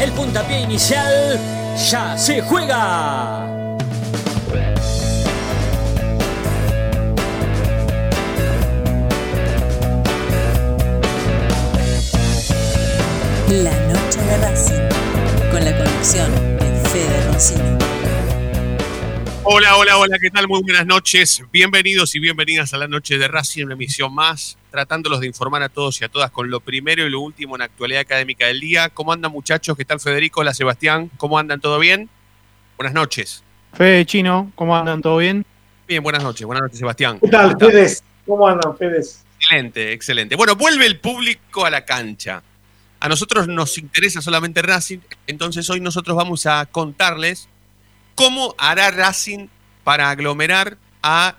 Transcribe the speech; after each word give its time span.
el 0.00 0.12
puntapié 0.12 0.60
inicial 0.60 1.38
ya 1.90 2.16
se 2.16 2.40
juega. 2.40 3.46
La 13.48 13.72
noche 13.72 14.20
de 14.20 14.36
Racing, 14.38 15.50
con 15.50 15.64
la 15.64 15.76
conducción 15.76 16.32
de 16.58 16.88
Fede 16.90 17.30
Roncino. 17.30 17.87
Hola, 19.50 19.78
hola, 19.78 19.96
hola, 19.96 20.18
¿qué 20.20 20.28
tal? 20.28 20.46
Muy 20.46 20.60
buenas 20.60 20.84
noches. 20.84 21.42
Bienvenidos 21.50 22.14
y 22.14 22.20
bienvenidas 22.20 22.74
a 22.74 22.76
la 22.76 22.86
noche 22.86 23.16
de 23.16 23.28
Racing, 23.28 23.64
una 23.64 23.72
emisión 23.72 24.14
más, 24.14 24.58
tratándolos 24.70 25.20
de 25.20 25.26
informar 25.26 25.62
a 25.62 25.70
todos 25.70 26.02
y 26.02 26.04
a 26.04 26.10
todas 26.10 26.30
con 26.30 26.50
lo 26.50 26.60
primero 26.60 27.06
y 27.06 27.08
lo 27.08 27.20
último 27.20 27.56
en 27.56 27.60
la 27.60 27.64
actualidad 27.64 28.02
académica 28.02 28.46
del 28.46 28.60
día. 28.60 28.90
¿Cómo 28.90 29.10
andan 29.10 29.32
muchachos? 29.32 29.74
¿Qué 29.74 29.86
tal 29.86 30.00
Federico? 30.00 30.40
Hola 30.40 30.52
Sebastián, 30.52 31.10
¿cómo 31.16 31.38
andan? 31.38 31.62
¿Todo 31.62 31.78
bien? 31.78 32.10
Buenas 32.76 32.92
noches. 32.92 33.42
Fede 33.72 34.04
Chino, 34.04 34.52
¿cómo 34.54 34.76
andan? 34.76 35.00
¿Todo 35.00 35.16
bien? 35.16 35.46
Bien, 35.86 36.02
buenas 36.02 36.22
noches. 36.22 36.46
Buenas 36.46 36.64
noches, 36.64 36.78
Sebastián. 36.78 37.18
¿Qué 37.18 37.28
tal, 37.28 37.56
Fedes? 37.58 38.04
¿Cómo 38.26 38.46
andan, 38.46 38.76
Fedes? 38.76 39.24
Excelente, 39.40 39.92
excelente. 39.94 40.36
Bueno, 40.36 40.56
vuelve 40.56 40.84
el 40.84 41.00
público 41.00 41.64
a 41.64 41.70
la 41.70 41.86
cancha. 41.86 42.42
A 43.00 43.08
nosotros 43.08 43.48
nos 43.48 43.78
interesa 43.78 44.20
solamente 44.20 44.60
Racing, 44.60 44.98
entonces 45.26 45.70
hoy 45.70 45.80
nosotros 45.80 46.14
vamos 46.18 46.44
a 46.44 46.66
contarles 46.66 47.48
cómo 48.18 48.56
hará 48.58 48.90
Racing 48.90 49.46
para 49.84 50.10
aglomerar 50.10 50.76
a 51.04 51.36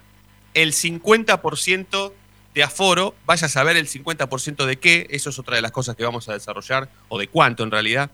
el 0.53 0.71
50% 0.71 2.13
de 2.53 2.63
aforo. 2.63 3.15
Vaya 3.25 3.47
a 3.47 3.49
saber 3.49 3.75
el 3.75 3.89
50% 3.89 4.65
de 4.65 4.79
qué, 4.79 5.05
eso 5.09 5.29
es 5.29 5.37
otra 5.37 5.57
de 5.57 5.61
las 5.61 5.73
cosas 5.73 5.97
que 5.97 6.05
vamos 6.05 6.29
a 6.29 6.33
desarrollar, 6.33 6.89
o 7.09 7.19
de 7.19 7.27
cuánto 7.27 7.63
en 7.63 7.71
realidad, 7.71 8.11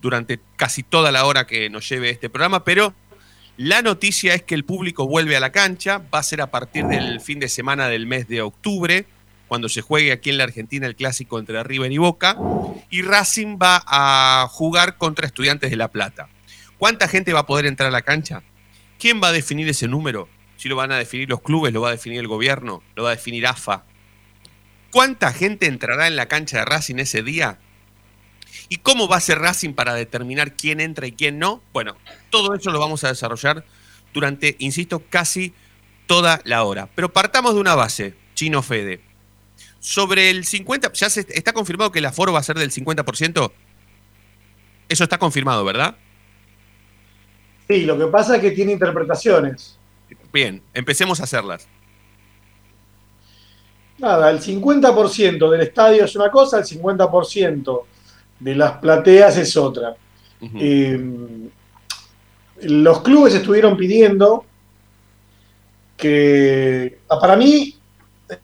durante 0.00 0.38
casi 0.54 0.84
toda 0.84 1.10
la 1.10 1.26
hora 1.26 1.48
que 1.48 1.68
nos 1.70 1.88
lleve 1.88 2.10
este 2.10 2.30
programa, 2.30 2.62
pero 2.62 2.94
la 3.56 3.82
noticia 3.82 4.32
es 4.34 4.44
que 4.44 4.54
el 4.54 4.64
público 4.64 5.08
vuelve 5.08 5.36
a 5.36 5.40
la 5.40 5.50
cancha, 5.50 6.00
va 6.14 6.20
a 6.20 6.22
ser 6.22 6.40
a 6.40 6.52
partir 6.52 6.86
del 6.86 7.20
fin 7.20 7.40
de 7.40 7.48
semana 7.48 7.88
del 7.88 8.06
mes 8.06 8.28
de 8.28 8.42
octubre, 8.42 9.06
cuando 9.48 9.68
se 9.68 9.80
juegue 9.80 10.12
aquí 10.12 10.30
en 10.30 10.38
la 10.38 10.44
Argentina 10.44 10.86
el 10.86 10.94
clásico 10.94 11.40
entre 11.40 11.64
River 11.64 11.90
y 11.90 11.98
Boca, 11.98 12.36
y 12.90 13.02
Racing 13.02 13.58
va 13.60 13.82
a 13.84 14.46
jugar 14.48 14.98
contra 14.98 15.26
Estudiantes 15.26 15.68
de 15.68 15.76
La 15.76 15.88
Plata. 15.88 16.28
¿Cuánta 16.78 17.08
gente 17.08 17.32
va 17.32 17.40
a 17.40 17.46
poder 17.46 17.66
entrar 17.66 17.88
a 17.88 17.92
la 17.92 18.02
cancha? 18.02 18.42
¿Quién 18.98 19.20
va 19.22 19.28
a 19.28 19.32
definir 19.32 19.68
ese 19.68 19.88
número? 19.88 20.28
Si 20.56 20.68
lo 20.68 20.76
van 20.76 20.92
a 20.92 20.98
definir 20.98 21.28
los 21.28 21.40
clubes, 21.40 21.72
lo 21.72 21.80
va 21.80 21.88
a 21.88 21.92
definir 21.92 22.20
el 22.20 22.28
gobierno, 22.28 22.82
lo 22.94 23.04
va 23.04 23.10
a 23.10 23.14
definir 23.14 23.46
AFA. 23.46 23.84
¿Cuánta 24.90 25.32
gente 25.32 25.66
entrará 25.66 26.06
en 26.06 26.16
la 26.16 26.26
cancha 26.26 26.58
de 26.58 26.64
Racing 26.64 26.96
ese 26.96 27.22
día? 27.22 27.58
¿Y 28.68 28.78
cómo 28.78 29.08
va 29.08 29.16
a 29.16 29.20
ser 29.20 29.38
Racing 29.38 29.74
para 29.74 29.94
determinar 29.94 30.54
quién 30.54 30.80
entra 30.80 31.06
y 31.06 31.12
quién 31.12 31.38
no? 31.38 31.62
Bueno, 31.72 31.96
todo 32.30 32.54
eso 32.54 32.70
lo 32.70 32.78
vamos 32.78 33.04
a 33.04 33.08
desarrollar 33.08 33.64
durante, 34.12 34.56
insisto, 34.58 35.02
casi 35.10 35.52
toda 36.06 36.40
la 36.44 36.64
hora. 36.64 36.88
Pero 36.94 37.12
partamos 37.12 37.54
de 37.54 37.60
una 37.60 37.74
base, 37.74 38.14
Chino 38.34 38.62
Fede. 38.62 39.00
Sobre 39.80 40.30
el 40.30 40.44
50%, 40.44 40.92
¿ya 40.92 41.10
se, 41.10 41.26
está 41.28 41.52
confirmado 41.52 41.92
que 41.92 41.98
el 41.98 42.06
aforo 42.06 42.32
va 42.32 42.38
a 42.38 42.42
ser 42.42 42.56
del 42.56 42.70
50%? 42.70 43.52
Eso 44.88 45.04
está 45.04 45.18
confirmado, 45.18 45.64
¿verdad? 45.64 45.96
Sí, 47.68 47.84
lo 47.84 47.98
que 47.98 48.06
pasa 48.06 48.36
es 48.36 48.42
que 48.42 48.50
tiene 48.50 48.72
interpretaciones. 48.72 49.78
Bien, 50.32 50.62
empecemos 50.74 51.20
a 51.20 51.24
hacerlas. 51.24 51.66
Nada, 53.98 54.30
el 54.30 54.40
50% 54.40 55.50
del 55.50 55.60
estadio 55.60 56.04
es 56.04 56.16
una 56.16 56.30
cosa, 56.30 56.58
el 56.58 56.64
50% 56.64 57.82
de 58.40 58.54
las 58.54 58.72
plateas 58.78 59.36
es 59.38 59.56
otra. 59.56 59.96
Eh, 60.56 61.00
los 62.62 63.00
clubes 63.02 63.34
estuvieron 63.34 63.76
pidiendo 63.76 64.44
que, 65.96 66.98
ah, 67.08 67.18
para 67.18 67.36
mí, 67.36 67.76
eh, 68.28 68.38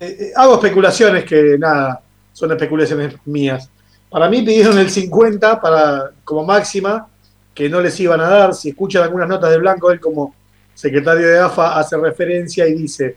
eh, 0.00 0.32
hago 0.34 0.54
especulaciones 0.54 1.24
que 1.24 1.56
nada, 1.58 2.02
son 2.32 2.50
especulaciones 2.50 3.14
mías. 3.26 3.70
Para 4.10 4.28
mí 4.28 4.42
pidieron 4.42 4.78
el 4.78 4.90
50 4.90 5.60
para, 5.60 6.12
como 6.24 6.44
máxima, 6.44 7.08
que 7.54 7.68
no 7.68 7.80
les 7.80 7.98
iban 8.00 8.20
a 8.20 8.28
dar. 8.28 8.54
Si 8.54 8.70
escuchan 8.70 9.02
algunas 9.04 9.28
notas 9.28 9.50
de 9.50 9.58
Blanco, 9.58 9.90
él 9.90 10.00
como 10.00 10.34
secretario 10.74 11.26
de 11.26 11.38
AFA 11.38 11.78
hace 11.78 11.96
referencia 11.96 12.66
y 12.66 12.74
dice, 12.74 13.16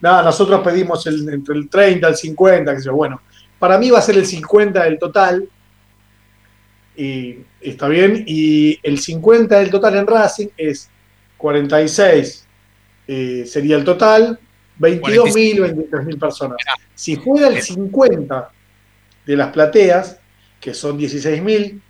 nada, 0.00 0.22
nosotros 0.22 0.60
pedimos 0.62 1.06
el- 1.06 1.28
entre 1.28 1.56
el 1.56 1.68
30 1.68 2.06
al 2.06 2.16
50, 2.16 2.76
que 2.76 2.82
yo. 2.82 2.94
Bueno, 2.94 3.20
para 3.58 3.76
mí 3.78 3.90
va 3.90 3.98
a 3.98 4.02
ser 4.02 4.16
el 4.16 4.26
50 4.26 4.84
del 4.84 4.98
total. 4.98 5.48
Y 6.96 7.38
está 7.60 7.88
bien. 7.88 8.22
Y 8.26 8.78
el 8.82 8.98
50 8.98 9.58
del 9.58 9.70
total 9.70 9.96
en 9.96 10.06
Racing 10.06 10.48
es 10.56 10.88
46 11.36 12.46
eh, 13.06 13.44
sería 13.46 13.76
el 13.76 13.84
total, 13.84 14.38
22.000, 14.80 15.60
23.000 15.90 16.18
personas. 16.18 16.56
Si 16.94 17.16
fuera 17.16 17.48
el 17.48 17.60
50 17.60 18.50
de 19.26 19.36
las 19.36 19.48
plateas, 19.52 20.18
que 20.60 20.72
son 20.72 20.98
16.000, 20.98 21.80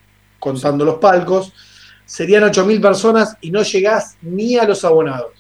contando 0.45 0.85
los 0.85 0.97
palcos, 0.97 1.55
serían 2.05 2.43
8.000 2.45 2.83
personas 2.83 3.39
y 3.41 3.51
no 3.51 3.63
llegás 3.63 4.19
ni 4.21 4.59
a 4.59 4.65
los 4.65 4.85
abonados. 4.85 5.33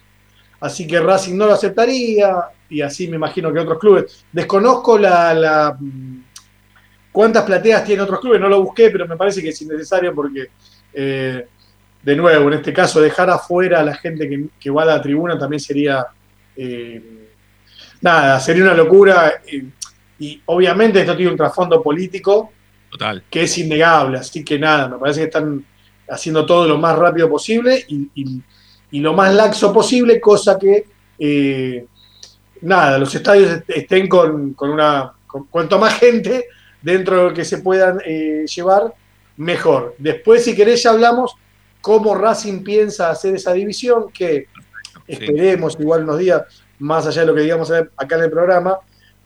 Así 0.60 0.86
que 0.86 0.98
Racing 0.98 1.36
no 1.36 1.44
lo 1.46 1.52
aceptaría 1.52 2.36
y 2.70 2.80
así 2.80 3.06
me 3.06 3.16
imagino 3.16 3.52
que 3.52 3.58
otros 3.58 3.78
clubes. 3.78 4.24
Desconozco 4.32 4.96
la, 4.96 5.76
cuántas 7.12 7.44
plateas 7.44 7.84
tienen 7.84 8.04
otros 8.04 8.18
clubes, 8.20 8.40
no 8.40 8.48
lo 8.48 8.62
busqué, 8.62 8.88
pero 8.88 9.06
me 9.06 9.18
parece 9.18 9.42
que 9.42 9.50
es 9.50 9.60
innecesario 9.60 10.14
porque, 10.14 10.46
eh, 10.94 11.46
de 12.02 12.16
nuevo, 12.16 12.48
en 12.48 12.54
este 12.54 12.72
caso, 12.72 12.98
dejar 12.98 13.28
afuera 13.28 13.80
a 13.80 13.84
la 13.84 13.94
gente 13.94 14.26
que, 14.26 14.46
que 14.58 14.70
va 14.70 14.84
a 14.84 14.86
la 14.86 15.02
tribuna 15.02 15.38
también 15.38 15.60
sería, 15.60 16.06
eh, 16.56 17.28
nada, 18.00 18.40
sería 18.40 18.64
una 18.64 18.74
locura. 18.74 19.42
eh, 19.46 19.66
y 20.16 20.40
obviamente 20.46 21.00
esto 21.00 21.16
tiene 21.16 21.32
un 21.32 21.36
trasfondo 21.36 21.82
político 21.82 22.52
Total. 22.94 23.24
que 23.28 23.42
es 23.42 23.58
innegable, 23.58 24.18
así 24.18 24.44
que 24.44 24.56
nada, 24.56 24.86
me 24.88 24.98
parece 24.98 25.20
que 25.20 25.26
están 25.26 25.64
haciendo 26.08 26.46
todo 26.46 26.68
lo 26.68 26.78
más 26.78 26.96
rápido 26.96 27.28
posible 27.28 27.84
y, 27.88 28.08
y- 28.14 28.40
y 28.92 29.00
lo 29.00 29.12
más 29.14 29.34
laxo 29.34 29.72
posible, 29.72 30.20
cosa 30.20 30.56
que 30.56 30.84
eh, 31.18 31.86
nada, 32.60 32.96
los 32.98 33.12
estadios 33.12 33.50
est- 33.50 33.70
estén 33.70 34.06
con, 34.08 34.54
con 34.54 34.70
una, 34.70 35.12
con 35.26 35.46
cuanto 35.46 35.76
más 35.80 35.94
gente 35.98 36.44
dentro 36.80 37.16
de 37.16 37.22
lo 37.30 37.34
que 37.34 37.44
se 37.44 37.58
puedan 37.58 37.98
eh, 38.06 38.44
llevar, 38.54 38.94
mejor. 39.38 39.96
Después, 39.98 40.44
si 40.44 40.54
querés, 40.54 40.84
ya 40.84 40.90
hablamos 40.90 41.34
cómo 41.80 42.14
Racing 42.14 42.62
piensa 42.62 43.10
hacer 43.10 43.34
esa 43.34 43.52
división, 43.52 44.12
que 44.12 44.46
esperemos 45.08 45.76
igual 45.80 46.04
unos 46.04 46.18
días, 46.20 46.42
más 46.78 47.06
allá 47.08 47.22
de 47.22 47.26
lo 47.26 47.34
que 47.34 47.40
digamos 47.42 47.72
acá 47.72 48.16
en 48.16 48.22
el 48.22 48.30
programa, 48.30 48.78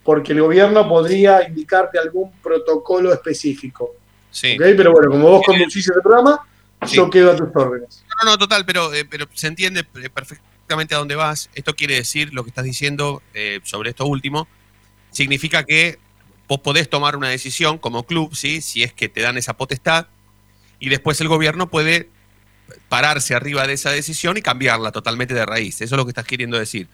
porque 0.09 0.33
el 0.33 0.41
gobierno 0.41 0.89
podría 0.89 1.47
indicarte 1.47 1.99
algún 1.99 2.33
protocolo 2.41 3.13
específico. 3.13 3.95
Sí. 4.31 4.57
Pero 4.59 4.91
bueno, 4.91 5.11
como 5.11 5.29
vos 5.29 5.43
conducís 5.45 5.87
el 5.95 6.01
programa, 6.03 6.41
Sí. 6.87 6.97
yo 6.97 7.11
quedo 7.11 7.33
a 7.33 7.37
tus 7.37 7.55
órdenes. 7.55 8.07
No, 8.25 8.31
no, 8.31 8.39
total, 8.39 8.65
pero, 8.65 8.95
eh, 8.95 9.05
pero 9.05 9.27
se 9.35 9.49
entiende 9.49 9.81
eh, 9.81 10.09
perfectamente 10.09 10.95
a 10.95 10.99
dónde 10.99 11.15
vas. 11.15 11.51
Esto 11.55 11.77
quiere 11.77 11.97
decir, 11.97 12.33
lo 12.33 12.43
que 12.43 12.49
estás 12.49 12.65
diciendo 12.65 13.21
eh, 13.35 13.61
sobre 13.65 13.91
esto 13.91 14.07
último, 14.07 14.49
significa 15.11 15.65
que 15.65 15.99
vos 16.49 16.61
podés 16.61 16.89
tomar 16.89 17.15
una 17.15 17.29
decisión 17.29 17.77
como 17.77 18.05
club, 18.05 18.35
¿sí? 18.35 18.63
si 18.63 18.83
es 18.83 18.95
que 18.95 19.11
te 19.11 19.21
dan 19.21 19.37
esa 19.37 19.59
potestad, 19.59 20.07
y 20.81 20.89
después 20.89 21.21
el 21.21 21.29
gobierno 21.29 21.69
puede 21.69 22.09
pararse 22.89 23.35
arriba 23.35 23.67
de 23.67 23.75
esa 23.75 23.91
decisión 23.91 24.39
y 24.39 24.41
cambiarla 24.41 24.91
totalmente 24.91 25.35
de 25.35 25.45
raíz. 25.45 25.83
Eso 25.83 25.97
es 25.97 25.99
lo 25.99 26.07
que 26.07 26.13
estás 26.13 26.25
queriendo 26.25 26.59
decir. 26.59 26.89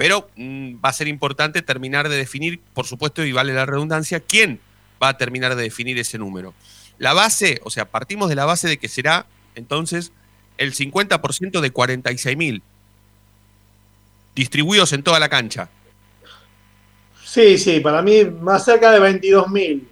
Pero 0.00 0.30
mm, 0.34 0.76
va 0.82 0.88
a 0.88 0.92
ser 0.94 1.08
importante 1.08 1.60
terminar 1.60 2.08
de 2.08 2.16
definir, 2.16 2.58
por 2.72 2.86
supuesto, 2.86 3.22
y 3.22 3.32
vale 3.32 3.52
la 3.52 3.66
redundancia, 3.66 4.18
quién 4.20 4.58
va 5.02 5.08
a 5.08 5.18
terminar 5.18 5.54
de 5.56 5.62
definir 5.64 5.98
ese 5.98 6.16
número. 6.16 6.54
La 6.96 7.12
base, 7.12 7.60
o 7.64 7.70
sea, 7.70 7.84
partimos 7.90 8.30
de 8.30 8.34
la 8.34 8.46
base 8.46 8.66
de 8.66 8.78
que 8.78 8.88
será 8.88 9.26
entonces 9.56 10.10
el 10.56 10.72
50% 10.72 11.60
de 11.60 11.70
46.000 11.70 12.62
distribuidos 14.34 14.94
en 14.94 15.02
toda 15.02 15.20
la 15.20 15.28
cancha. 15.28 15.68
Sí, 17.22 17.58
sí, 17.58 17.80
para 17.80 18.00
mí 18.00 18.24
más 18.24 18.64
cerca 18.64 18.90
de 18.90 19.00
22.000. 19.00 19.86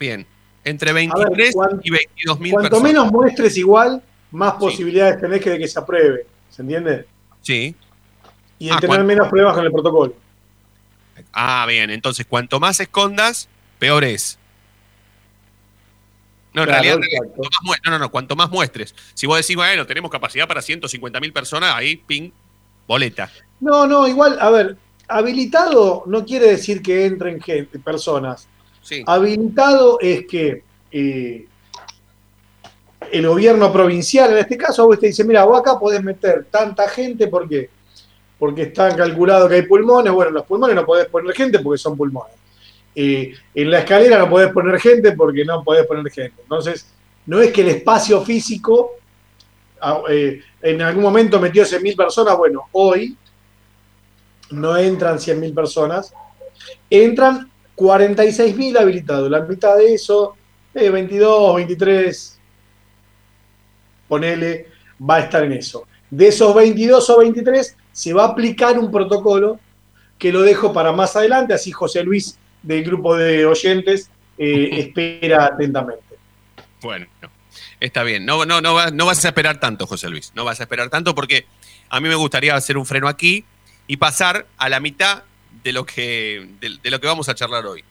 Bien. 0.00 0.26
entre 0.64 0.92
23 0.92 1.54
cuan- 1.54 1.80
y 1.84 1.90
22 1.90 2.40
mil 2.40 2.52
Cuanto 2.52 2.70
personas. 2.70 2.92
menos 2.92 3.12
muestres 3.12 3.56
igual, 3.56 4.02
más 4.32 4.54
Sí. 4.54 4.58
posibilidades 4.58 5.20
tenés 5.20 5.40
que 5.40 5.50
de 5.50 5.58
que 5.58 5.68
se 5.68 5.78
apruebe. 5.78 6.26
¿Se 6.50 6.62
entiende? 6.62 7.06
Sí. 7.42 7.76
Y 8.62 8.70
Ah, 8.70 8.78
tener 8.78 9.02
menos 9.02 9.26
pruebas 9.26 9.54
con 9.54 9.64
el 9.64 9.72
protocolo. 9.72 10.14
Ah, 11.32 11.66
bien. 11.66 11.90
Entonces, 11.90 12.24
cuanto 12.24 12.60
más 12.60 12.78
escondas, 12.78 13.48
peor 13.80 14.04
es. 14.04 14.38
No, 16.54 16.62
en 16.62 16.68
Claro, 16.68 16.82
realidad, 16.84 17.08
cuanto 17.34 17.58
más 17.66 17.78
no, 17.84 17.90
no, 17.90 17.98
no, 17.98 18.10
cuanto 18.12 18.36
más 18.36 18.50
muestres. 18.50 18.94
Si 19.14 19.26
vos 19.26 19.36
decís, 19.38 19.56
bueno, 19.56 19.84
tenemos 19.84 20.12
capacidad 20.12 20.46
para 20.46 20.62
150 20.62 21.18
mil 21.18 21.32
personas, 21.32 21.74
ahí, 21.74 21.96
ping, 21.96 22.30
boleta. 22.86 23.28
No, 23.58 23.84
no, 23.84 24.06
igual, 24.06 24.38
a 24.40 24.48
ver, 24.50 24.76
habilitado 25.08 26.04
no 26.06 26.24
quiere 26.24 26.46
decir 26.46 26.82
que 26.82 27.04
entren 27.06 27.40
gente, 27.40 27.80
personas. 27.80 28.46
Sí. 28.80 29.02
Habilitado 29.04 29.98
es 30.00 30.24
que 30.28 30.62
eh, 30.92 31.48
el 33.10 33.26
gobierno 33.26 33.72
provincial, 33.72 34.30
en 34.30 34.38
este 34.38 34.56
caso, 34.56 34.86
vos 34.86 35.00
te 35.00 35.08
dice, 35.08 35.24
mira, 35.24 35.42
vos 35.42 35.58
acá 35.58 35.80
podés 35.80 36.04
meter 36.04 36.46
tanta 36.48 36.88
gente 36.88 37.26
porque 37.26 37.81
porque 38.42 38.62
está 38.62 38.96
calculado 38.96 39.48
que 39.48 39.54
hay 39.54 39.62
pulmones. 39.62 40.12
Bueno, 40.12 40.30
en 40.30 40.34
los 40.34 40.44
pulmones 40.44 40.74
no 40.74 40.84
podés 40.84 41.06
poner 41.06 41.32
gente 41.32 41.60
porque 41.60 41.78
son 41.78 41.96
pulmones. 41.96 42.34
Eh, 42.92 43.32
en 43.54 43.70
la 43.70 43.78
escalera 43.78 44.18
no 44.18 44.28
podés 44.28 44.50
poner 44.50 44.80
gente 44.80 45.12
porque 45.12 45.44
no 45.44 45.62
podés 45.62 45.86
poner 45.86 46.10
gente. 46.12 46.42
Entonces, 46.42 46.92
no 47.24 47.40
es 47.40 47.52
que 47.52 47.60
el 47.60 47.68
espacio 47.68 48.20
físico 48.22 48.94
ah, 49.80 50.02
eh, 50.10 50.42
en 50.60 50.82
algún 50.82 51.04
momento 51.04 51.38
metió 51.38 51.62
100.000 51.62 51.96
personas. 51.96 52.36
Bueno, 52.36 52.64
hoy 52.72 53.16
no 54.50 54.76
entran 54.76 55.18
100.000 55.18 55.54
personas, 55.54 56.12
entran 56.90 57.48
46.000 57.76 58.76
habilitados. 58.76 59.30
La 59.30 59.42
mitad 59.42 59.76
de 59.76 59.94
eso, 59.94 60.34
eh, 60.74 60.90
22, 60.90 61.54
23, 61.54 62.40
ponele, 64.08 64.66
va 65.08 65.14
a 65.14 65.20
estar 65.20 65.44
en 65.44 65.52
eso. 65.52 65.86
De 66.10 66.26
esos 66.26 66.52
22 66.52 67.08
o 67.08 67.18
23, 67.20 67.76
se 67.92 68.12
va 68.12 68.24
a 68.24 68.28
aplicar 68.28 68.78
un 68.78 68.90
protocolo 68.90 69.58
que 70.18 70.32
lo 70.32 70.42
dejo 70.42 70.72
para 70.72 70.92
más 70.92 71.16
adelante, 71.16 71.54
así 71.54 71.72
José 71.72 72.02
Luis 72.02 72.38
del 72.62 72.84
grupo 72.84 73.16
de 73.16 73.44
oyentes 73.44 74.10
eh, 74.38 74.70
espera 74.72 75.46
atentamente. 75.46 76.02
Bueno, 76.80 77.06
está 77.80 78.02
bien. 78.02 78.24
No, 78.24 78.44
no, 78.44 78.60
no, 78.60 78.90
no 78.90 79.06
vas 79.06 79.24
a 79.24 79.28
esperar 79.28 79.60
tanto, 79.60 79.86
José 79.86 80.08
Luis. 80.08 80.32
No 80.34 80.44
vas 80.44 80.60
a 80.60 80.64
esperar 80.64 80.90
tanto 80.90 81.14
porque 81.14 81.46
a 81.88 82.00
mí 82.00 82.08
me 82.08 82.14
gustaría 82.14 82.54
hacer 82.54 82.76
un 82.76 82.86
freno 82.86 83.08
aquí 83.08 83.44
y 83.86 83.96
pasar 83.96 84.46
a 84.56 84.68
la 84.68 84.80
mitad 84.80 85.24
de 85.62 85.72
lo 85.72 85.84
que, 85.84 86.48
de, 86.60 86.78
de 86.82 86.90
lo 86.90 87.00
que 87.00 87.06
vamos 87.06 87.28
a 87.28 87.34
charlar 87.34 87.66
hoy. 87.66 87.84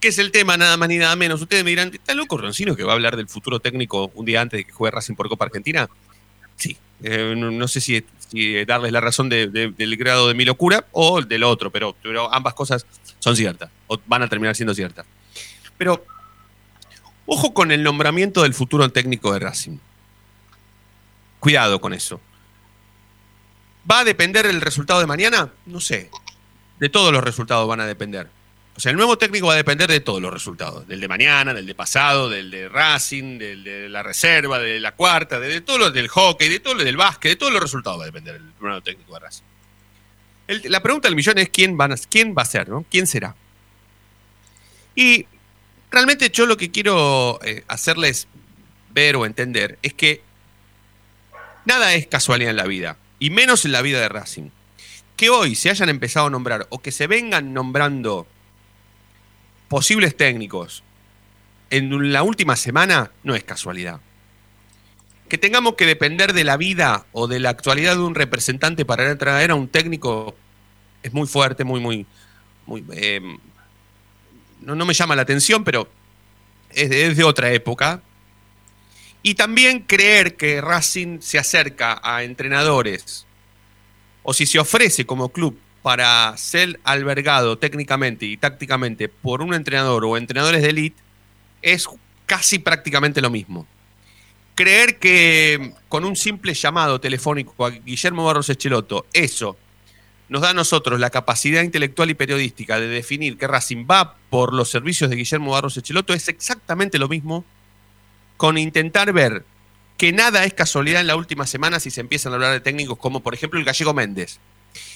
¿Qué 0.00 0.08
es 0.08 0.18
el 0.18 0.32
tema, 0.32 0.56
nada 0.56 0.78
más 0.78 0.88
ni 0.88 0.96
nada 0.96 1.14
menos? 1.14 1.42
Ustedes 1.42 1.62
me 1.62 1.70
dirán, 1.70 1.90
¿está 1.92 2.14
loco 2.14 2.38
Roncino 2.38 2.74
que 2.74 2.84
va 2.84 2.92
a 2.92 2.94
hablar 2.94 3.16
del 3.16 3.28
futuro 3.28 3.60
técnico 3.60 4.10
un 4.14 4.24
día 4.24 4.40
antes 4.40 4.58
de 4.58 4.64
que 4.64 4.72
juegue 4.72 4.94
Racing 4.94 5.14
por 5.14 5.28
Copa 5.28 5.44
Argentina? 5.44 5.90
Sí. 6.56 6.78
Eh, 7.02 7.34
no, 7.36 7.66
sé 7.68 7.80
si, 7.80 8.04
darles 8.66 8.92
la 8.92 9.00
razón 9.00 9.28
de- 9.28 9.46
de- 9.48 9.70
del 9.70 9.96
grado 9.96 10.28
de 10.28 10.34
mi 10.34 10.44
locura 10.44 10.84
o 10.92 11.20
del 11.22 11.42
otro, 11.42 11.70
pero, 11.70 11.96
pero 12.02 12.32
ambas 12.32 12.54
cosas 12.54 12.86
son 13.18 13.34
ciertas, 13.36 13.70
o 13.86 13.98
van 14.06 14.22
a 14.22 14.28
terminar 14.28 14.54
siendo 14.56 14.74
ciertas. 14.74 15.06
Pero 15.78 16.04
Ojo 17.32 17.54
con 17.54 17.70
el 17.70 17.84
nombramiento 17.84 18.42
del 18.42 18.54
futuro 18.54 18.88
técnico 18.88 19.32
de 19.32 19.38
Racing. 19.38 19.78
Cuidado 21.38 21.80
con 21.80 21.92
eso. 21.94 22.20
¿Va 23.88 24.00
a 24.00 24.04
depender 24.04 24.46
el 24.46 24.60
resultado 24.60 24.98
de 24.98 25.06
mañana? 25.06 25.48
No 25.64 25.78
sé. 25.78 26.10
De 26.80 26.88
todos 26.88 27.12
los 27.12 27.22
resultados 27.22 27.68
van 27.68 27.78
a 27.80 27.86
depender. 27.86 28.28
O 28.80 28.82
sea, 28.82 28.92
el 28.92 28.96
nuevo 28.96 29.18
técnico 29.18 29.46
va 29.48 29.52
a 29.52 29.56
depender 29.56 29.90
de 29.90 30.00
todos 30.00 30.22
los 30.22 30.32
resultados. 30.32 30.88
Del 30.88 31.00
de 31.02 31.06
mañana, 31.06 31.52
del 31.52 31.66
de 31.66 31.74
pasado, 31.74 32.30
del 32.30 32.50
de 32.50 32.66
Racing, 32.66 33.36
del 33.36 33.62
de 33.62 33.90
la 33.90 34.02
reserva, 34.02 34.58
de 34.58 34.80
la 34.80 34.92
cuarta, 34.92 35.38
de, 35.38 35.48
de 35.48 35.60
todo 35.60 35.76
lo 35.76 35.90
del 35.90 36.08
hockey, 36.08 36.48
de 36.48 36.60
todo 36.60 36.72
lo 36.72 36.82
del 36.82 36.96
básquet, 36.96 37.32
de 37.32 37.36
todos 37.36 37.52
los 37.52 37.60
resultados 37.60 37.98
va 38.00 38.04
a 38.04 38.06
depender 38.06 38.36
el 38.36 38.52
nuevo 38.58 38.80
técnico 38.80 39.12
de 39.12 39.20
Racing. 39.20 39.44
La 40.70 40.82
pregunta 40.82 41.08
del 41.08 41.14
millón 41.14 41.36
es 41.36 41.50
quién, 41.50 41.78
a- 41.78 41.94
quién 42.08 42.34
va 42.34 42.40
a 42.40 42.46
ser, 42.46 42.70
¿no? 42.70 42.86
¿Quién 42.90 43.06
será? 43.06 43.34
Y 44.94 45.26
realmente 45.90 46.30
yo 46.30 46.46
lo 46.46 46.56
que 46.56 46.70
quiero 46.70 47.38
eh, 47.44 47.64
hacerles 47.68 48.28
ver 48.94 49.14
o 49.16 49.26
entender 49.26 49.78
es 49.82 49.92
que 49.92 50.22
nada 51.66 51.92
es 51.92 52.06
casualidad 52.06 52.52
en 52.52 52.56
la 52.56 52.64
vida, 52.64 52.96
y 53.18 53.28
menos 53.28 53.66
en 53.66 53.72
la 53.72 53.82
vida 53.82 54.00
de 54.00 54.08
Racing. 54.08 54.48
Que 55.18 55.28
hoy 55.28 55.54
se 55.54 55.68
hayan 55.68 55.90
empezado 55.90 56.28
a 56.28 56.30
nombrar 56.30 56.66
o 56.70 56.80
que 56.80 56.92
se 56.92 57.06
vengan 57.06 57.52
nombrando 57.52 58.26
posibles 59.70 60.16
técnicos 60.16 60.82
en 61.70 62.12
la 62.12 62.24
última 62.24 62.56
semana 62.56 63.12
no 63.22 63.36
es 63.36 63.44
casualidad. 63.44 64.00
Que 65.28 65.38
tengamos 65.38 65.76
que 65.76 65.86
depender 65.86 66.32
de 66.32 66.42
la 66.42 66.56
vida 66.56 67.06
o 67.12 67.28
de 67.28 67.38
la 67.38 67.50
actualidad 67.50 67.94
de 67.94 68.02
un 68.02 68.16
representante 68.16 68.84
para 68.84 69.16
traer 69.16 69.52
a 69.52 69.54
un 69.54 69.68
técnico 69.68 70.34
es 71.04 71.12
muy 71.12 71.28
fuerte, 71.28 71.62
muy, 71.62 71.78
muy, 71.78 72.04
muy, 72.66 72.84
eh, 72.94 73.20
no, 74.60 74.74
no 74.74 74.84
me 74.84 74.92
llama 74.92 75.14
la 75.14 75.22
atención, 75.22 75.62
pero 75.62 75.88
es 76.70 76.90
es 76.90 77.16
de 77.16 77.22
otra 77.22 77.52
época. 77.52 78.02
Y 79.22 79.34
también 79.34 79.84
creer 79.84 80.36
que 80.36 80.60
Racing 80.60 81.20
se 81.20 81.38
acerca 81.38 82.00
a 82.02 82.24
entrenadores, 82.24 83.24
o 84.24 84.34
si 84.34 84.46
se 84.46 84.58
ofrece 84.58 85.06
como 85.06 85.28
club 85.28 85.56
para 85.82 86.36
ser 86.36 86.78
albergado 86.84 87.58
técnicamente 87.58 88.26
y 88.26 88.36
tácticamente 88.36 89.08
por 89.08 89.42
un 89.42 89.54
entrenador 89.54 90.04
o 90.04 90.16
entrenadores 90.16 90.62
de 90.62 90.70
élite, 90.70 91.02
es 91.62 91.88
casi 92.26 92.58
prácticamente 92.58 93.20
lo 93.20 93.30
mismo. 93.30 93.66
Creer 94.54 94.98
que 94.98 95.72
con 95.88 96.04
un 96.04 96.16
simple 96.16 96.54
llamado 96.54 97.00
telefónico 97.00 97.64
a 97.64 97.70
Guillermo 97.70 98.24
Barros 98.24 98.50
Echeloto, 98.50 99.06
eso 99.12 99.56
nos 100.30 100.42
da 100.42 100.50
a 100.50 100.54
nosotros 100.54 101.00
la 101.00 101.10
capacidad 101.10 101.62
intelectual 101.62 102.08
y 102.10 102.14
periodística 102.14 102.78
de 102.78 102.86
definir 102.86 103.36
que 103.36 103.48
Racing 103.48 103.84
va 103.90 104.16
por 104.30 104.54
los 104.54 104.70
servicios 104.70 105.10
de 105.10 105.16
Guillermo 105.16 105.50
Barros 105.50 105.76
Echeloto 105.76 106.14
es 106.14 106.28
exactamente 106.28 106.98
lo 106.98 107.08
mismo 107.08 107.44
con 108.36 108.56
intentar 108.56 109.12
ver 109.12 109.44
que 109.96 110.12
nada 110.12 110.44
es 110.44 110.54
casualidad 110.54 111.00
en 111.00 111.08
la 111.08 111.16
última 111.16 111.48
semana 111.48 111.80
si 111.80 111.90
se 111.90 112.00
empiezan 112.00 112.32
a 112.32 112.36
hablar 112.36 112.52
de 112.52 112.60
técnicos 112.60 112.96
como 112.96 113.20
por 113.20 113.34
ejemplo 113.34 113.58
el 113.58 113.66
gallego 113.66 113.92
Méndez, 113.92 114.38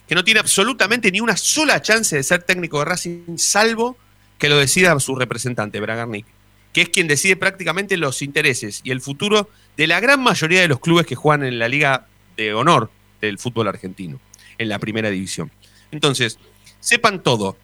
que 0.07 0.15
no 0.15 0.25
tiene 0.25 0.41
absolutamente 0.41 1.11
ni 1.11 1.21
una 1.21 1.37
sola 1.37 1.81
chance 1.83 2.17
de 2.17 2.23
ser 2.23 2.43
técnico 2.43 2.79
de 2.79 2.85
Racing 2.85 3.39
salvo 3.39 3.97
que 4.39 4.49
lo 4.49 4.59
decida 4.59 4.99
su 5.01 5.15
representante, 5.15 5.81
Bragarnik, 5.81 6.27
que 6.73 6.83
es 6.83 6.89
quien 6.89 7.09
decide 7.09 7.37
prácticamente 7.37 7.97
los 7.97 8.21
intereses 8.21 8.81
y 8.85 8.91
el 8.91 9.01
futuro 9.01 9.49
de 9.77 9.87
la 9.87 10.01
gran 10.01 10.23
mayoría 10.23 10.61
de 10.61 10.69
los 10.69 10.81
clubes 10.81 11.07
que 11.07 11.15
juegan 11.15 11.45
en 11.45 11.59
la 11.59 11.69
liga 11.69 12.07
de 12.37 12.53
honor 12.53 12.91
del 13.21 13.39
fútbol 13.39 13.69
argentino 13.69 14.21
en 14.59 14.69
la 14.69 14.79
primera 14.79 15.11
división. 15.11 15.51
Entonces, 15.91 16.39
sepan 16.81 17.23
todo. 17.23 17.57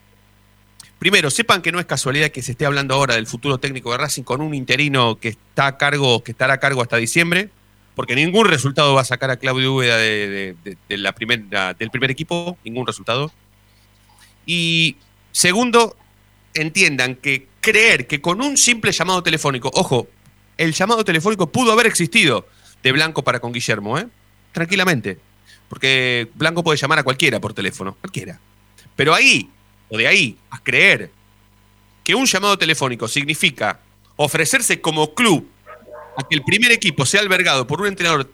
Primero, 0.97 1.29
sepan 1.29 1.61
que 1.61 1.71
no 1.71 1.79
es 1.79 1.85
casualidad 1.85 2.29
que 2.29 2.41
se 2.41 2.51
esté 2.51 2.65
hablando 2.65 2.93
ahora 2.93 3.15
del 3.15 3.27
futuro 3.27 3.57
técnico 3.57 3.91
de 3.91 3.97
Racing 3.97 4.23
con 4.23 4.41
un 4.41 4.53
interino 4.53 5.19
que 5.19 5.29
está 5.29 5.67
a 5.67 5.77
cargo, 5.77 6.23
que 6.23 6.31
estará 6.31 6.53
a 6.55 6.59
cargo 6.59 6.81
hasta 6.81 6.97
diciembre, 6.97 7.49
porque 7.95 8.15
ningún 8.15 8.47
resultado 8.47 8.93
va 8.93 9.01
a 9.01 9.05
sacar 9.05 9.31
a 9.31 9.37
Claudio 9.37 9.73
Úbeda 9.73 9.97
de, 9.97 10.55
la 10.89 11.13
primera, 11.13 11.73
del 11.73 11.89
primer 11.89 12.11
equipo, 12.11 12.57
ningún 12.63 12.87
resultado. 12.87 13.31
Y 14.45 14.95
segundo, 15.31 15.95
entiendan 16.53 17.15
que 17.15 17.47
creer 17.59 18.07
que 18.07 18.21
con 18.21 18.41
un 18.41 18.57
simple 18.57 18.91
llamado 18.91 19.23
telefónico, 19.23 19.69
ojo, 19.73 20.07
el 20.57 20.73
llamado 20.73 21.03
telefónico 21.03 21.51
pudo 21.51 21.71
haber 21.71 21.87
existido 21.87 22.47
de 22.83 22.91
Blanco 22.91 23.23
para 23.23 23.39
con 23.39 23.51
Guillermo, 23.51 23.97
¿eh? 23.97 24.07
Tranquilamente. 24.51 25.19
Porque 25.69 26.29
Blanco 26.35 26.63
puede 26.63 26.77
llamar 26.77 26.99
a 26.99 27.03
cualquiera 27.03 27.39
por 27.39 27.53
teléfono, 27.53 27.95
cualquiera. 28.01 28.39
Pero 28.95 29.13
ahí, 29.13 29.49
o 29.89 29.97
de 29.97 30.07
ahí, 30.07 30.37
a 30.49 30.59
creer 30.59 31.11
que 32.03 32.15
un 32.15 32.25
llamado 32.25 32.57
telefónico 32.57 33.07
significa 33.07 33.79
ofrecerse 34.15 34.81
como 34.81 35.13
club 35.13 35.47
que 36.29 36.35
el 36.35 36.43
primer 36.43 36.71
equipo 36.71 37.05
sea 37.05 37.21
albergado 37.21 37.67
por 37.67 37.81
un 37.81 37.87
entrenador 37.87 38.31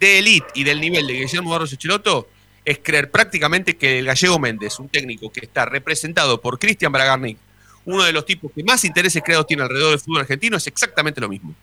de 0.00 0.18
élite 0.18 0.46
y 0.54 0.64
del 0.64 0.80
nivel 0.80 1.06
de 1.06 1.14
Guillermo 1.14 1.50
Barros 1.50 1.72
Echeloto, 1.72 2.28
es 2.64 2.80
creer 2.82 3.10
prácticamente 3.10 3.76
que 3.76 3.98
el 3.98 4.06
gallego 4.06 4.38
Méndez, 4.38 4.78
un 4.78 4.88
técnico 4.88 5.30
que 5.30 5.40
está 5.40 5.64
representado 5.64 6.40
por 6.40 6.58
Cristian 6.58 6.92
Bragarnik, 6.92 7.38
uno 7.84 8.04
de 8.04 8.12
los 8.12 8.24
tipos 8.24 8.52
que 8.52 8.62
más 8.62 8.84
intereses 8.84 9.22
creados 9.24 9.46
tiene 9.46 9.62
alrededor 9.62 9.90
del 9.90 10.00
fútbol 10.00 10.20
argentino, 10.20 10.56
es 10.56 10.66
exactamente 10.66 11.20
lo 11.20 11.28
mismo. 11.28 11.54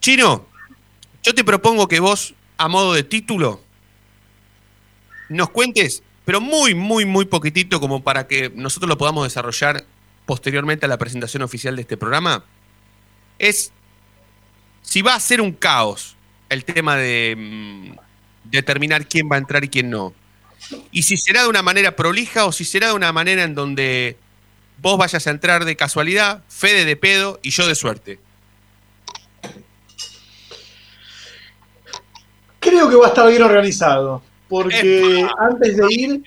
Chino, 0.00 0.46
yo 1.22 1.34
te 1.34 1.44
propongo 1.44 1.88
que 1.88 2.00
vos, 2.00 2.34
a 2.56 2.68
modo 2.68 2.94
de 2.94 3.02
título, 3.02 3.60
nos 5.28 5.50
cuentes, 5.50 6.02
pero 6.24 6.40
muy, 6.40 6.74
muy, 6.74 7.04
muy 7.04 7.26
poquitito, 7.26 7.80
como 7.80 8.02
para 8.02 8.26
que 8.26 8.50
nosotros 8.54 8.88
lo 8.88 8.96
podamos 8.96 9.24
desarrollar 9.24 9.84
posteriormente 10.24 10.86
a 10.86 10.88
la 10.88 10.98
presentación 10.98 11.42
oficial 11.42 11.76
de 11.76 11.82
este 11.82 11.96
programa, 11.96 12.44
es 13.38 13.72
si 14.86 15.02
va 15.02 15.16
a 15.16 15.20
ser 15.20 15.40
un 15.40 15.52
caos 15.52 16.16
el 16.48 16.64
tema 16.64 16.96
de 16.96 17.34
mm, 17.36 17.96
determinar 18.44 19.06
quién 19.06 19.28
va 19.30 19.34
a 19.34 19.40
entrar 19.40 19.64
y 19.64 19.68
quién 19.68 19.90
no. 19.90 20.14
Y 20.92 21.02
si 21.02 21.16
será 21.16 21.42
de 21.42 21.48
una 21.48 21.60
manera 21.62 21.96
prolija 21.96 22.46
o 22.46 22.52
si 22.52 22.64
será 22.64 22.88
de 22.88 22.92
una 22.94 23.12
manera 23.12 23.42
en 23.42 23.54
donde 23.56 24.16
vos 24.80 24.96
vayas 24.96 25.26
a 25.26 25.30
entrar 25.30 25.64
de 25.64 25.74
casualidad, 25.76 26.44
Fede 26.48 26.84
de 26.84 26.96
pedo 26.96 27.40
y 27.42 27.50
yo 27.50 27.66
de 27.66 27.74
suerte. 27.74 28.20
Creo 32.60 32.88
que 32.88 32.96
va 32.96 33.06
a 33.06 33.08
estar 33.08 33.28
bien 33.28 33.42
organizado, 33.42 34.22
porque 34.48 35.26
antes 35.38 35.76
de 35.76 35.86
ir, 35.90 36.22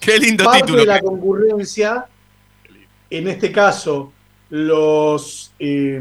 Qué 0.00 0.18
lindo 0.18 0.44
parte 0.44 0.62
título. 0.62 0.80
de 0.80 0.86
la 0.86 1.00
concurrencia, 1.00 2.06
en 3.08 3.28
este 3.28 3.52
caso, 3.52 4.12
los, 4.50 5.52
eh, 5.60 6.00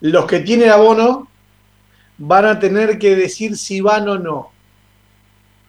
los 0.00 0.26
que 0.26 0.40
tienen 0.40 0.70
abono 0.70 1.28
van 2.18 2.44
a 2.46 2.58
tener 2.58 2.98
que 2.98 3.14
decir 3.16 3.56
si 3.56 3.80
van 3.80 4.08
o 4.08 4.18
no. 4.18 4.52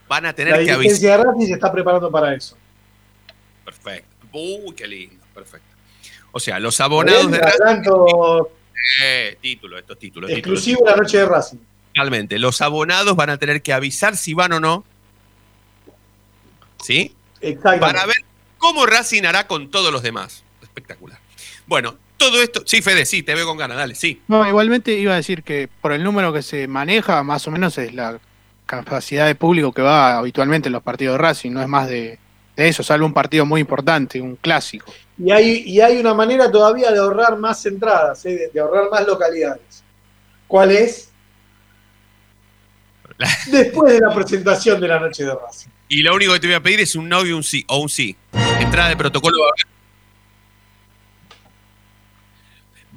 Van 0.08 0.26
a 0.26 0.30
La 0.30 0.34
tener 0.34 0.66
que 0.66 0.72
avisar. 0.72 1.22
Racing 1.24 1.46
se 1.48 1.54
está 1.54 1.72
preparando 1.72 2.10
para 2.12 2.34
eso. 2.34 2.58
Perfecto. 3.64 4.28
Uy, 4.34 4.74
qué 4.76 4.88
lindo. 4.88 5.24
Perfecto. 5.34 5.68
O 6.32 6.40
sea, 6.40 6.60
los 6.60 6.80
abonados 6.80 7.30
de 7.32 7.38
adelanto 7.40 8.52
Eh, 9.04 9.38
título, 9.42 9.78
estos 9.78 10.00
títulos. 10.00 10.30
exclusivo 10.32 10.84
la 10.86 10.96
noche 10.96 11.18
de 11.18 11.26
Racing. 11.26 11.58
Finalmente, 11.94 12.40
los 12.40 12.62
abonados 12.62 13.16
van 13.16 13.30
a 13.30 13.38
tener 13.38 13.62
que 13.62 13.74
avisar 13.74 14.16
si 14.16 14.34
van 14.34 14.54
o 14.54 14.60
no. 14.60 14.86
¿Sí? 16.82 17.14
Exactamente. 17.42 17.80
Para 17.86 18.06
ver 18.06 18.24
cómo 18.58 18.86
Racing 18.86 19.24
hará 19.24 19.48
con 19.48 19.70
todos 19.70 19.92
los 19.92 20.02
demás. 20.02 20.44
Espectacular. 20.62 21.20
Bueno, 21.68 21.96
todo 22.20 22.40
esto. 22.44 22.62
Sí, 22.66 22.84
Fede, 22.84 23.06
sí, 23.08 23.24
te 23.24 23.34
veo 23.34 23.48
con 23.48 23.58
ganas, 23.58 23.78
dale, 23.78 23.96
sí. 23.96 24.22
No, 24.28 24.48
igualmente 24.48 24.94
iba 24.94 25.14
a 25.14 25.16
decir 25.16 25.42
que 25.42 25.68
por 25.82 25.92
el 25.94 26.04
número 26.04 26.32
que 26.32 26.44
se 26.44 26.68
maneja, 26.68 27.24
más 27.24 27.48
o 27.48 27.52
menos 27.52 27.76
es 27.80 27.94
la 27.96 28.20
capacidad 28.68 29.26
de 29.26 29.34
público 29.34 29.72
que 29.74 29.82
va 29.82 30.18
habitualmente 30.20 30.70
en 30.70 30.74
los 30.74 30.84
partidos 30.84 31.14
de 31.16 31.18
Racing, 31.24 31.52
no 31.52 31.62
es 31.62 31.68
más 31.68 31.90
de, 31.90 32.20
de 32.56 32.68
eso, 32.68 32.84
salvo 32.84 33.08
un 33.08 33.14
partido 33.16 33.44
muy 33.48 33.62
importante, 33.62 34.22
un 34.22 34.36
clásico. 34.36 34.94
Y 35.18 35.32
hay, 35.32 35.64
y 35.66 35.82
hay 35.82 35.98
una 35.98 36.14
manera 36.14 36.52
todavía 36.52 36.92
de 36.92 37.00
ahorrar 37.00 37.38
más 37.38 37.66
entradas, 37.66 38.24
¿eh? 38.26 38.30
de, 38.36 38.48
de 38.54 38.60
ahorrar 38.60 38.90
más 38.92 39.08
localidades. 39.08 39.84
¿Cuál 40.48 40.72
es? 40.72 41.10
La- 43.18 43.28
Después 43.48 43.94
de 43.94 44.00
la 44.00 44.14
presentación 44.14 44.80
de 44.80 44.88
la 44.88 45.00
noche 45.00 45.24
de 45.24 45.34
Racing. 45.36 45.70
Y 45.90 46.02
lo 46.04 46.16
único 46.16 46.34
que 46.34 46.40
te 46.40 46.48
voy 46.48 46.56
a 46.56 46.62
pedir 46.62 46.80
es 46.82 46.96
un 46.96 47.10
no 47.10 47.26
y 47.26 47.32
un 47.32 47.44
sí. 47.44 47.66
O 47.68 47.80
un 47.80 47.90
sí. 47.90 48.16
Entrada 48.60 48.90
de 48.90 48.98
protocolo. 48.98 49.40
va 49.40 49.48
a 49.48 49.50
haber. 49.50 49.79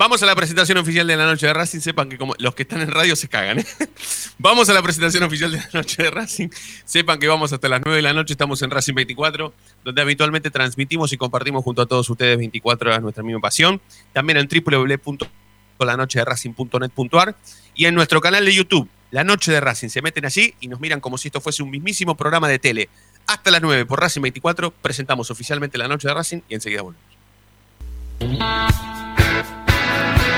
Vamos 0.02 0.18
a 0.20 0.26
la 0.26 0.34
presentación 0.34 0.78
oficial 0.78 1.06
de 1.06 1.16
la 1.16 1.26
noche 1.26 1.46
de 1.46 1.54
Racing. 1.54 1.78
Sepan 1.78 2.08
que 2.08 2.18
como 2.18 2.34
los 2.38 2.56
que 2.56 2.64
están 2.64 2.80
en 2.80 2.90
radio 2.90 3.14
se 3.14 3.28
cagan. 3.28 3.60
¿eh? 3.60 3.66
Vamos 4.38 4.68
a 4.68 4.72
la 4.72 4.82
presentación 4.82 5.22
oficial 5.22 5.52
de 5.52 5.58
la 5.58 5.68
noche 5.72 6.02
de 6.02 6.10
Racing. 6.10 6.48
Sepan 6.84 7.20
que 7.20 7.28
vamos 7.28 7.52
hasta 7.52 7.68
las 7.68 7.80
9 7.84 7.98
de 7.98 8.02
la 8.02 8.12
noche. 8.12 8.32
Estamos 8.32 8.60
en 8.62 8.72
Racing 8.72 8.94
24, 8.94 9.54
donde 9.84 10.02
habitualmente 10.02 10.50
transmitimos 10.50 11.12
y 11.12 11.16
compartimos 11.16 11.62
junto 11.62 11.82
a 11.82 11.86
todos 11.86 12.10
ustedes 12.10 12.36
24 12.36 12.90
horas 12.90 13.00
nuestra 13.00 13.22
misma 13.22 13.40
pasión. 13.40 13.80
También 14.12 14.38
en 14.38 14.48
www.lanochederacing.net.ar 14.48 17.36
y 17.76 17.84
en 17.84 17.94
nuestro 17.94 18.20
canal 18.20 18.44
de 18.44 18.56
YouTube, 18.56 18.88
La 19.12 19.22
Noche 19.22 19.52
de 19.52 19.60
Racing. 19.60 19.88
Se 19.88 20.02
meten 20.02 20.24
allí 20.24 20.52
y 20.58 20.66
nos 20.66 20.80
miran 20.80 20.98
como 20.98 21.16
si 21.16 21.28
esto 21.28 21.40
fuese 21.40 21.62
un 21.62 21.70
mismísimo 21.70 22.16
programa 22.16 22.48
de 22.48 22.58
tele. 22.58 22.88
Hasta 23.28 23.52
las 23.52 23.62
9 23.62 23.86
por 23.86 24.00
Racing 24.00 24.22
24 24.22 24.72
presentamos 24.72 25.30
oficialmente 25.30 25.78
La 25.78 25.86
Noche 25.86 26.08
de 26.08 26.14
Racing 26.14 26.40
y 26.48 26.56
enseguida 26.56 26.82
volvemos. 26.82 27.06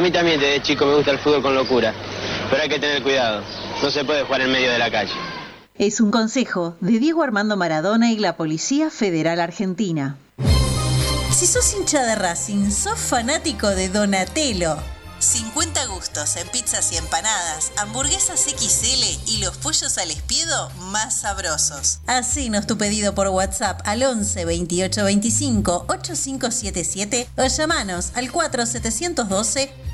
A 0.00 0.02
mí 0.02 0.10
también 0.10 0.40
desde 0.40 0.62
chico 0.62 0.86
me 0.86 0.94
gusta 0.94 1.10
el 1.10 1.18
fútbol 1.18 1.42
con 1.42 1.54
locura, 1.54 1.92
pero 2.48 2.62
hay 2.62 2.70
que 2.70 2.78
tener 2.78 3.02
cuidado. 3.02 3.42
No 3.82 3.90
se 3.90 4.02
puede 4.02 4.22
jugar 4.24 4.40
en 4.40 4.50
medio 4.50 4.72
de 4.72 4.78
la 4.78 4.90
calle. 4.90 5.12
Es 5.76 6.00
un 6.00 6.10
consejo 6.10 6.74
de 6.80 6.98
Diego 6.98 7.22
Armando 7.22 7.54
Maradona 7.58 8.10
y 8.10 8.16
la 8.16 8.34
Policía 8.34 8.88
Federal 8.88 9.40
Argentina. 9.40 10.16
Si 11.30 11.46
sos 11.46 11.74
hincha 11.74 12.02
de 12.02 12.14
Racing, 12.14 12.70
sos 12.70 12.98
fanático 12.98 13.68
de 13.68 13.90
Donatello. 13.90 14.78
50 15.18 15.86
gustos 15.88 16.36
en 16.36 16.48
pizzas 16.48 16.92
y 16.92 16.96
empanadas, 16.96 17.72
hamburguesas 17.76 18.40
XL 18.40 19.30
y 19.30 19.38
los 19.44 19.58
pollos 19.58 19.98
al 19.98 20.10
espiedo 20.10 20.70
más 20.90 21.20
sabrosos. 21.20 21.98
Hacenos 22.06 22.66
tu 22.66 22.78
pedido 22.78 23.14
por 23.14 23.28
WhatsApp 23.28 23.82
al 23.84 24.02
11 24.02 24.46
28 24.46 25.04
25 25.04 25.84
8577 25.88 27.28
o 27.36 27.46
llamanos 27.46 28.12
al 28.14 28.32
4712 28.32 29.89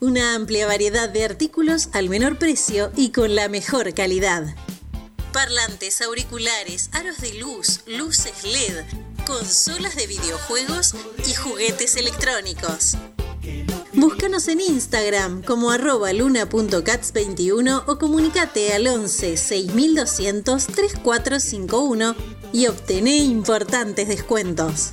Una 0.00 0.36
amplia 0.36 0.68
variedad 0.68 1.08
de 1.08 1.24
artículos 1.24 1.88
al 1.92 2.08
menor 2.08 2.38
precio 2.38 2.92
y 2.94 3.10
con 3.10 3.34
la 3.34 3.48
mejor 3.48 3.94
calidad. 3.94 4.54
Parlantes, 5.32 6.00
auriculares, 6.02 6.88
aros 6.92 7.20
de 7.20 7.34
luz, 7.34 7.80
luces 7.88 8.44
LED, 8.44 8.84
consolas 9.26 9.96
de 9.96 10.06
videojuegos 10.06 10.94
y 11.28 11.34
juguetes 11.34 11.96
electrónicos. 11.96 12.96
Búscanos 13.92 14.46
en 14.46 14.60
Instagram 14.60 15.42
como 15.42 15.72
arroba 15.72 16.12
luna.cats21 16.12 17.82
o 17.88 17.98
comunicate 17.98 18.74
al 18.74 18.86
11 18.86 19.36
6200 19.36 20.66
3451 20.66 22.14
y 22.52 22.68
obtené 22.68 23.16
importantes 23.16 24.06
descuentos. 24.06 24.92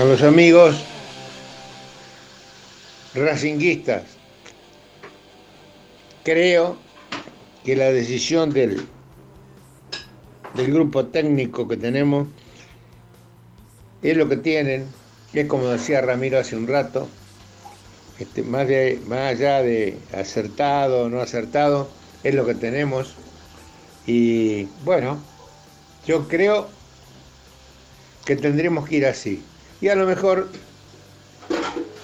A 0.00 0.04
los 0.04 0.22
amigos 0.22 0.82
racinguistas. 3.14 4.04
Creo 6.24 6.78
que 7.66 7.76
la 7.76 7.90
decisión 7.90 8.50
del, 8.50 8.86
del 10.54 10.72
grupo 10.72 11.04
técnico 11.04 11.68
que 11.68 11.76
tenemos 11.76 12.28
es 14.00 14.16
lo 14.16 14.26
que 14.26 14.38
tienen, 14.38 14.86
es 15.34 15.46
como 15.46 15.66
decía 15.66 16.00
Ramiro 16.00 16.38
hace 16.38 16.56
un 16.56 16.66
rato, 16.66 17.06
este, 18.18 18.42
más, 18.42 18.66
de, 18.68 19.02
más 19.06 19.34
allá 19.34 19.60
de 19.60 19.98
acertado 20.14 21.04
o 21.04 21.08
no 21.10 21.20
acertado, 21.20 21.90
es 22.24 22.34
lo 22.34 22.46
que 22.46 22.54
tenemos. 22.54 23.16
Y 24.06 24.64
bueno, 24.82 25.22
yo 26.06 26.26
creo 26.26 26.70
que 28.24 28.36
tendremos 28.36 28.88
que 28.88 28.96
ir 28.96 29.04
así. 29.04 29.44
Y 29.80 29.88
a 29.88 29.94
lo 29.94 30.06
mejor 30.06 30.48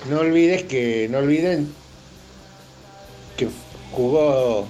no 0.08 0.20
olvides 0.20 0.62
que, 0.64 1.08
no 1.10 1.18
olviden 1.18 1.72
que 3.36 3.48
jugó 3.92 4.66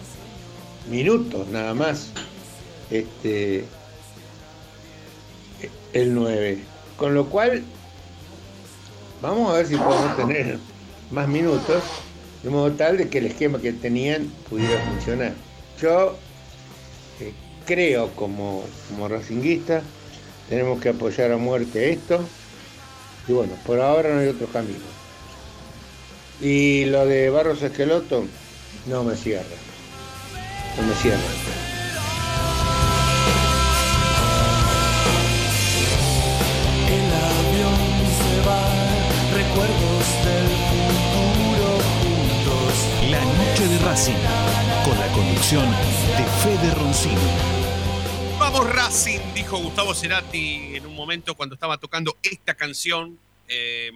minutos 0.90 1.46
nada 1.48 1.74
más 1.74 2.10
este 2.90 3.64
el 5.92 6.14
9. 6.14 6.58
Con 6.96 7.14
lo 7.14 7.26
cual 7.26 7.62
vamos 9.22 9.50
a 9.50 9.54
ver 9.54 9.66
si 9.66 9.76
podemos 9.76 10.16
tener 10.16 10.58
más 11.10 11.28
minutos, 11.28 11.82
de 12.42 12.50
modo 12.50 12.72
tal 12.72 12.98
de 12.98 13.08
que 13.08 13.18
el 13.18 13.26
esquema 13.26 13.58
que 13.60 13.72
tenían 13.72 14.30
pudiera 14.48 14.78
funcionar. 14.84 15.32
Yo 15.80 16.16
eh, 17.20 17.32
creo 17.66 18.10
como, 18.12 18.64
como 18.88 19.08
racinguista, 19.08 19.82
tenemos 20.48 20.80
que 20.80 20.90
apoyar 20.90 21.32
a 21.32 21.36
muerte 21.36 21.92
esto. 21.92 22.24
Y 23.28 23.32
bueno, 23.32 23.54
por 23.66 23.80
ahora 23.80 24.14
no 24.14 24.20
hay 24.20 24.28
otro 24.28 24.46
camino. 24.46 24.78
Y 26.40 26.84
lo 26.86 27.06
de 27.06 27.30
Barros 27.30 27.62
Esqueloto 27.62 28.24
no 28.86 29.04
me 29.04 29.16
cierra. 29.16 29.44
No 30.76 30.86
me 30.86 30.94
cierra. 30.94 31.18
El 36.88 37.08
avión 37.24 37.80
se 38.18 38.36
va, 38.46 38.62
recuerdos 39.34 40.06
del 40.24 40.48
futuro 40.70 41.68
juntos. 42.02 43.10
La 43.10 43.24
noche 43.24 43.66
de 43.66 43.78
Racing, 43.78 44.22
con 44.84 44.98
la 44.98 45.08
conducción 45.08 45.64
de 46.16 46.24
Fede 46.42 46.74
Roncino. 46.74 47.65
Vamos 48.56 48.74
Racing, 48.74 49.18
dijo 49.34 49.58
Gustavo 49.58 49.94
Cerati 49.94 50.76
en 50.76 50.86
un 50.86 50.94
momento 50.94 51.34
cuando 51.34 51.54
estaba 51.54 51.76
tocando 51.76 52.16
esta 52.22 52.54
canción. 52.54 53.18
eh, 53.48 53.92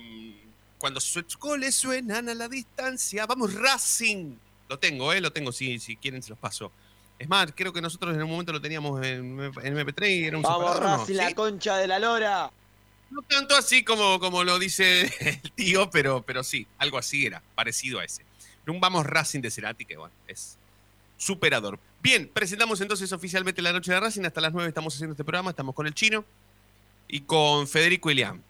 cuando 0.77 1.01
sus 1.01 1.25
goles 1.39 1.75
suenan 1.75 2.29
a 2.29 2.35
la 2.35 2.47
distancia. 2.47 3.25
Vamos 3.25 3.55
Racing. 3.55 4.35
Lo 4.69 4.79
tengo, 4.79 5.15
¿eh? 5.15 5.23
Lo 5.23 5.33
tengo, 5.33 5.51
si, 5.51 5.79
si 5.79 5.97
quieren 5.97 6.23
se 6.23 6.29
los 6.29 6.39
paso. 6.39 6.71
Es 7.19 7.27
más, 7.27 7.51
creo 7.57 7.73
que 7.73 7.81
nosotros 7.81 8.15
en 8.15 8.23
un 8.23 8.29
momento 8.29 8.53
lo 8.53 8.61
teníamos 8.61 9.03
en, 9.03 9.41
en 9.41 9.51
MP3 9.79 10.11
y 10.11 10.25
era 10.25 10.37
un 10.37 10.43
Vamos. 10.43 10.79
Racing, 10.79 11.15
la 11.15 11.29
¿Sí? 11.29 11.35
concha 11.35 11.79
de 11.79 11.87
la 11.87 11.99
lora. 11.99 12.51
No 13.11 13.23
tanto 13.23 13.57
así 13.57 13.83
como, 13.83 14.21
como 14.21 14.45
lo 14.45 14.59
dice 14.59 15.11
el 15.43 15.53
tío, 15.53 15.89
pero, 15.89 16.21
pero 16.21 16.45
sí, 16.45 16.67
algo 16.77 16.99
así 16.99 17.25
era, 17.25 17.43
parecido 17.55 17.99
a 17.99 18.05
ese. 18.05 18.27
Un 18.67 18.79
Vamos 18.79 19.07
Racing 19.07 19.41
de 19.41 19.51
Cerati, 19.51 19.87
que 19.87 19.97
bueno, 19.97 20.13
es 20.29 20.59
superador. 21.17 21.79
Bien, 22.03 22.31
presentamos 22.33 22.81
entonces 22.81 23.13
oficialmente 23.13 23.61
la 23.61 23.73
noche 23.73 23.93
de 23.93 24.01
Racing. 24.01 24.25
Hasta 24.25 24.41
las 24.41 24.53
9 24.53 24.69
estamos 24.69 24.95
haciendo 24.95 25.13
este 25.13 25.25
programa. 25.25 25.51
Estamos 25.51 25.75
con 25.75 25.87
el 25.87 25.95
chino 25.95 26.25
y 27.09 27.21
con 27.21 27.69
Federico 27.69 28.11
Ilián. 28.11 28.43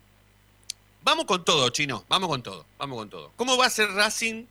Vamos 1.03 1.25
con 1.25 1.45
todo, 1.45 1.69
chino. 1.71 2.05
Vamos 2.09 2.29
con 2.29 2.43
todo. 2.43 2.67
Vamos 2.79 2.99
con 2.99 3.11
todo. 3.11 3.33
¿Cómo 3.37 3.57
va 3.57 3.67
a 3.67 3.71
ser 3.71 3.91
Racing 3.91 4.45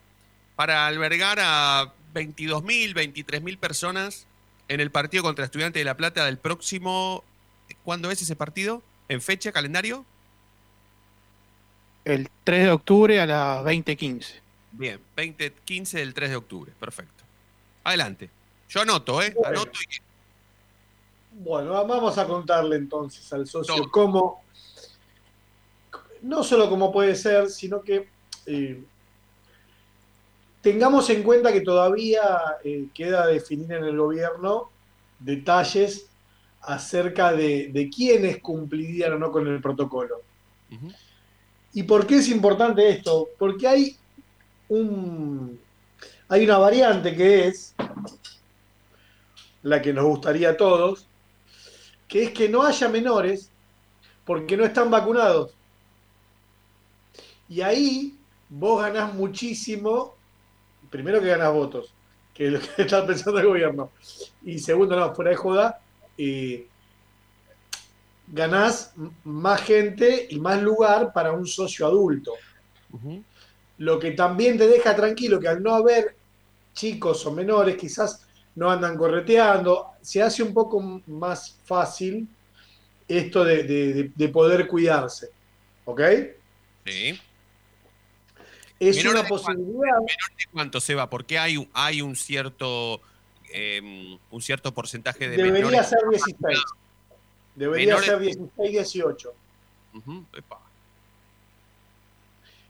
para 0.55 0.87
albergar 0.87 1.39
a 1.39 1.93
22.000, 2.13 2.93
23.000 2.93 3.57
personas 3.57 4.27
en 4.67 4.79
el 4.79 4.91
partido 4.91 5.23
contra 5.23 5.45
Estudiantes 5.45 5.79
de 5.79 5.85
La 5.85 5.95
Plata 5.95 6.25
del 6.25 6.37
próximo. 6.37 7.23
¿Cuándo 7.83 8.11
es 8.11 8.21
ese 8.21 8.35
partido? 8.35 8.83
¿En 9.07 9.21
fecha, 9.21 9.51
calendario? 9.51 10.05
El 12.05 12.29
3 12.43 12.63
de 12.65 12.71
octubre 12.71 13.19
a 13.19 13.25
las 13.25 13.63
20.15. 13.63 14.25
Bien, 14.71 14.99
20, 15.15 15.53
15 15.65 15.99
del 15.99 16.13
3 16.13 16.29
de 16.29 16.35
octubre. 16.35 16.71
Perfecto. 16.79 17.23
Adelante. 17.83 18.29
Yo 18.69 18.81
anoto, 18.81 19.21
¿eh? 19.21 19.33
Bueno. 19.35 19.47
Anoto 19.61 19.79
y 19.81 20.01
Bueno, 21.41 21.71
va- 21.71 21.83
vamos 21.83 22.17
a 22.17 22.25
contarle 22.25 22.75
entonces 22.77 23.31
al 23.33 23.47
socio 23.47 23.89
cómo, 23.91 24.43
no 26.21 26.43
solo 26.43 26.69
cómo 26.69 26.91
puede 26.91 27.15
ser, 27.15 27.49
sino 27.49 27.81
que 27.81 28.07
eh, 28.45 28.83
tengamos 30.61 31.09
en 31.09 31.23
cuenta 31.23 31.51
que 31.53 31.61
todavía 31.61 32.27
eh, 32.63 32.87
queda 32.93 33.25
definir 33.27 33.71
en 33.71 33.83
el 33.85 33.97
gobierno 33.97 34.69
detalles 35.19 36.07
acerca 36.61 37.31
de, 37.31 37.69
de 37.71 37.89
quiénes 37.89 38.39
cumplirían 38.41 39.13
o 39.13 39.17
no 39.19 39.31
con 39.31 39.47
el 39.47 39.61
protocolo. 39.61 40.21
¿Y 41.73 41.83
por 41.83 42.05
qué 42.05 42.17
es 42.17 42.27
importante 42.29 42.87
esto? 42.89 43.29
Porque 43.37 43.67
hay 43.67 43.97
un 44.67 45.59
hay 46.27 46.43
una 46.45 46.57
variante 46.59 47.15
que 47.15 47.47
es 47.47 47.73
la 49.63 49.81
que 49.81 49.93
nos 49.93 50.05
gustaría 50.05 50.51
a 50.51 50.57
todos, 50.57 51.07
que 52.07 52.23
es 52.23 52.31
que 52.31 52.49
no 52.49 52.63
haya 52.63 52.87
menores 52.89 53.49
porque 54.25 54.55
no 54.55 54.65
están 54.65 54.89
vacunados. 54.89 55.51
Y 57.47 57.61
ahí 57.61 58.17
vos 58.47 58.81
ganás 58.81 59.13
muchísimo, 59.13 60.15
primero 60.89 61.19
que 61.19 61.27
ganás 61.27 61.53
votos, 61.53 61.93
que 62.33 62.47
es 62.47 62.53
lo 62.53 62.59
que 62.59 62.67
está 62.83 63.05
pensando 63.05 63.39
el 63.39 63.47
gobierno, 63.47 63.91
y 64.43 64.59
segundo, 64.59 64.95
no, 64.95 65.13
fuera 65.13 65.31
de 65.31 65.37
joda, 65.37 65.81
eh, 66.17 66.67
ganás 68.27 68.93
más 69.23 69.61
gente 69.61 70.27
y 70.29 70.39
más 70.39 70.61
lugar 70.61 71.11
para 71.13 71.31
un 71.31 71.47
socio 71.47 71.85
adulto. 71.85 72.33
Lo 73.77 73.99
que 73.99 74.11
también 74.11 74.57
te 74.57 74.67
deja 74.67 74.95
tranquilo 74.95 75.39
que 75.39 75.47
al 75.47 75.63
no 75.63 75.73
haber 75.73 76.15
chicos 76.73 77.25
o 77.25 77.31
menores, 77.31 77.77
quizás 77.77 78.27
no 78.55 78.69
andan 78.69 78.97
correteando, 78.97 79.91
se 80.01 80.21
hace 80.21 80.43
un 80.43 80.53
poco 80.53 80.79
más 81.07 81.57
fácil 81.65 82.27
esto 83.07 83.43
de, 83.43 83.63
de- 83.63 83.93
de- 83.93 84.11
de 84.13 84.29
poder 84.29 84.67
cuidarse. 84.67 85.29
¿Ok? 85.85 86.01
Sí. 86.85 87.19
Es 88.79 88.97
Menor 88.97 89.15
una 89.15 89.27
posibilidad. 89.27 89.67
¿Menor 89.97 90.07
de 90.37 90.45
cuánto 90.51 90.79
se 90.79 90.95
va? 90.95 91.09
Porque 91.09 91.37
hay, 91.39 91.57
un- 91.57 91.69
hay 91.73 92.01
un 92.01 92.15
cierto 92.15 93.01
eh, 93.51 94.15
un 94.29 94.41
cierto 94.43 94.71
porcentaje 94.73 95.27
de 95.27 95.35
Debería 95.37 95.53
menores. 95.71 95.87
ser 95.89 95.99
16. 96.07 96.59
Debería 97.55 97.95
Menores- 97.95 98.05
ser 98.05 98.19
16, 98.19 98.71
18. 98.71 99.33
Ujú, 99.95 100.25
epa. 100.37 100.59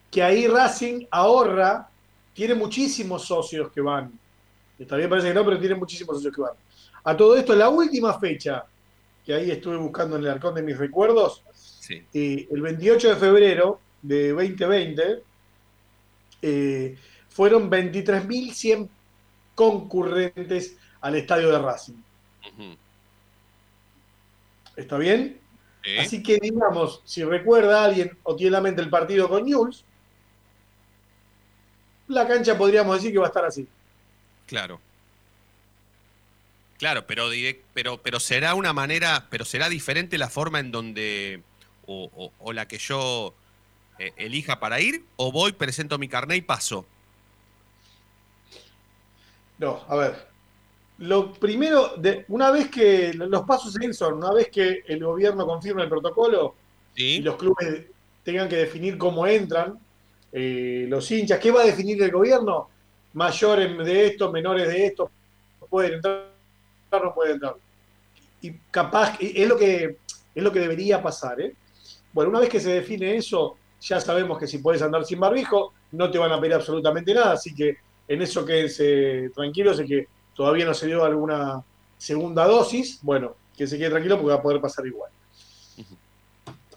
Que 0.09 0.23
ahí 0.23 0.47
Racing 0.47 1.05
ahorra, 1.11 1.89
tiene 2.33 2.55
muchísimos 2.55 3.25
socios 3.25 3.69
que 3.71 3.81
van. 3.81 4.17
Está 4.79 4.95
bien, 4.95 5.09
parece 5.09 5.27
que 5.27 5.33
no, 5.33 5.43
pero 5.45 5.59
tiene 5.59 5.75
muchísimos 5.75 6.15
socios 6.17 6.33
que 6.33 6.41
van. 6.41 6.53
A 7.03 7.15
todo 7.15 7.35
esto, 7.35 7.53
la 7.55 7.69
última 7.69 8.17
fecha, 8.17 8.63
que 9.25 9.33
ahí 9.33 9.51
estuve 9.51 9.77
buscando 9.77 10.15
en 10.15 10.23
el 10.23 10.29
arcón 10.29 10.55
de 10.55 10.63
mis 10.63 10.77
recuerdos, 10.77 11.43
Sí. 11.53 12.03
eh, 12.13 12.47
el 12.49 12.61
28 12.61 13.09
de 13.09 13.15
febrero 13.15 13.79
de 14.01 14.29
2020, 14.29 15.23
eh, 16.41 16.97
fueron 17.29 17.69
23.100 17.69 18.87
concurrentes 19.55 20.77
al 21.01 21.15
estadio 21.15 21.51
de 21.51 21.59
Racing. 21.59 21.95
¿Está 24.75 24.97
bien? 24.97 25.39
Sí. 25.83 25.97
Así 25.97 26.23
que 26.23 26.37
digamos, 26.41 27.01
si 27.05 27.23
recuerda 27.23 27.81
a 27.81 27.85
alguien 27.85 28.17
o 28.23 28.35
tiene 28.35 28.47
en 28.47 28.53
la 28.53 28.61
mente 28.61 28.81
el 28.81 28.89
partido 28.89 29.27
con 29.27 29.43
Newell's, 29.45 29.83
la 32.07 32.27
cancha 32.27 32.57
podríamos 32.57 32.95
decir 32.95 33.11
que 33.11 33.19
va 33.19 33.25
a 33.25 33.29
estar 33.29 33.45
así. 33.45 33.67
Claro. 34.49 34.79
Claro, 36.77 37.05
pero, 37.07 37.29
direct- 37.31 37.63
pero, 37.73 37.97
pero 38.01 38.19
será 38.19 38.55
una 38.55 38.71
manera, 38.73 39.27
pero 39.29 39.43
será 39.45 39.67
diferente 39.69 40.17
la 40.17 40.29
forma 40.29 40.59
en 40.59 40.71
donde, 40.71 41.43
o, 41.85 42.09
o- 42.15 42.31
o 42.39 42.53
la 42.53 42.67
que 42.67 42.77
yo 42.77 43.33
eh, 43.99 44.13
elija 44.17 44.59
para 44.59 44.79
ir, 44.79 45.03
o 45.17 45.31
voy, 45.31 45.51
presento 45.53 45.97
mi 45.99 46.07
carnet 46.07 46.37
y 46.37 46.41
paso. 46.41 46.85
No, 49.57 49.81
a 49.87 49.95
ver. 49.97 50.15
Lo 50.99 51.33
primero, 51.33 51.95
de, 51.97 52.25
una 52.29 52.51
vez 52.51 52.69
que 52.69 53.13
los 53.13 53.43
pasos 53.43 53.73
seguir 53.73 53.93
son, 53.93 54.15
una 54.15 54.33
vez 54.33 54.49
que 54.51 54.83
el 54.87 55.03
gobierno 55.03 55.45
confirme 55.45 55.83
el 55.83 55.89
protocolo 55.89 56.55
y 56.95 57.21
los 57.21 57.37
clubes 57.37 57.85
tengan 58.23 58.49
que 58.49 58.57
definir 58.57 58.97
cómo 58.97 59.25
entran, 59.27 59.79
eh, 60.33 60.85
los 60.89 61.09
hinchas, 61.11 61.39
¿qué 61.39 61.51
va 61.51 61.61
a 61.61 61.65
definir 61.65 62.01
el 62.03 62.11
gobierno? 62.11 62.69
Mayores 63.13 63.77
de 63.77 64.07
esto, 64.07 64.31
menores 64.31 64.67
de 64.67 64.85
esto, 64.85 65.11
pueden 65.69 65.93
entrar, 65.93 66.25
no 66.91 67.13
pueden 67.13 67.33
entrar. 67.33 67.55
Y 68.41 68.53
capaz, 68.71 69.17
es 69.19 69.47
lo 69.47 69.57
que 69.57 69.97
es 70.35 70.43
lo 70.43 70.51
que 70.51 70.59
debería 70.59 71.01
pasar, 71.01 71.39
¿eh? 71.41 71.55
Bueno, 72.13 72.29
una 72.29 72.39
vez 72.39 72.49
que 72.49 72.59
se 72.59 72.71
define 72.71 73.15
eso, 73.15 73.57
ya 73.81 73.99
sabemos 73.99 74.37
que 74.37 74.47
si 74.47 74.59
puedes 74.59 74.81
andar 74.81 75.05
sin 75.05 75.19
barbijo, 75.19 75.73
no 75.91 76.09
te 76.09 76.17
van 76.17 76.31
a 76.31 76.39
pedir 76.39 76.53
absolutamente 76.53 77.13
nada, 77.13 77.33
así 77.33 77.53
que 77.53 77.77
en 78.07 78.21
eso 78.21 78.45
quédense 78.45 79.29
tranquilos 79.33 79.77
de 79.77 79.85
que 79.85 80.07
todavía 80.33 80.65
no 80.65 80.73
se 80.73 80.87
dio 80.87 81.03
alguna 81.03 81.63
segunda 81.97 82.45
dosis, 82.45 82.99
bueno, 83.01 83.35
que 83.55 83.67
se 83.67 83.77
quede 83.77 83.89
tranquilo 83.89 84.17
porque 84.17 84.33
va 84.33 84.39
a 84.39 84.41
poder 84.41 84.61
pasar 84.61 84.85
igual. 84.87 85.11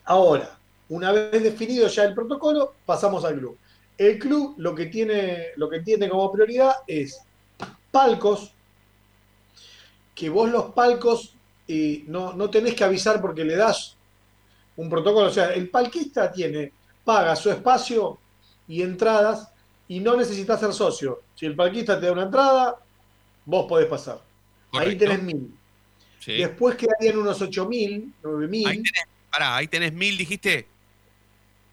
Ahora, 0.04 0.58
una 0.88 1.12
vez 1.12 1.42
definido 1.42 1.86
ya 1.88 2.04
el 2.04 2.14
protocolo, 2.14 2.74
pasamos 2.84 3.24
al 3.24 3.38
club. 3.38 3.56
El 4.02 4.18
club 4.18 4.54
lo 4.58 4.74
que 4.74 4.86
tiene, 4.86 5.48
lo 5.56 5.70
que 5.70 5.80
tiene 5.80 6.08
como 6.08 6.32
prioridad 6.32 6.74
es 6.88 7.20
palcos, 7.92 8.52
que 10.12 10.28
vos 10.28 10.50
los 10.50 10.72
palcos 10.72 11.36
eh, 11.68 12.02
no, 12.08 12.32
no 12.32 12.50
tenés 12.50 12.74
que 12.74 12.82
avisar 12.82 13.20
porque 13.20 13.44
le 13.44 13.54
das 13.54 13.96
un 14.74 14.90
protocolo. 14.90 15.28
O 15.28 15.30
sea, 15.30 15.54
el 15.54 15.68
palquista 15.68 16.32
tiene, 16.32 16.72
paga 17.04 17.36
su 17.36 17.50
espacio 17.50 18.18
y 18.66 18.82
entradas 18.82 19.52
y 19.86 20.00
no 20.00 20.16
necesitas 20.16 20.58
ser 20.58 20.72
socio. 20.72 21.22
Si 21.36 21.46
el 21.46 21.54
palquista 21.54 22.00
te 22.00 22.06
da 22.06 22.12
una 22.12 22.24
entrada, 22.24 22.76
vos 23.44 23.66
podés 23.68 23.86
pasar. 23.86 24.20
Ahí 24.72 24.96
tenés 24.96 25.22
mil. 25.22 25.54
Sí. 26.18 26.38
Después 26.38 26.74
quedarían 26.74 27.18
unos 27.18 27.40
8.000, 27.40 28.12
9.000. 28.20 28.66
Ahí 28.66 28.82
tenés, 28.82 29.04
pará, 29.30 29.56
ahí 29.56 29.68
tenés 29.68 29.92
mil, 29.92 30.16
dijiste. 30.16 30.66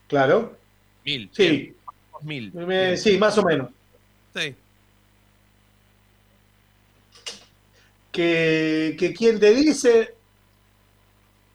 Claro. 0.07 0.57
Mil. 1.03 1.29
Sí. 1.33 1.49
bien. 1.49 1.78
Mil. 2.21 2.51
Me- 2.53 2.97
sí, 2.97 3.17
más 3.17 3.37
o 3.37 3.43
menos. 3.43 3.69
Sí. 4.35 4.55
Que, 8.11 8.95
que 8.99 9.13
quien 9.13 9.39
te 9.39 9.53
dice 9.53 10.15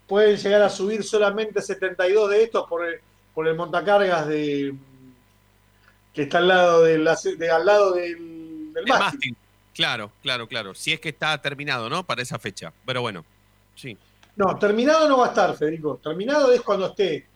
pueden 0.06 0.36
llegar 0.36 0.62
a 0.62 0.70
subir 0.70 1.02
solamente 1.02 1.60
72 1.60 2.30
de 2.30 2.42
estos 2.44 2.68
por 2.68 2.84
el, 2.86 3.00
por 3.34 3.48
el 3.48 3.56
montacargas 3.56 4.28
de 4.28 4.74
que 6.12 6.22
está 6.22 6.38
al 6.38 6.48
lado 6.48 6.82
del, 6.84 7.08
de, 7.38 7.50
al 7.50 7.66
lado 7.66 7.92
del, 7.94 8.72
del 8.72 8.82
El 8.84 8.86
mástil. 8.86 8.98
mástil. 9.18 9.36
Claro, 9.74 10.12
claro, 10.22 10.46
claro. 10.46 10.74
Si 10.74 10.92
es 10.92 11.00
que 11.00 11.08
está 11.08 11.36
terminado, 11.42 11.90
¿no? 11.90 12.04
Para 12.04 12.22
esa 12.22 12.38
fecha. 12.38 12.72
Pero 12.86 13.00
bueno, 13.00 13.24
sí. 13.74 13.98
No, 14.36 14.56
terminado 14.56 15.08
no 15.08 15.18
va 15.18 15.26
a 15.26 15.28
estar, 15.30 15.56
Federico. 15.56 15.98
Terminado 16.02 16.52
es 16.52 16.60
cuando 16.60 16.86
esté 16.86 17.26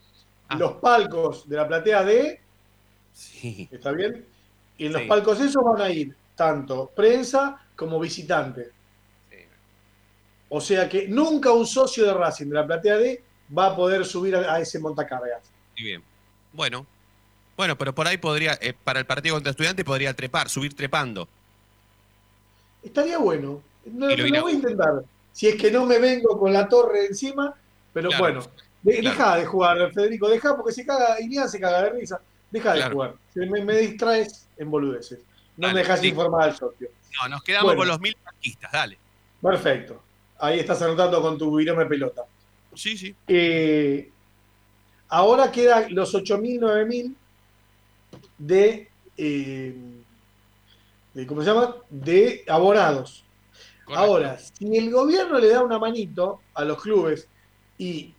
Ah. 0.50 0.56
los 0.56 0.72
palcos 0.74 1.46
de 1.46 1.56
la 1.56 1.68
platea 1.68 2.02
D, 2.04 2.40
Sí. 3.18 3.68
¿está 3.72 3.90
bien? 3.92 4.24
Y 4.76 4.86
en 4.86 4.92
los 4.92 5.02
Sí. 5.02 5.08
palcos 5.08 5.40
esos 5.40 5.62
van 5.64 5.80
a 5.80 5.90
ir 5.90 6.14
tanto 6.36 6.86
prensa 6.94 7.60
como 7.74 7.98
visitante. 7.98 8.70
O 10.48 10.60
sea 10.60 10.88
que 10.88 11.08
nunca 11.08 11.50
un 11.52 11.66
socio 11.66 12.06
de 12.06 12.14
Racing 12.14 12.46
de 12.46 12.54
la 12.54 12.66
platea 12.66 12.96
D 12.96 13.22
va 13.56 13.66
a 13.66 13.76
poder 13.76 14.04
subir 14.06 14.36
a, 14.36 14.54
a 14.54 14.60
ese 14.60 14.78
montacargas. 14.78 15.42
Muy 15.76 15.84
bien. 15.84 16.02
Bueno. 16.52 16.86
Bueno, 17.56 17.76
pero 17.76 17.92
por 17.92 18.06
ahí 18.06 18.18
podría, 18.18 18.56
eh, 18.60 18.72
para 18.72 19.00
el 19.00 19.04
partido 19.06 19.34
contra 19.34 19.50
estudiantes 19.50 19.84
podría 19.84 20.14
trepar, 20.14 20.48
subir 20.48 20.74
trepando. 20.74 21.28
Estaría 22.84 23.18
bueno. 23.18 23.60
No, 23.84 24.08
lo 24.08 24.42
voy 24.42 24.52
a 24.52 24.54
intentar. 24.54 25.02
Si 25.32 25.48
es 25.48 25.56
que 25.56 25.70
no 25.72 25.84
me 25.84 25.98
vengo 25.98 26.38
con 26.38 26.52
la 26.52 26.68
torre 26.68 27.06
encima, 27.06 27.52
pero 27.92 28.08
Claro. 28.10 28.22
bueno. 28.24 28.40
De- 28.82 29.00
Claro. 29.00 29.10
Deja 29.16 29.36
de 29.36 29.46
jugar, 29.46 29.92
Federico, 29.92 30.28
deja 30.28 30.56
porque 30.56 30.72
se 30.72 30.86
caga, 30.86 31.20
Ilian 31.20 31.48
se 31.48 31.58
caga 31.58 31.82
de 31.82 31.90
risa. 31.90 32.20
Deja 32.50 32.74
de 32.74 32.82
jugar. 32.90 33.14
Me, 33.34 33.64
me 33.64 33.76
distraes 33.76 34.48
en 34.56 34.70
boludeces. 34.70 35.20
No 35.56 35.66
Dale, 35.66 35.74
me 35.74 35.80
dejas 35.80 36.00
sí. 36.00 36.08
informar 36.08 36.44
al 36.50 36.56
socio. 36.56 36.88
No, 37.20 37.28
nos 37.28 37.42
quedamos 37.42 37.64
Bueno. 37.66 37.80
con 37.80 37.88
los 37.88 38.00
mil 38.00 38.16
parquistas, 38.22 38.70
dale. 38.72 38.98
Perfecto. 39.42 40.02
Ahí 40.38 40.60
estás 40.60 40.80
anotando 40.82 41.20
con 41.20 41.36
tu 41.36 41.56
virome 41.56 41.84
pelota. 41.86 42.22
Sí, 42.74 42.96
sí. 42.96 43.14
Eh, 43.26 44.10
ahora 45.08 45.50
quedan 45.50 45.94
los 45.94 46.14
8.000, 46.14 46.60
9.000 46.60 47.14
de, 48.38 48.88
eh, 49.16 49.76
de, 51.14 51.26
¿cómo 51.26 51.42
se 51.42 51.48
llama? 51.48 51.76
De 51.90 52.44
abonados. 52.48 53.24
Correcto. 53.84 54.04
Ahora, 54.04 54.38
si 54.38 54.76
el 54.76 54.90
gobierno 54.90 55.38
le 55.38 55.48
da 55.48 55.62
una 55.62 55.78
manito 55.78 56.42
a 56.54 56.64
los 56.64 56.80
clubes 56.82 57.26
y 57.78 58.14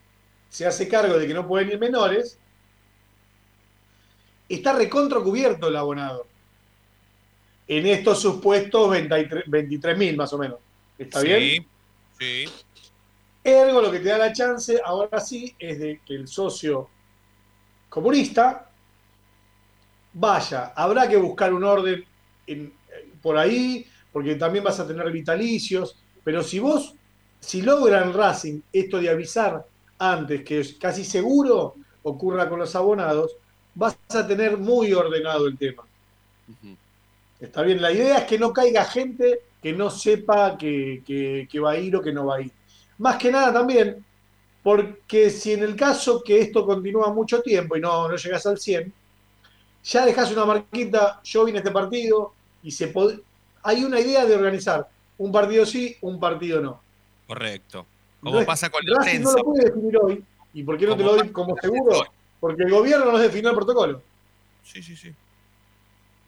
se 0.49 0.65
hace 0.65 0.87
cargo 0.89 1.17
de 1.17 1.27
que 1.27 1.33
no 1.33 1.47
pueden 1.47 1.69
ir 1.69 1.79
menores, 1.79 2.38
está 4.55 4.73
recontra 4.73 5.19
cubierto 5.19 5.67
el 5.67 5.75
abonado. 5.75 6.27
En 7.67 7.85
estos 7.85 8.19
supuestos 8.21 8.89
23.000 8.89 10.15
más 10.17 10.33
o 10.33 10.37
menos. 10.39 10.59
¿Está 10.97 11.21
sí, 11.21 11.27
bien? 11.27 11.67
Sí. 12.19 12.45
Ergo 13.43 13.81
lo 13.81 13.91
que 13.91 13.99
te 13.99 14.09
da 14.09 14.17
la 14.17 14.33
chance, 14.33 14.81
ahora 14.83 15.19
sí, 15.21 15.55
es 15.57 15.79
de 15.79 16.01
que 16.05 16.15
el 16.15 16.27
socio 16.27 16.89
comunista 17.89 18.69
vaya. 20.13 20.73
Habrá 20.75 21.07
que 21.07 21.17
buscar 21.17 21.53
un 21.53 21.63
orden 21.63 22.03
en- 22.47 22.73
por 23.21 23.37
ahí, 23.37 23.85
porque 24.11 24.35
también 24.35 24.63
vas 24.63 24.79
a 24.79 24.87
tener 24.87 25.09
vitalicios. 25.11 25.97
Pero 26.23 26.43
si 26.43 26.59
vos, 26.59 26.95
si 27.39 27.61
logran 27.61 28.13
Racing 28.13 28.61
esto 28.73 28.99
de 28.99 29.09
avisar 29.09 29.65
antes, 29.99 30.43
que 30.43 30.59
es 30.59 30.73
casi 30.73 31.03
seguro 31.03 31.75
ocurra 32.03 32.49
con 32.49 32.59
los 32.59 32.75
abonados, 32.75 33.35
vas 33.79 33.97
a 34.09 34.27
tener 34.27 34.57
muy 34.57 34.91
ordenado 34.93 35.47
el 35.47 35.57
tema. 35.57 35.83
Está 37.39 37.61
bien, 37.61 37.81
la 37.81 37.91
idea 37.91 38.17
es 38.19 38.23
que 38.25 38.37
no 38.37 38.51
caiga 38.51 38.83
gente 38.83 39.39
que 39.61 39.71
no 39.73 39.89
sepa 39.89 40.57
que, 40.57 41.01
que- 41.05 41.47
que 41.49 41.59
va 41.59 41.71
a 41.71 41.77
ir 41.77 41.95
o 41.95 42.01
que 42.01 42.11
no 42.11 42.25
va 42.25 42.35
a 42.37 42.41
ir. 42.41 42.51
Más 42.97 43.15
que 43.17 43.31
nada 43.31 43.53
también, 43.53 44.03
porque 44.61 45.29
si 45.29 45.53
en 45.53 45.63
el 45.63 45.75
caso 45.75 46.21
que 46.21 46.39
esto 46.39 46.65
continúa 46.65 47.13
mucho 47.13 47.41
tiempo 47.41 47.77
y 47.77 47.81
no, 47.81 48.09
no 48.09 48.15
llegas 48.17 48.45
al 48.45 48.57
100, 48.57 48.91
ya 49.85 50.05
dejas 50.05 50.31
una 50.33 50.43
marquita, 50.45 51.21
yo 51.23 51.45
vine 51.45 51.59
a 51.59 51.61
este 51.61 51.71
partido 51.71 52.33
y 52.61 52.71
se 52.71 52.93
pod- 52.93 53.21
hay 53.63 53.83
una 53.85 53.99
idea 54.01 54.25
de 54.25 54.35
organizar 54.35 54.87
un 55.17 55.31
partido 55.31 55.65
sí, 55.65 55.95
un 56.01 56.19
partido 56.19 56.59
no. 56.61 56.81
Correcto. 57.27 57.85
Como 58.21 58.45
pasa 58.45 58.69
con 58.69 58.81
el 58.85 58.93
Racing 58.95 59.21
no 59.21 59.31
lo 59.31 59.43
puede 59.45 59.65
definir 59.65 59.97
hoy. 59.97 60.23
¿Y 60.53 60.63
por 60.63 60.77
qué 60.77 60.87
no 60.87 60.97
te 60.97 61.03
lo 61.03 61.15
doy 61.15 61.29
como 61.29 61.55
seguro? 61.61 62.03
Porque 62.39 62.63
el 62.63 62.71
gobierno 62.71 63.11
nos 63.11 63.21
definió 63.21 63.49
el 63.49 63.55
protocolo. 63.55 64.01
Sí, 64.63 64.81
sí, 64.83 64.95
sí. 64.95 65.13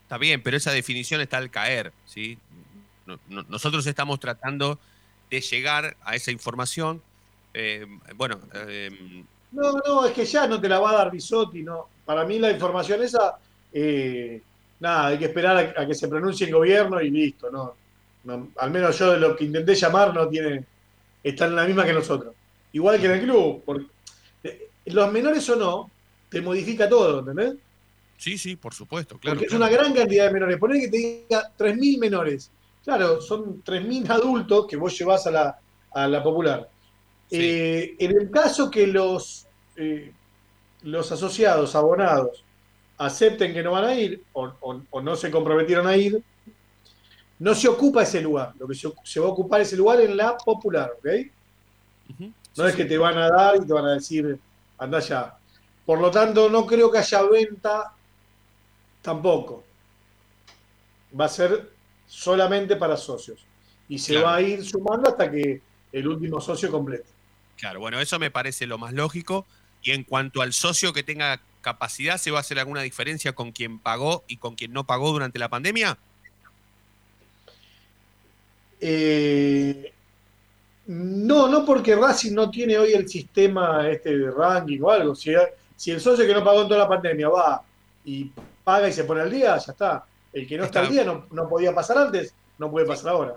Está 0.04 0.18
bien, 0.18 0.42
pero 0.44 0.58
esa 0.58 0.72
definición 0.72 1.22
está 1.22 1.38
al 1.38 1.50
caer, 1.50 1.94
¿sí? 2.06 2.38
No- 3.06 3.20
no- 3.30 3.44
nosotros 3.44 3.86
estamos 3.88 4.20
tratando 4.20 4.78
de 5.30 5.42
llegar 5.42 5.96
a 6.04 6.16
esa 6.16 6.32
información. 6.32 7.02
eh, 7.54 7.86
bueno, 8.16 8.40
eh, 8.54 9.24
No, 9.52 9.74
no, 9.86 10.06
es 10.06 10.14
que 10.14 10.24
ya 10.26 10.48
no 10.48 10.60
te 10.62 10.70
la 10.70 10.80
va 10.80 10.92
a 10.92 10.96
dar 10.96 11.12
Bisotti, 11.12 11.64
no. 11.64 11.88
Para 12.06 12.24
mí 12.26 12.40
la 12.40 12.50
información 12.52 13.04
esa, 13.04 13.38
eh, 13.74 14.42
nada, 14.80 15.08
hay 15.08 15.18
que 15.20 15.26
esperar 15.26 15.74
a, 15.78 15.82
a 15.82 15.86
que 15.86 15.94
se 15.94 16.08
pronuncie 16.08 16.48
el 16.48 16.54
gobierno 16.54 17.02
y 17.02 17.10
listo, 17.10 17.52
no. 17.52 17.76
No, 18.24 18.50
al 18.58 18.72
menos 18.72 18.98
yo 18.98 19.12
de 19.12 19.20
lo 19.20 19.36
que 19.36 19.44
intenté 19.46 19.76
llamar 19.76 20.14
no 20.14 20.28
tiene. 20.30 20.64
Están 21.24 21.50
en 21.50 21.56
la 21.58 21.66
misma 21.66 21.84
que 21.86 21.92
nosotros. 21.94 22.34
Igual 22.72 23.00
que 23.02 23.08
en 23.08 23.12
el 23.12 23.22
club. 23.24 23.64
Porque, 23.66 23.86
eh, 24.46 24.70
los 24.86 25.12
menores 25.12 25.50
o 25.50 25.56
no, 25.58 25.92
te 26.32 26.42
modifica 26.42 26.88
todo, 26.90 27.20
¿entendés? 27.20 27.56
Sí, 28.18 28.38
sí, 28.38 28.56
por 28.56 28.74
supuesto, 28.74 29.18
claro. 29.20 29.36
Porque 29.38 29.48
es 29.48 29.54
una 29.54 29.68
gran 29.70 29.94
cantidad 29.94 30.26
de 30.28 30.32
menores. 30.34 30.58
Poner 30.58 30.80
que 30.82 30.88
te 30.88 30.98
diga 30.98 31.52
3.000 31.58 32.00
menores. 32.00 32.50
Claro, 32.84 33.20
son 33.22 33.62
3.000 33.64 34.10
adultos 34.10 34.66
que 34.68 34.78
vos 34.78 34.98
llevás 34.98 35.28
a 35.28 35.32
la, 35.32 35.60
a 35.92 36.08
la 36.08 36.24
popular. 36.24 36.70
Eh, 37.30 37.96
en 38.00 38.12
el 38.20 38.30
caso 38.32 38.70
que 38.72 38.88
los, 38.88 39.46
eh, 39.76 40.12
los 40.84 41.12
asociados, 41.12 41.76
abonados, 41.76 42.44
acepten 42.98 43.54
que 43.54 43.64
no 43.64 43.72
van 43.72 43.86
a 43.86 43.96
ir 43.96 44.24
o, 44.34 44.46
o- 44.62 44.82
o 44.90 45.02
no 45.02 45.16
se 45.16 45.30
comprometieron 45.32 45.88
a 45.88 45.98
ir, 45.98 46.22
no 47.40 47.56
se 47.56 47.68
ocupa 47.68 48.04
ese 48.04 48.22
lugar. 48.22 48.54
Lo 48.60 48.68
que 48.68 48.76
se, 48.76 48.88
se 49.04 49.20
va 49.20 49.26
a 49.28 49.30
ocupar 49.30 49.62
ese 49.62 49.76
lugar 49.76 50.00
en 50.02 50.16
la 50.16 50.38
popular, 50.38 50.92
¿ok? 51.00 51.08
No 52.56 52.68
es 52.68 52.76
que 52.76 52.86
te 52.86 52.98
van 52.98 53.18
a 53.18 53.30
dar 53.30 53.56
y 53.56 53.66
te 53.66 53.74
van 53.74 53.86
a 53.86 53.94
decir, 53.94 54.38
anda 54.78 54.98
allá. 55.00 55.36
Por 55.92 56.00
lo 56.00 56.10
tanto, 56.10 56.50
no 56.50 56.66
creo 56.66 56.90
que 56.90 57.00
haya 57.00 57.22
venta 57.24 57.92
tampoco. 59.02 59.62
Va 61.20 61.26
a 61.26 61.28
ser 61.28 61.70
solamente 62.08 62.78
para 62.78 62.96
socios. 62.96 63.42
Y 63.90 64.00
se 64.00 64.14
Claro. 64.14 64.28
va 64.28 64.36
a 64.36 64.42
ir 64.42 64.64
sumando 64.64 65.10
hasta 65.10 65.30
que 65.30 65.60
el 65.92 66.08
último 66.08 66.40
socio 66.40 66.72
complete. 66.72 67.04
Claro, 67.58 67.82
bueno, 67.82 68.00
eso 68.00 68.18
me 68.20 68.32
parece 68.32 68.68
lo 68.68 68.78
más 68.78 68.94
lógico. 68.94 69.46
Y 69.84 69.92
en 69.92 70.06
cuanto 70.06 70.42
al 70.42 70.54
socio 70.54 70.94
que 70.94 71.04
tenga 71.04 71.42
capacidad, 71.60 72.18
¿se 72.18 72.32
va 72.32 72.38
a 72.38 72.40
hacer 72.40 72.58
alguna 72.58 72.84
diferencia 72.84 73.34
con 73.34 73.52
quien 73.52 73.78
pagó 73.78 74.24
y 74.30 74.38
con 74.38 74.56
quien 74.56 74.72
no 74.72 74.86
pagó 74.86 75.12
durante 75.12 75.40
la 75.40 75.50
pandemia? 75.50 75.98
Eh, 78.80 79.92
no, 80.88 81.50
no 81.50 81.66
porque 81.66 81.98
Racing 81.98 82.32
no 82.34 82.50
tiene 82.50 82.78
hoy 82.78 82.94
el 82.94 83.10
sistema 83.10 83.90
este 83.90 84.18
de 84.18 84.32
ranking 84.32 84.80
o 84.82 84.90
algo. 84.90 85.16
Si, 85.16 85.34
si 85.82 85.90
el 85.90 86.00
socio 86.00 86.28
que 86.28 86.34
no 86.36 86.44
pagó 86.44 86.62
en 86.62 86.68
toda 86.68 86.82
la 86.82 86.88
pandemia 86.88 87.28
va 87.28 87.64
y 88.06 88.32
paga 88.64 88.88
y 88.88 88.94
se 88.94 89.04
pone 89.04 89.22
al 89.22 89.32
día, 89.32 89.58
ya 89.58 89.72
está. 89.72 90.06
El 90.32 90.48
que 90.48 90.56
no 90.56 90.66
está, 90.66 90.82
Está. 90.84 90.88
al 90.88 90.94
día 90.94 91.04
no, 91.04 91.26
no 91.32 91.50
podía 91.50 91.74
pasar 91.74 91.98
antes, 91.98 92.36
no 92.60 92.70
puede 92.70 92.86
pasar 92.86 93.10
ahora. 93.10 93.34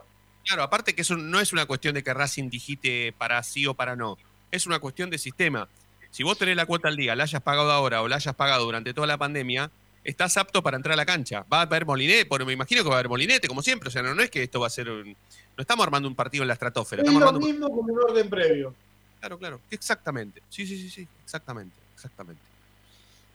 Claro, 0.47 0.63
aparte 0.63 0.95
que 0.95 1.01
eso 1.01 1.17
no 1.17 1.41
es 1.41 1.55
una 1.55 1.65
cuestión 1.65 1.95
de 1.95 2.03
que 2.05 2.13
Racing 2.13 2.51
digite 2.51 3.15
para 3.17 3.43
sí 3.43 3.67
o 3.67 3.73
para 3.73 3.97
no. 3.97 4.19
Es 4.51 4.67
una 4.67 4.79
cuestión 4.79 5.09
de 5.09 5.17
sistema. 5.17 5.69
Si 6.11 6.23
vos 6.23 6.37
tenés 6.37 6.55
la 6.55 6.67
cuota 6.67 6.89
al 6.89 6.97
día, 6.97 7.17
la 7.17 7.23
hayas 7.25 7.41
pagado 7.41 7.73
ahora 7.73 8.03
o 8.03 8.09
la 8.09 8.17
hayas 8.17 8.35
pagado 8.35 8.65
durante 8.67 8.93
toda 8.93 9.07
la 9.07 9.17
pandemia, 9.17 9.71
estás 10.05 10.37
apto 10.37 10.63
para 10.63 10.77
entrar 10.77 10.93
a 10.93 10.97
la 10.97 11.07
cancha. 11.07 11.47
Va 11.51 11.61
a 11.61 11.63
haber 11.63 11.87
molinete, 11.87 12.45
me 12.45 12.53
imagino 12.53 12.83
que 12.83 12.91
va 12.91 12.97
a 12.97 12.99
haber 12.99 13.09
molinete, 13.09 13.49
como 13.49 13.63
siempre. 13.63 13.89
O 13.89 13.91
sea, 13.91 14.03
no, 14.03 14.15
no 14.15 14.23
es 14.23 14.29
que 14.31 14.43
esto 14.43 14.61
va 14.61 14.67
a 14.67 14.71
ser. 14.71 14.91
un- 14.91 15.17
no 15.57 15.61
estamos 15.63 15.83
armando 15.87 16.07
un 16.09 16.15
partido 16.15 16.43
en 16.45 16.49
la 16.49 16.55
estratosfera. 16.55 17.01
Es 17.03 17.09
Estamos 17.09 17.23
lo 17.23 17.29
armando 17.29 17.47
un- 17.47 17.53
mismo 17.53 17.69
como 17.71 17.93
un 17.95 17.99
orden 18.11 18.29
previo. 18.29 18.75
Claro, 19.21 19.39
claro. 19.39 19.61
Exactamente. 19.71 20.43
Sí, 20.51 20.67
sí, 20.67 20.77
sí, 20.77 20.91
sí. 20.91 21.09
Exactamente. 21.25 21.75
Exactamente. 21.95 22.43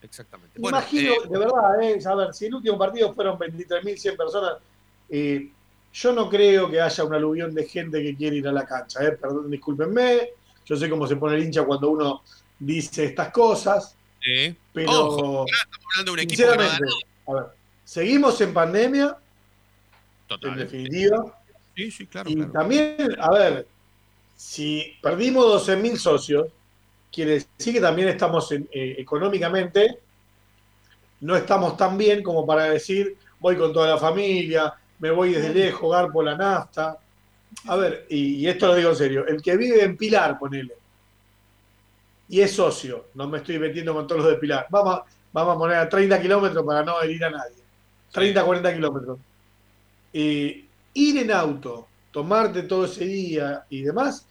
Exactamente. 0.02 0.60
Bueno, 0.60 0.78
Imagino, 0.78 1.12
eh, 1.12 1.28
de 1.30 1.38
verdad, 1.38 1.82
eh, 1.82 2.00
a 2.06 2.16
ver, 2.16 2.34
si 2.34 2.46
el 2.46 2.56
último 2.56 2.78
partido 2.78 3.14
fueron 3.14 3.38
23.100 3.38 4.16
personas, 4.18 4.54
eh, 5.10 5.52
yo 5.92 6.14
no 6.14 6.30
creo 6.30 6.70
que 6.70 6.80
haya 6.80 7.04
un 7.04 7.14
aluvión 7.14 7.54
de 7.54 7.66
gente 7.66 8.02
que 8.02 8.16
quiere 8.16 8.38
ir 8.38 8.48
a 8.48 8.52
la 8.52 8.66
cancha. 8.66 9.04
Eh. 9.04 9.12
Perdón, 9.14 9.50
discúlpenme. 9.50 10.30
Yo 10.66 10.76
sé 10.78 10.90
cómo 10.90 11.08
se 11.08 11.16
pone 11.16 11.36
el 11.36 11.44
hincha 11.44 11.64
cuando 11.64 11.90
uno 11.90 12.22
dice 12.60 13.06
estas 13.06 13.32
cosas, 13.32 13.96
pero 14.72 14.92
Ojo, 14.92 15.46
estamos 15.48 15.86
hablando 15.94 16.12
de 16.12 16.14
un 16.14 16.20
equipo 16.20 16.44
que 16.44 16.58
no 16.58 16.64
da 16.64 16.70
sinceramente, 16.70 17.06
a 17.28 17.34
ver, 17.34 17.44
seguimos 17.84 18.42
en 18.42 18.54
pandemia, 18.54 19.18
Total. 20.28 20.52
en 20.52 20.58
definitiva, 20.60 21.40
Sí, 21.76 21.92
sí, 21.92 22.06
claro, 22.06 22.30
y 22.30 22.36
claro. 22.36 22.52
también, 22.52 23.16
a 23.20 23.32
ver, 23.32 23.68
si 24.36 24.94
perdimos 25.02 25.46
12.000 25.46 25.98
socios, 25.98 26.48
quiere 27.12 27.32
decir 27.58 27.74
que 27.74 27.82
también 27.82 28.10
estamos 28.10 28.52
eh, 28.52 28.68
económicamente, 28.98 30.00
no 31.22 31.36
estamos 31.36 31.76
tan 31.78 31.98
bien 31.98 32.24
como 32.24 32.46
para 32.46 32.66
decir, 32.66 33.18
voy 33.40 33.58
con 33.58 33.74
toda 33.74 33.90
la 33.90 33.98
familia, 33.98 34.74
me 35.00 35.12
voy 35.12 35.34
desde 35.34 35.54
lejos, 35.54 35.80
jugar 35.82 36.12
por 36.12 36.26
la 36.26 36.36
nafta. 36.38 36.98
A 37.68 37.76
ver, 37.76 38.06
y, 38.10 38.36
y 38.36 38.48
esto 38.48 38.68
lo 38.68 38.76
digo 38.76 38.90
en 38.92 38.96
serio, 38.96 39.28
el 39.28 39.42
que 39.42 39.58
vive 39.58 39.84
en 39.84 39.98
Pilar, 39.98 40.38
ponele, 40.40 40.76
y 42.28 42.42
es 42.42 42.52
socio, 42.56 43.08
no 43.16 43.28
me 43.28 43.40
estoy 43.40 43.58
metiendo 43.58 43.94
con 43.94 44.06
todos 44.06 44.22
los 44.24 44.32
de 44.32 44.38
Pilar, 44.38 44.68
vamos, 44.70 44.96
a- 45.00 45.06
vamos 45.34 45.56
a 45.56 45.58
poner 45.60 45.78
a 45.78 45.90
30 45.90 46.22
kilómetros 46.22 46.64
para 46.66 46.84
no 46.84 47.02
herir 47.02 47.24
a 47.26 47.32
nadie, 47.32 47.56
30, 48.12 48.44
40 48.46 48.74
kilómetros. 48.74 49.18
Eh, 50.14 50.66
ir 50.94 51.18
en 51.18 51.32
auto, 51.32 51.88
tomarte 52.12 52.64
todo 52.64 52.86
ese 52.86 53.06
día 53.06 53.66
y 53.70 53.82
demás, 53.82 54.26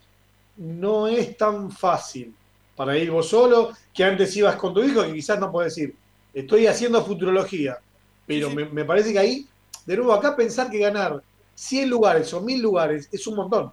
no 0.57 1.09
es 1.09 1.37
tan 1.37 1.71
fácil 1.71 2.35
para 2.79 2.97
ir 2.97 3.11
vos 3.11 3.29
solo, 3.29 3.73
que 3.93 4.05
antes 4.05 4.37
ibas 4.37 4.55
con 4.55 4.73
tu 4.73 4.85
hijo, 4.85 5.03
que 5.03 5.13
quizás 5.13 5.41
no 5.41 5.51
podés 5.51 5.77
ir. 5.79 5.97
Estoy 6.33 6.69
haciendo 6.69 7.05
futurología, 7.05 7.77
pero 8.25 8.51
Me, 8.51 8.67
me 8.67 8.85
parece 8.85 9.13
que 9.13 9.19
ahí, 9.19 9.49
de 9.85 9.97
nuevo, 9.97 10.13
acá 10.13 10.37
pensar 10.37 10.71
que 10.71 10.79
ganar 10.79 11.21
100 11.57 11.91
lugares 11.91 12.33
o 12.33 12.41
1000 12.41 12.63
lugares 12.63 13.09
es 13.11 13.27
un 13.27 13.35
montón. 13.35 13.73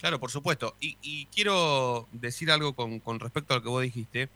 Claro, 0.00 0.18
por 0.18 0.32
supuesto. 0.32 0.74
Y, 0.80 0.96
y 1.00 1.26
quiero 1.26 2.08
decir 2.10 2.50
algo 2.50 2.72
con, 2.72 2.98
con 2.98 3.20
respecto 3.20 3.54
a 3.54 3.58
lo 3.58 3.62
que 3.62 3.68
vos 3.68 3.82
dijiste, 3.84 4.28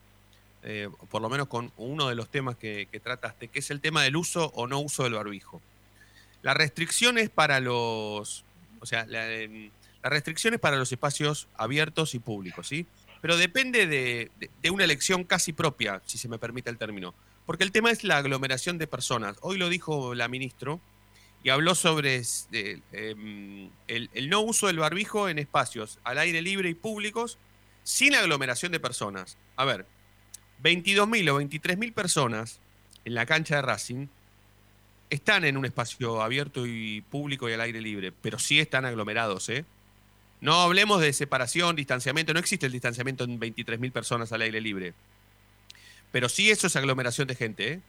eh, 0.62 0.88
por 1.11 1.20
lo 1.20 1.29
menos 1.29 1.49
con 1.49 1.72
uno 1.79 2.09
de 2.09 2.14
los 2.14 2.29
temas 2.29 2.57
que, 2.57 2.87
que 2.92 3.01
trataste, 3.01 3.49
que 3.49 3.59
es 3.59 3.70
el 3.72 3.81
tema 3.81 4.05
del 4.05 4.14
uso 4.14 4.53
o 4.55 4.68
no 4.68 4.79
uso 4.79 5.03
del 5.03 5.14
barbijo. 5.14 5.61
Las 6.42 6.57
restricciones 6.57 7.31
para 7.31 7.59
los. 7.59 8.44
O 8.79 8.87
sea, 8.87 9.07
la, 9.07 9.27
las 10.07 10.12
restricciones 10.12 10.61
para 10.61 10.77
los 10.77 10.92
espacios 10.92 11.49
abiertos 11.57 12.14
y 12.14 12.21
públicos, 12.21 12.69
¿sí? 12.69 12.87
Pero 13.21 13.37
depende 13.37 13.87
de, 13.87 14.31
una 14.71 14.85
elección 14.85 15.25
casi 15.25 15.53
propia, 15.53 16.01
si 16.07 16.16
se 16.16 16.29
me 16.29 16.38
permite 16.38 16.71
el 16.71 16.79
término. 16.79 17.12
Porque 17.45 17.64
el 17.64 17.73
tema 17.73 17.90
es 17.90 18.05
la 18.05 18.19
aglomeración 18.19 18.79
de 18.79 18.87
personas. 18.87 19.37
Hoy 19.40 19.59
lo 19.59 19.69
dijo 19.69 20.14
la 20.14 20.29
ministro, 20.29 20.81
y 21.42 21.51
habló 21.51 21.75
sobre 21.75 22.16
es- 22.16 22.47
de, 22.51 22.83
em, 22.92 23.71
el, 23.88 24.11
el 24.14 24.29
no 24.29 24.40
uso 24.40 24.69
del 24.69 24.79
barbijo 24.79 25.29
en 25.29 25.38
espacios 25.38 25.99
al 26.05 26.19
aire 26.19 26.40
libre 26.40 26.69
y 26.69 26.75
públicos 26.75 27.38
sin 27.83 28.14
aglomeración 28.14 28.73
de 28.73 28.81
personas. 28.81 29.37
A 29.57 29.64
ver, 29.64 29.87
22.000 30.62 31.29
o 31.31 31.40
23.000 31.40 31.92
personas 31.92 32.61
en 33.05 33.14
la 33.14 33.27
cancha 33.27 33.57
de 33.57 33.62
Racing 33.62 34.07
están 35.11 35.45
en 35.45 35.57
un 35.57 35.64
espacio 35.64 36.23
abierto 36.23 36.66
y 36.66 37.01
público 37.03 37.49
y 37.49 37.53
al 37.53 37.61
aire 37.61 37.81
libre, 37.81 38.12
pero 38.12 38.38
sí 38.38 38.59
están 38.61 38.85
aglomerados, 38.85 39.49
¿eh? 39.49 39.64
No 40.40 40.61
hablemos 40.61 41.01
de 41.01 41.12
separación, 41.12 41.77
distanciamiento, 41.77 42.35
no 42.35 42.40
existe 42.40 42.66
el 42.66 42.72
distanciamiento 42.72 43.25
en 43.25 43.40
23.000 43.40 43.92
personas 43.92 44.33
al 44.33 44.42
aire 44.42 44.61
libre. 44.61 44.94
Pero 46.12 46.29
sí 46.29 46.51
eso 46.51 46.66
es 46.66 46.77
aglomeración 46.77 47.27
de 47.27 47.35
gente, 47.35 47.72
¿eh? 47.72 47.81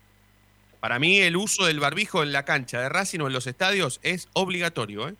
Para 0.80 0.98
mí 0.98 1.18
el 1.18 1.36
uso 1.36 1.66
del 1.66 1.80
barbijo 1.80 2.22
en 2.22 2.32
la 2.32 2.44
cancha 2.44 2.80
de 2.80 2.88
Racing 2.88 3.20
o 3.20 3.26
en 3.26 3.32
los 3.32 3.46
estadios 3.46 3.98
es 4.02 4.28
obligatorio. 4.32 5.08
¿eh? 5.08 5.14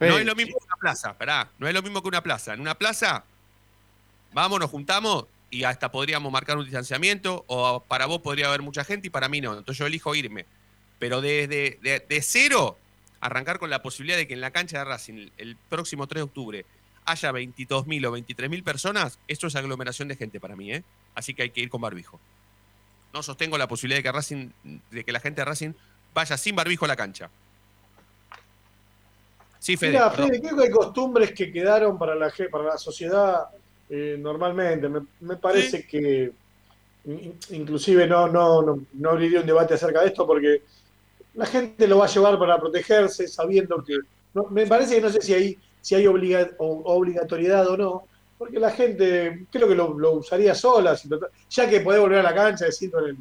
No 0.00 0.18
es 0.18 0.26
lo 0.26 0.34
mismo 0.34 0.58
que 0.58 0.66
una 0.66 0.76
plaza, 0.76 1.16
pará, 1.16 1.50
no 1.58 1.66
es 1.66 1.74
lo 1.74 1.82
mismo 1.82 2.02
que 2.02 2.08
una 2.08 2.22
plaza. 2.22 2.52
En 2.52 2.60
una 2.60 2.76
plaza, 2.76 3.24
vamos, 4.32 4.60
nos 4.60 4.70
juntamos 4.70 5.24
y 5.50 5.64
hasta 5.64 5.90
podríamos 5.90 6.30
marcar 6.30 6.58
un 6.58 6.64
distanciamiento 6.64 7.44
o 7.46 7.80
para 7.80 8.04
vos 8.04 8.20
podría 8.20 8.48
haber 8.48 8.60
mucha 8.60 8.84
gente 8.84 9.06
y 9.06 9.10
para 9.10 9.28
mí 9.28 9.40
no. 9.40 9.56
Entonces 9.56 9.78
yo 9.78 9.86
elijo 9.86 10.14
irme. 10.14 10.44
Pero 10.98 11.20
desde 11.20 11.78
de, 11.80 12.04
de 12.06 12.22
cero, 12.22 12.76
arrancar 13.20 13.58
con 13.58 13.70
la 13.70 13.82
posibilidad 13.82 14.16
de 14.18 14.26
que 14.28 14.34
en 14.34 14.40
la 14.40 14.50
cancha 14.50 14.78
de 14.78 14.84
Racing 14.84 15.28
el 15.38 15.56
próximo 15.68 16.06
3 16.06 16.20
de 16.20 16.24
octubre 16.24 16.66
haya 17.04 17.32
22.000 17.32 18.06
o 18.06 18.16
23.000 18.16 18.62
personas, 18.62 19.18
esto 19.28 19.46
es 19.46 19.56
aglomeración 19.56 20.08
de 20.08 20.16
gente 20.16 20.40
para 20.40 20.54
mí, 20.56 20.72
¿eh? 20.72 20.82
Así 21.14 21.34
que 21.34 21.42
hay 21.42 21.50
que 21.50 21.60
ir 21.60 21.70
con 21.70 21.80
barbijo. 21.80 22.20
No 23.14 23.22
sostengo 23.22 23.56
la 23.56 23.66
posibilidad 23.66 23.98
de 23.98 24.02
que, 24.02 24.12
Racing, 24.12 24.50
de 24.90 25.04
que 25.04 25.12
la 25.12 25.20
gente 25.20 25.40
de 25.40 25.46
Racing 25.46 25.72
vaya 26.12 26.36
sin 26.36 26.54
barbijo 26.54 26.84
a 26.84 26.88
la 26.88 26.96
cancha. 26.96 27.30
Sí, 29.58 29.76
Fede. 29.76 29.92
Mira. 29.92 30.10
Fede, 30.10 30.40
creo 30.40 30.56
que 30.56 30.62
hay 30.64 30.70
costumbres 30.70 31.32
que 31.32 31.50
quedaron 31.50 31.98
para 31.98 32.14
la, 32.14 32.32
para 32.50 32.64
la 32.64 32.78
sociedad 32.78 33.48
eh, 33.90 34.16
normalmente. 34.18 34.88
Me, 34.88 35.00
me 35.20 35.36
parece 35.36 35.86
que 35.86 36.30
in- 37.06 37.38
inclusive 37.50 38.06
no, 38.06 38.28
no, 38.28 38.62
no, 38.62 38.78
no 38.92 39.10
abriría 39.10 39.40
un 39.40 39.46
debate 39.46 39.74
acerca 39.74 40.02
de 40.02 40.08
esto 40.08 40.26
porque 40.26 40.62
la 41.34 41.46
gente 41.46 41.86
lo 41.86 41.98
va 41.98 42.06
a 42.06 42.08
llevar 42.08 42.38
para 42.38 42.58
protegerse 42.58 43.28
sabiendo 43.28 43.82
que... 43.84 43.96
no, 44.34 44.44
me 44.50 44.66
parece 44.66 44.96
que 44.96 45.00
no 45.00 45.10
sé 45.10 45.20
si 45.22 45.34
hay, 45.34 45.58
si 45.80 45.94
hay 45.94 46.06
obliga- 46.06 46.50
o- 46.58 46.82
obligatoriedad 46.84 47.66
o 47.68 47.76
no, 47.76 48.04
porque 48.36 48.58
la 48.58 48.70
gente 48.70 49.46
creo 49.50 49.68
que 49.68 49.74
lo, 49.74 49.98
lo 49.98 50.12
usaría 50.12 50.54
sola, 50.54 50.96
ya 51.50 51.68
que 51.68 51.80
podés 51.80 52.00
volver 52.00 52.20
a 52.20 52.22
la 52.22 52.34
cancha 52.34 52.64
decir 52.66 52.90
con 52.90 53.04
el- 53.04 53.16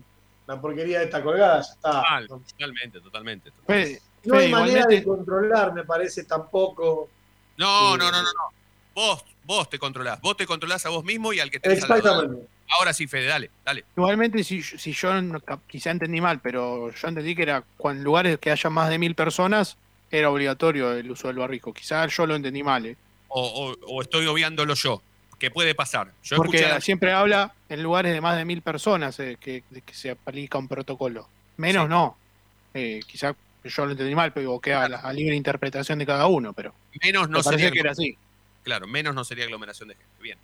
la 0.48 0.62
porquería 0.62 1.00
de 1.00 1.06
esta 1.06 1.22
colgada, 1.22 1.62
ya 1.62 1.74
está. 1.74 1.92
Total, 2.02 2.28
totalmente, 2.28 3.02
totalmente. 3.02 3.52
Fede, 3.66 4.02
No 4.24 4.38
hay 4.38 4.50
manera 4.52 4.86
de 4.86 5.04
controlar, 5.04 5.74
me 5.74 5.84
parece 5.84 6.24
tampoco. 6.24 7.10
No, 7.58 7.98
no, 7.98 8.06
no, 8.12 8.22
no, 8.22 8.24
no. 8.24 8.32
Vos, 8.96 9.26
vos 9.44 9.70
te 9.70 9.78
controlás. 9.78 10.22
Vos 10.22 10.38
te 10.38 10.46
controlás 10.48 10.86
a 10.86 10.90
vos 10.90 11.04
mismo 11.04 11.34
y 11.34 11.40
al 11.40 11.52
que 11.52 11.60
tenés 11.60 11.84
al 11.84 11.90
lado. 12.02 12.42
Ahora 12.70 12.94
sí, 12.94 13.08
Fede, 13.08 13.26
dale, 13.28 13.50
dale. 13.64 13.86
Igualmente, 13.96 14.44
si, 14.44 14.62
si 14.62 14.92
yo 14.94 15.22
no- 15.22 15.42
quizá 15.68 15.92
entendí 15.92 16.20
mal, 16.22 16.40
pero 16.42 16.92
yo 16.92 17.08
entendí 17.08 17.36
que 17.36 17.44
era 17.44 17.64
con 17.78 18.04
lugares 18.04 18.38
que 18.40 18.52
haya 18.52 18.70
más 18.70 18.90
de 18.90 19.00
mil 19.00 19.16
personas, 19.16 19.78
era 20.12 20.30
obligatorio 20.30 20.94
el 20.94 21.10
uso 21.10 21.28
del 21.28 21.38
barrijo. 21.38 21.74
Quizás 21.74 22.16
yo 22.16 22.26
lo 22.28 22.36
entendí 22.36 22.64
mal, 22.64 22.86
¿eh? 22.86 22.98
O, 23.30 23.42
o- 23.42 23.78
o 23.96 24.02
estoy 24.02 24.26
obviándolo 24.28 24.74
yo. 24.74 25.02
¿Qué 25.40 25.52
puede 25.52 25.76
pasar? 25.76 26.12
Yo 26.24 26.36
Porque 26.38 26.58
escuché 26.58 26.74
a 26.74 26.82
siempre 26.82 27.12
habla 27.14 27.54
en 27.70 27.84
lugares 27.84 28.12
de 28.12 28.22
más 28.22 28.38
de 28.38 28.44
mil 28.46 28.62
personas 28.64 29.20
eh, 29.20 29.38
que, 29.40 29.64
que 29.86 29.94
se 29.94 30.10
aplica 30.10 30.58
un 30.58 30.68
protocolo. 30.68 31.30
Menos 31.58 31.84
Sí. 31.86 31.90
no. 31.90 32.18
Eh, 32.74 33.00
quizás 33.08 33.36
yo 33.64 33.86
lo 33.86 33.92
entendí 33.92 34.16
mal, 34.16 34.34
pero 34.34 34.60
queda 34.60 34.84
a, 34.86 34.90
la, 34.90 34.98
a 34.98 35.14
libre 35.14 35.36
interpretación 35.36 36.00
de 36.00 36.06
cada 36.06 36.28
uno, 36.28 36.54
pero 36.54 36.74
menos 37.04 37.30
no 37.30 37.44
sería 37.44 37.70
que 37.72 37.80
era 37.80 37.92
así. 37.92 38.18
Claro, 38.64 38.88
menos 38.88 39.14
no 39.14 39.24
sería 39.24 39.44
aglomeración 39.46 39.90
de 39.90 39.96
gente. 39.96 40.10
Bien. 40.22 40.38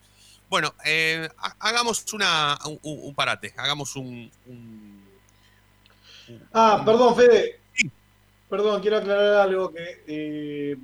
Bueno, 0.50 0.74
eh, 0.86 1.28
ha- 1.38 1.56
hagamos 1.60 2.06
una, 2.14 2.58
un, 2.84 3.14
parate, 3.16 3.54
hagamos 3.58 3.96
un, 3.96 4.32
un- 4.46 5.04
Ah, 6.54 6.82
perdón, 6.86 7.16
Fede. 7.16 7.60
Perdón, 8.50 8.82
quiero 8.82 8.98
aclarar 8.98 9.42
algo 9.48 9.74
que 9.74 10.04
eh, 10.08 10.78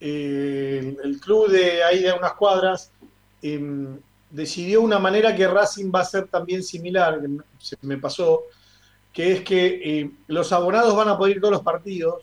eh, 0.00 0.96
el- 1.02 1.20
club 1.20 1.50
de 1.50 1.82
ahí 1.82 2.00
de 2.00 2.12
unas 2.12 2.32
cuadras 2.34 2.90
eh, 3.42 3.60
decidió 4.30 4.80
una 4.80 4.98
manera 4.98 5.34
que 5.34 5.46
Racing 5.48 5.90
va 5.94 6.00
a 6.00 6.04
ser 6.04 6.26
también 6.28 6.62
similar, 6.62 7.20
que 7.20 7.28
se 7.58 7.76
me 7.82 7.98
pasó, 7.98 8.42
que 9.12 9.32
es 9.32 9.40
que 9.42 9.66
eh, 10.00 10.10
los 10.28 10.52
abonados 10.52 10.96
van 10.96 11.08
a 11.08 11.18
poder 11.18 11.36
ir 11.36 11.40
todos 11.40 11.52
los 11.52 11.62
partidos 11.62 12.22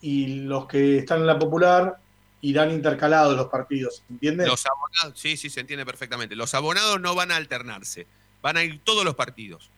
y 0.00 0.40
los 0.44 0.66
que 0.66 0.98
están 0.98 1.20
en 1.20 1.26
la 1.26 1.38
popular 1.38 1.98
irán 2.42 2.70
intercalados 2.70 3.36
los 3.36 3.48
partidos, 3.48 4.02
¿entiendes? 4.08 4.46
los 4.46 4.64
abonados. 4.66 5.18
Sí, 5.18 5.36
sí, 5.36 5.50
se 5.50 5.60
entiende 5.60 5.84
perfectamente. 5.84 6.34
Los 6.36 6.54
abonados 6.54 7.00
no 7.00 7.14
van 7.14 7.32
a 7.32 7.36
alternarse, 7.36 8.06
van 8.42 8.56
a 8.56 8.62
ir 8.62 8.80
todos 8.84 9.04
los 9.04 9.14
partidos. 9.14 9.70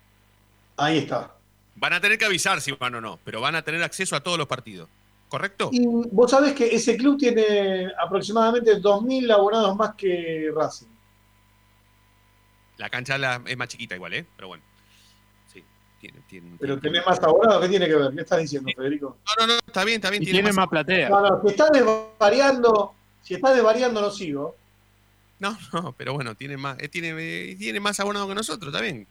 Ahí 0.76 0.98
está. 0.98 1.34
Van 1.76 1.92
a 1.92 2.00
tener 2.00 2.18
que 2.18 2.24
avisar 2.24 2.60
si 2.60 2.72
van 2.72 2.94
o 2.94 3.00
no, 3.00 3.18
pero 3.24 3.40
van 3.40 3.54
a 3.54 3.62
tener 3.62 3.82
acceso 3.82 4.14
a 4.16 4.20
todos 4.20 4.38
los 4.38 4.46
partidos. 4.46 4.88
¿Correcto? 5.28 5.70
Y 5.72 5.80
vos 5.86 6.30
sabés 6.30 6.52
que 6.52 6.66
ese 6.74 6.94
club 6.98 7.16
tiene 7.18 7.88
aproximadamente 7.98 8.76
2.000 8.76 9.32
abonados 9.32 9.74
más 9.74 9.94
que 9.94 10.50
Racing. 10.54 10.88
La 12.76 12.90
cancha 12.90 13.40
es 13.46 13.56
más 13.56 13.68
chiquita 13.68 13.94
igual, 13.94 14.12
¿eh? 14.12 14.26
Pero 14.36 14.48
bueno. 14.48 14.62
Tiene, 16.02 16.18
tiene- 16.28 16.56
Pero 16.58 16.80
tiene- 16.80 17.00
más 17.02 17.20
abonados, 17.22 17.62
¿qué 17.62 17.68
tiene 17.68 17.86
que 17.86 17.94
ver? 17.94 18.10
¿Qué 18.12 18.22
estás 18.22 18.40
diciendo, 18.40 18.68
Federico? 18.76 19.18
No, 19.38 19.46
no, 19.46 19.52
no, 19.54 19.58
está 19.64 19.84
bien, 19.84 19.96
está 19.98 20.10
bien. 20.10 20.24
Y 20.24 20.26
tiene 20.26 20.52
más 20.52 20.66
platea. 20.66 21.08
No, 21.08 21.20
no, 21.20 21.40
si 21.42 21.48
estás 21.50 21.70
desvariando, 21.70 22.92
si 23.22 23.34
estás 23.34 23.54
desvariando, 23.54 24.00
no 24.00 24.10
sigo. 24.10 24.56
No, 25.38 25.56
no, 25.72 25.92
pero 25.92 26.12
bueno, 26.14 26.34
tiene 26.34 26.56
más, 26.56 26.76
eh, 26.80 26.88
tiene, 26.88 27.14
eh, 27.16 27.54
tiene 27.56 27.78
más 27.78 28.00
abonados 28.00 28.28
que 28.28 28.34
nosotros, 28.34 28.74
está 28.74 28.82
bien. 28.82 29.06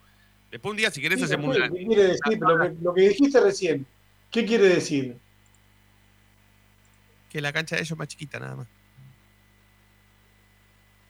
Después 0.52 0.72
un 0.72 0.76
día, 0.78 0.92
si 0.92 1.00
querés, 1.02 1.20
Sí, 1.20 1.24
hacemos 1.24 1.56
¿qué, 1.56 1.62
una. 1.62 1.70
qué 1.72 1.86
quiere 1.86 2.04
decir? 2.04 2.20
Pero 2.40 2.58
lo, 2.58 2.64
que, 2.70 2.76
lo 2.84 2.94
que 2.94 3.02
dijiste 3.08 3.40
recién, 3.40 3.86
¿qué 4.30 4.46
quiere 4.46 4.66
decir? 4.68 5.16
Que 7.30 7.40
la 7.40 7.54
cancha 7.54 7.78
de 7.78 7.84
ellos 7.84 7.92
es 7.92 7.98
más 7.98 8.10
chiquita, 8.10 8.38
nada 8.38 8.58
más. 8.58 8.68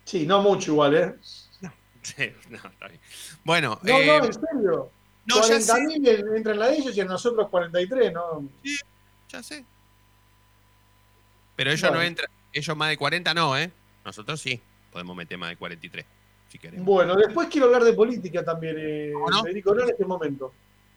Sí, 0.05 0.27
no 0.27 0.43
mucho 0.43 0.73
igual, 0.73 0.95
¿eh? 0.95 1.15
Sí, 2.03 2.31
no, 2.51 2.57
está 2.57 2.87
bien. 2.87 2.99
Bueno, 3.43 3.79
No, 3.81 3.97
eh, 3.99 4.05
no, 4.05 4.25
en 4.25 4.33
serio. 4.33 4.91
No, 5.25 5.47
ya 5.47 5.61
sé. 5.61 5.71
40.000 5.73 6.37
entran 6.37 6.59
la 6.59 6.67
de 6.67 6.77
ellos 6.77 6.95
y 6.95 7.01
en 7.01 7.07
nosotros 7.07 7.47
43, 7.49 8.13
¿no? 8.13 8.43
ya 9.29 9.41
sé. 9.43 9.65
Pero 11.55 11.69
ellos 11.71 11.81
Bueno. 11.81 11.97
no 11.97 12.03
entran, 12.03 12.29
ellos 12.53 12.77
más 12.77 12.89
de 12.89 12.97
40 12.97 13.33
no, 13.33 13.57
¿eh? 13.57 13.71
Nosotros 14.03 14.41
sí, 14.41 14.59
podemos 14.91 15.15
meter 15.15 15.37
más 15.37 15.49
de 15.49 15.57
43, 15.57 16.05
si 16.49 16.57
queremos. 16.57 16.85
Bueno, 16.85 17.15
después 17.15 17.47
quiero 17.49 17.67
hablar 17.67 17.83
de 17.83 17.93
política 17.93 18.43
también, 18.43 18.75
eh, 18.79 19.11
¿Cómo 19.13 19.29
no? 19.29 19.43
Federico, 19.43 19.73
no 19.75 19.83
en 19.83 19.89
este 19.89 20.05
momento. 20.05 20.53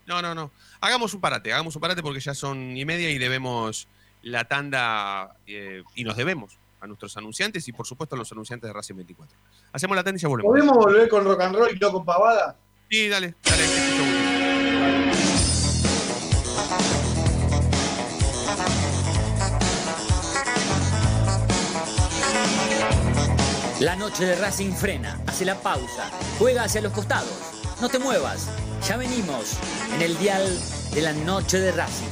No, 0.06 0.20
no, 0.20 0.34
no. 0.34 0.50
Hagamos 0.80 1.14
un 1.14 1.20
parate, 1.20 1.52
hagamos 1.52 1.74
un 1.76 1.80
parate 1.80 2.02
porque 2.02 2.20
ya 2.20 2.34
son 2.34 2.76
y 2.76 2.84
media 2.84 3.10
y 3.10 3.18
debemos 3.18 3.88
la 4.22 4.44
tanda 4.44 5.36
eh, 5.46 5.82
y 5.94 6.04
nos 6.04 6.16
debemos 6.16 6.58
a 6.80 6.86
nuestros 6.86 7.16
anunciantes 7.16 7.66
y 7.68 7.72
por 7.72 7.86
supuesto 7.86 8.14
a 8.14 8.18
los 8.18 8.30
anunciantes 8.32 8.68
de 8.68 8.72
Racing 8.74 8.96
24. 8.96 9.36
Hacemos 9.72 9.96
la 9.96 10.04
tanda 10.04 10.18
y 10.18 10.22
ya 10.22 10.28
volvemos. 10.28 10.50
¿Podemos 10.50 10.76
volver 10.76 11.08
con 11.08 11.24
rock 11.24 11.40
and 11.40 11.56
roll 11.56 11.74
y 11.74 11.78
no 11.78 11.92
con 11.92 12.04
pavada? 12.04 12.56
Sí, 12.90 13.08
dale, 13.08 13.34
dale. 13.42 13.64
La 23.80 23.96
noche 23.96 24.24
de 24.24 24.36
Racing 24.36 24.72
frena, 24.72 25.20
hace 25.26 25.44
la 25.44 25.56
pausa, 25.56 26.10
juega 26.38 26.64
hacia 26.64 26.80
los 26.80 26.92
costados. 26.92 27.28
No 27.80 27.88
te 27.88 27.98
muevas, 27.98 28.48
ya 28.86 28.96
venimos 28.96 29.58
en 29.94 30.02
el 30.02 30.16
dial 30.18 30.46
de 30.94 31.02
la 31.02 31.12
noche 31.12 31.58
de 31.58 31.72
Racing. 31.72 32.06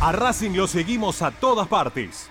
A 0.00 0.12
Racing 0.12 0.52
lo 0.52 0.66
seguimos 0.68 1.20
a 1.22 1.32
todas 1.32 1.66
partes, 1.66 2.30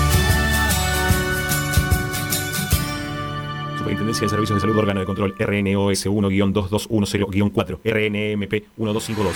Superintendencia 3.81 4.25
de 4.25 4.29
Servicios 4.29 4.57
de 4.57 4.61
Salud 4.61 4.77
Órgano 4.77 4.99
de 4.99 5.07
Control 5.07 5.33
RNOS 5.39 6.05
1-2210-4 6.05 7.79
RNMP 7.83 8.53
1252 8.77 9.35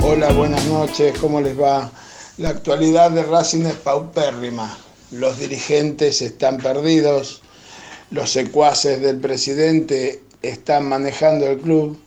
Hola, 0.00 0.30
buenas 0.30 0.64
noches, 0.66 1.18
¿cómo 1.18 1.40
les 1.40 1.60
va? 1.60 1.90
La 2.38 2.50
actualidad 2.50 3.10
de 3.10 3.24
Racing 3.24 3.66
es 3.66 3.74
paupérrima. 3.74 4.78
Los 5.10 5.40
dirigentes 5.40 6.22
están 6.22 6.58
perdidos, 6.58 7.39
los 8.10 8.30
secuaces 8.30 9.00
del 9.00 9.18
presidente 9.18 10.22
están 10.42 10.88
manejando 10.88 11.46
el 11.46 11.58
club 11.58 11.98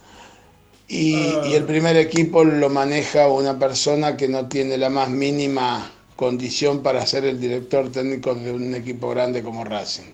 y, 0.88 1.16
y 1.46 1.54
el 1.54 1.64
primer 1.64 1.96
equipo 1.98 2.44
lo 2.44 2.70
maneja 2.70 3.28
una 3.28 3.58
persona 3.58 4.18
que 4.18 4.28
no 4.28 4.48
tiene 4.48 4.78
la 4.78 4.90
más 4.90 5.10
mínima 5.10 5.92
condición 6.16 6.84
para 6.84 7.06
ser 7.06 7.26
el 7.26 7.40
director 7.40 7.92
técnico 7.92 8.36
de 8.36 8.52
un 8.52 8.76
equipo 8.76 9.10
grande 9.10 9.42
como 9.42 9.64
Racing. 9.64 10.12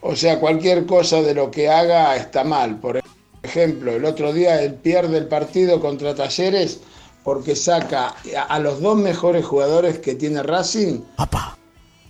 O 0.00 0.16
sea, 0.16 0.40
cualquier 0.40 0.84
cosa 0.86 1.22
de 1.22 1.34
lo 1.34 1.50
que 1.50 1.68
haga 1.68 2.16
está 2.16 2.42
mal. 2.42 2.80
Por 2.80 3.00
ejemplo, 3.42 3.92
el 3.92 4.04
otro 4.04 4.32
día 4.32 4.62
él 4.62 4.74
pierde 4.74 5.18
el 5.18 5.28
partido 5.28 5.80
contra 5.80 6.14
Talleres 6.14 6.80
porque 7.22 7.54
saca 7.54 8.14
a 8.48 8.58
los 8.58 8.80
dos 8.80 8.96
mejores 8.96 9.44
jugadores 9.44 10.00
que 10.00 10.16
tiene 10.16 10.42
Racing. 10.42 11.00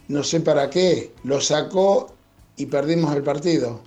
No 0.09 0.25
sé 0.25 0.41
para 0.41 0.71
qué. 0.71 1.13
Lo 1.25 1.41
sacó 1.41 2.15
y 2.57 2.67
perdimos 2.67 3.15
el 3.15 3.23
partido. 3.23 3.81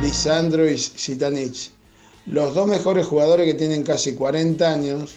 Lisandro 0.00 0.68
y 0.68 0.78
Zitanich. 0.78 1.70
Los 2.26 2.54
dos 2.54 2.66
mejores 2.66 3.06
jugadores 3.06 3.46
que 3.46 3.54
tienen 3.54 3.82
casi 3.82 4.14
40 4.14 4.72
años 4.72 5.16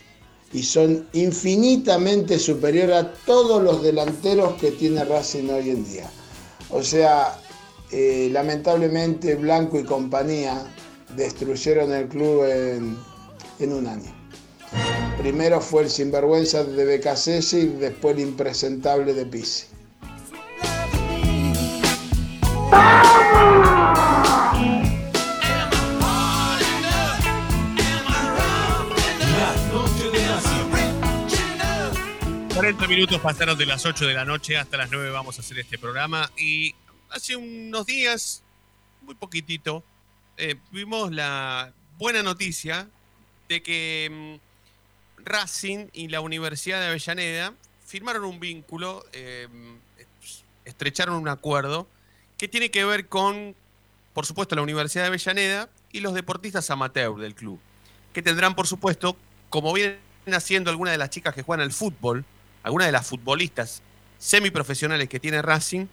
y 0.54 0.64
son 0.64 1.08
infinitamente 1.14 2.39
superior 2.39 2.91
a 2.93 3.14
todos 3.14 3.62
los 3.62 3.84
delanteros 3.84 4.54
que 4.56 4.72
tiene 4.72 5.04
Racing 5.04 5.50
hoy 5.50 5.70
en 5.70 5.86
día. 5.86 6.10
O 6.70 6.84
sea, 6.84 7.39
eh, 7.91 8.30
lamentablemente 8.32 9.36
Blanco 9.36 9.80
y 9.80 9.84
compañía 9.84 10.66
destruyeron 11.16 11.93
el 11.93 12.08
club 12.08 12.43
en, 12.45 12.98
en 13.60 13.74
un 13.74 13.88
año. 13.88 14.14
Primero 15.18 15.62
fue 15.62 15.84
el 15.84 15.89
sinvergüenza 15.89 16.64
de 16.64 16.86
Becasese 16.86 17.60
y 17.62 17.66
después 17.68 18.16
el 18.16 18.24
impresentable 18.24 19.14
de 19.14 19.26
Pisi. 19.26 19.66
40 32.68 32.88
minutos 32.88 33.22
pasaron 33.22 33.57
de 33.57 33.65
las 33.65 33.86
8 33.86 34.05
de 34.07 34.13
la 34.13 34.26
noche 34.26 34.57
hasta 34.57 34.76
las 34.78 34.91
9 34.91 35.09
vamos 35.11 35.38
a 35.38 35.41
hacer 35.41 35.59
este 35.59 35.78
programa 35.78 36.30
y 36.38 36.76
hace 37.09 37.36
unos 37.36 37.86
días, 37.86 38.43
muy 39.03 39.15
poquitito, 39.15 39.84
eh, 40.36 40.55
vimos 40.72 41.11
la 41.11 41.72
buena 41.97 42.24
noticia 42.24 42.89
de 43.47 43.63
que 43.63 44.09
mm, 44.11 45.24
Racing 45.24 45.88
y 45.93 46.09
la 46.09 46.20
Universidad 46.20 46.82
de 46.82 46.88
Avellaneda 46.88 47.53
firmaron 47.86 48.26
un 48.26 48.39
vínculo, 48.39 49.05
eh, 49.13 49.47
estrecharon 50.65 51.15
un 51.15 51.30
acuerdo 51.30 51.88
que 52.38 52.47
tiene 52.47 52.71
que 52.71 52.85
ver 52.85 53.07
con, 53.07 53.55
por 54.13 54.25
supuesto, 54.25 54.55
la 54.55 54.61
Universidad 54.61 55.03
de 55.03 55.07
Avellaneda 55.07 55.69
y 55.91 56.01
los 56.01 56.13
deportistas 56.13 56.69
amateur 56.69 57.15
del 57.15 57.35
club, 57.35 57.59
que 58.13 58.21
tendrán, 58.21 58.55
por 58.55 58.67
supuesto, 58.67 59.17
como 59.49 59.73
vienen 59.73 59.97
haciendo 60.33 60.69
algunas 60.69 60.93
de 60.93 60.97
las 60.97 61.09
chicas 61.09 61.33
que 61.33 61.41
juegan 61.41 61.63
al 61.63 61.71
fútbol, 61.71 62.25
algunas 62.63 62.88
de 62.88 62.91
las 62.91 63.07
futbolistas 63.07 63.81
semiprofesionales 64.17 65.09
que 65.09 65.19
tiene 65.19 65.41
Racing, 65.41 65.88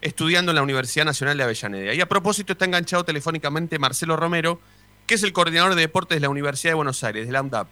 estudiando 0.00 0.52
en 0.52 0.56
la 0.56 0.62
Universidad 0.62 1.04
Nacional 1.04 1.36
de 1.36 1.44
Avellaneda. 1.44 1.94
Y 1.94 2.00
a 2.00 2.06
propósito 2.06 2.52
está 2.52 2.64
enganchado 2.64 3.04
telefónicamente 3.04 3.78
Marcelo 3.78 4.16
Romero, 4.16 4.60
que 5.06 5.14
es 5.14 5.22
el 5.22 5.32
coordinador 5.32 5.74
de 5.74 5.82
deportes 5.82 6.16
de 6.16 6.20
la 6.20 6.28
Universidad 6.28 6.72
de 6.72 6.76
Buenos 6.76 7.02
Aires, 7.04 7.26
de 7.26 7.32
la 7.32 7.42
UNDAP. 7.42 7.68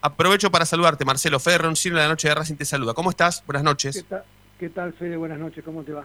Aprovecho 0.00 0.50
para 0.50 0.66
saludarte, 0.66 1.04
Marcelo. 1.04 1.38
Fede 1.38 1.58
Roncino 1.58 1.96
de 1.96 2.02
la 2.02 2.08
Noche 2.08 2.28
de 2.28 2.34
Racing 2.34 2.56
te 2.56 2.64
saluda. 2.64 2.92
¿Cómo 2.92 3.10
estás? 3.10 3.44
Buenas 3.46 3.62
noches. 3.62 3.96
¿Qué 3.96 4.02
tal, 4.02 4.24
¿Qué 4.58 4.68
tal, 4.68 4.92
Fede? 4.94 5.16
Buenas 5.16 5.38
noches, 5.38 5.64
¿cómo 5.64 5.84
te 5.84 5.92
va? 5.92 6.04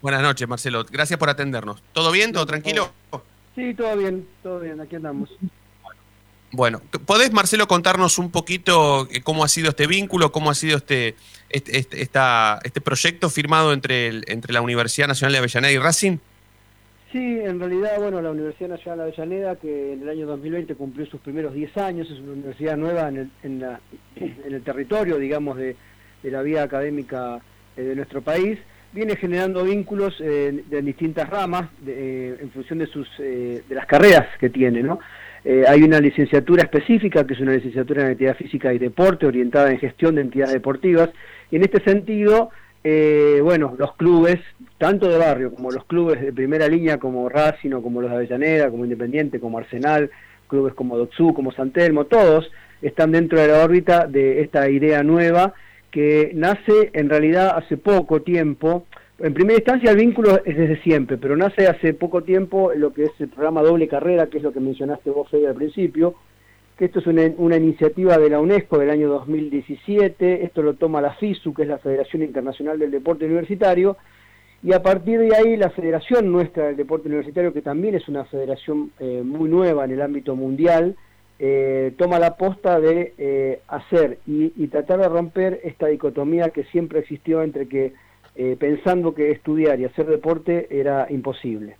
Buenas 0.00 0.22
noches, 0.22 0.48
Marcelo. 0.48 0.84
Gracias 0.90 1.18
por 1.18 1.28
atendernos. 1.28 1.82
¿Todo 1.92 2.12
bien? 2.12 2.32
¿Todo 2.32 2.46
tranquilo? 2.46 2.92
Sí, 3.54 3.74
todo 3.74 3.96
bien, 3.96 4.26
todo 4.42 4.60
bien, 4.60 4.80
aquí 4.80 4.96
andamos. 4.96 5.30
Bueno, 6.52 6.80
¿podés, 7.04 7.32
Marcelo, 7.32 7.66
contarnos 7.68 8.18
un 8.18 8.30
poquito 8.30 9.06
eh, 9.10 9.20
cómo 9.22 9.44
ha 9.44 9.48
sido 9.48 9.70
este 9.70 9.86
vínculo, 9.86 10.32
cómo 10.32 10.50
ha 10.50 10.54
sido 10.54 10.78
este, 10.78 11.14
este, 11.50 11.76
este, 11.78 12.00
esta- 12.00 12.58
este 12.64 12.80
proyecto 12.80 13.28
firmado 13.28 13.72
entre, 13.74 14.06
el- 14.06 14.24
entre 14.28 14.54
la 14.54 14.62
Universidad 14.62 15.08
Nacional 15.08 15.32
de 15.32 15.38
Avellaneda 15.38 15.72
y 15.72 15.78
Racing? 15.78 16.18
Sí, 17.12 17.18
en 17.18 17.58
realidad, 17.58 17.98
bueno, 17.98 18.22
la 18.22 18.30
Universidad 18.30 18.70
Nacional 18.70 18.98
de 18.98 19.04
Avellaneda, 19.04 19.56
que 19.56 19.92
en 19.94 20.02
el 20.02 20.08
año 20.08 20.26
2020 20.26 20.74
cumplió 20.74 21.04
sus 21.06 21.20
primeros 21.20 21.52
10 21.52 21.76
años, 21.76 22.06
es 22.10 22.18
una 22.20 22.32
universidad 22.32 22.76
nueva 22.76 23.08
en 23.08 23.16
el, 23.16 23.30
en 23.42 23.60
la- 23.60 23.80
en 24.16 24.54
el 24.54 24.62
territorio, 24.62 25.18
digamos, 25.18 25.56
de, 25.58 25.76
de 26.22 26.30
la 26.30 26.40
vía 26.42 26.62
académica 26.62 27.40
eh, 27.76 27.82
de 27.82 27.94
nuestro 27.96 28.22
país, 28.22 28.58
viene 28.92 29.16
generando 29.16 29.64
vínculos 29.64 30.16
eh, 30.20 30.64
de 30.68 30.82
distintas 30.82 31.28
ramas 31.28 31.68
de, 31.80 32.30
eh, 32.30 32.36
en 32.40 32.50
función 32.50 32.78
de, 32.78 32.86
sus, 32.86 33.08
eh, 33.20 33.62
de 33.68 33.74
las 33.74 33.86
carreras 33.86 34.26
que 34.38 34.50
tiene, 34.50 34.82
¿no? 34.82 34.98
Eh, 35.44 35.64
hay 35.66 35.82
una 35.82 36.00
licenciatura 36.00 36.62
específica, 36.62 37.26
que 37.26 37.34
es 37.34 37.40
una 37.40 37.52
licenciatura 37.52 38.02
en 38.02 38.10
actividad 38.10 38.36
física 38.36 38.72
y 38.72 38.78
deporte, 38.78 39.26
orientada 39.26 39.70
en 39.70 39.78
gestión 39.78 40.16
de 40.16 40.22
entidades 40.22 40.52
deportivas, 40.52 41.10
y 41.50 41.56
en 41.56 41.62
este 41.62 41.82
sentido, 41.84 42.50
eh, 42.84 43.40
bueno, 43.42 43.74
los 43.78 43.94
clubes, 43.94 44.40
tanto 44.78 45.08
de 45.08 45.16
barrio 45.16 45.54
como 45.54 45.70
los 45.70 45.84
clubes 45.84 46.20
de 46.20 46.32
primera 46.32 46.68
línea, 46.68 46.98
como 46.98 47.28
Racing 47.28 47.72
o 47.72 47.82
como 47.82 48.02
los 48.02 48.10
de 48.10 48.16
Avellaneda, 48.16 48.70
como 48.70 48.84
Independiente, 48.84 49.40
como 49.40 49.58
Arsenal, 49.58 50.10
clubes 50.48 50.74
como 50.74 50.98
Dotsú, 50.98 51.32
como 51.34 51.52
San 51.52 51.70
Telmo, 51.70 52.06
todos 52.06 52.50
están 52.82 53.12
dentro 53.12 53.40
de 53.40 53.48
la 53.48 53.64
órbita 53.64 54.06
de 54.06 54.40
esta 54.40 54.68
idea 54.68 55.02
nueva 55.02 55.54
que 55.90 56.32
nace 56.34 56.90
en 56.92 57.08
realidad 57.08 57.56
hace 57.56 57.76
poco 57.76 58.22
tiempo. 58.22 58.86
En 59.18 59.34
primera 59.34 59.58
instancia 59.58 59.90
el 59.90 59.96
vínculo 59.96 60.40
es 60.44 60.56
desde 60.56 60.80
siempre, 60.82 61.16
pero 61.16 61.36
nace 61.36 61.66
hace 61.66 61.94
poco 61.94 62.22
tiempo 62.22 62.72
lo 62.74 62.92
que 62.92 63.04
es 63.04 63.12
el 63.18 63.28
programa 63.28 63.62
Doble 63.62 63.88
Carrera, 63.88 64.28
que 64.28 64.38
es 64.38 64.42
lo 64.42 64.52
que 64.52 64.60
mencionaste 64.60 65.10
vos, 65.10 65.28
Fede, 65.28 65.48
al 65.48 65.54
principio, 65.54 66.14
que 66.76 66.84
esto 66.84 67.00
es 67.00 67.06
una, 67.06 67.22
una 67.38 67.56
iniciativa 67.56 68.16
de 68.18 68.30
la 68.30 68.40
UNESCO 68.40 68.78
del 68.78 68.90
año 68.90 69.08
2017, 69.08 70.44
esto 70.44 70.62
lo 70.62 70.74
toma 70.74 71.00
la 71.00 71.14
FISU, 71.14 71.52
que 71.52 71.62
es 71.62 71.68
la 71.68 71.78
Federación 71.78 72.22
Internacional 72.22 72.78
del 72.78 72.92
Deporte 72.92 73.24
Universitario, 73.24 73.96
y 74.62 74.72
a 74.72 74.82
partir 74.82 75.20
de 75.20 75.34
ahí 75.34 75.56
la 75.56 75.70
Federación 75.70 76.30
Nuestra 76.30 76.66
del 76.66 76.76
Deporte 76.76 77.08
Universitario, 77.08 77.52
que 77.52 77.62
también 77.62 77.94
es 77.94 78.08
una 78.08 78.24
federación 78.24 78.90
eh, 78.98 79.22
muy 79.24 79.48
nueva 79.48 79.84
en 79.84 79.92
el 79.92 80.02
ámbito 80.02 80.36
mundial, 80.36 80.96
eh, 81.38 81.94
toma 81.96 82.18
la 82.18 82.36
posta 82.36 82.80
de 82.80 83.14
eh, 83.18 83.60
hacer 83.68 84.18
y, 84.26 84.52
y 84.56 84.68
tratar 84.68 85.00
de 85.00 85.08
romper 85.08 85.60
esta 85.64 85.86
dicotomía 85.86 86.50
que 86.50 86.64
siempre 86.64 87.00
existió 87.00 87.42
entre 87.42 87.68
que 87.68 87.92
eh, 88.34 88.56
pensando 88.58 89.14
que 89.14 89.32
estudiar 89.32 89.80
y 89.80 89.84
hacer 89.84 90.06
deporte 90.06 90.68
era 90.70 91.06
imposible. 91.10 91.76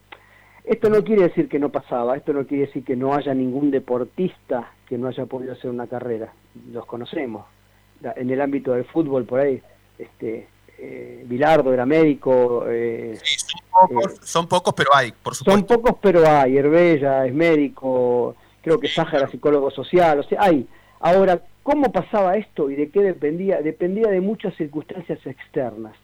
Esto 0.65 0.91
no 0.91 1.03
quiere 1.05 1.23
decir 1.23 1.49
que 1.49 1.59
no 1.59 1.71
pasaba, 1.71 2.17
esto 2.17 2.33
no 2.33 2.47
quiere 2.47 2.67
decir 2.67 2.85
que 2.85 2.97
no 2.97 3.15
haya 3.15 3.33
ningún 3.33 3.71
deportista 3.71 4.73
que 4.87 4.99
no 4.99 5.09
haya 5.09 5.25
podido 5.27 5.53
hacer 5.53 5.71
una 5.71 5.87
carrera, 5.87 6.33
los 6.73 6.85
conocemos. 6.85 7.47
En 8.17 8.31
el 8.31 8.41
ámbito 8.41 8.73
del 8.73 8.85
fútbol, 8.85 9.25
por 9.25 9.41
ahí, 9.41 9.63
este, 9.99 10.49
eh, 10.79 11.25
Bilardo 11.27 11.73
era 11.73 11.87
médico. 11.87 12.65
eh, 12.69 13.19
son, 13.23 13.89
pocos, 13.89 14.17
son 14.23 14.49
pocos, 14.49 14.75
pero 14.77 14.91
hay, 14.95 15.13
por 15.13 15.35
supuesto. 15.35 15.59
son 15.75 15.83
pocos, 15.83 15.99
pero 16.03 16.29
hay. 16.29 16.57
Herbella 16.57 17.27
es 17.27 17.35
médico, 17.35 18.35
creo 18.63 18.79
que 18.79 18.89
Saja 18.89 19.17
era 19.17 19.29
psicólogo 19.29 19.71
social, 19.71 20.19
o 20.21 20.23
sea, 20.23 20.43
hay. 20.43 20.67
Ahora, 21.01 21.41
¿cómo 21.63 21.93
pasaba 21.93 22.37
esto 22.37 22.71
y 22.71 22.77
de 22.77 22.91
qué 22.91 23.03
dependía? 23.03 23.63
Dependía 23.63 24.09
de 24.09 24.21
muchas 24.21 24.55
circunstancias 24.57 25.19
externas. 25.27 25.95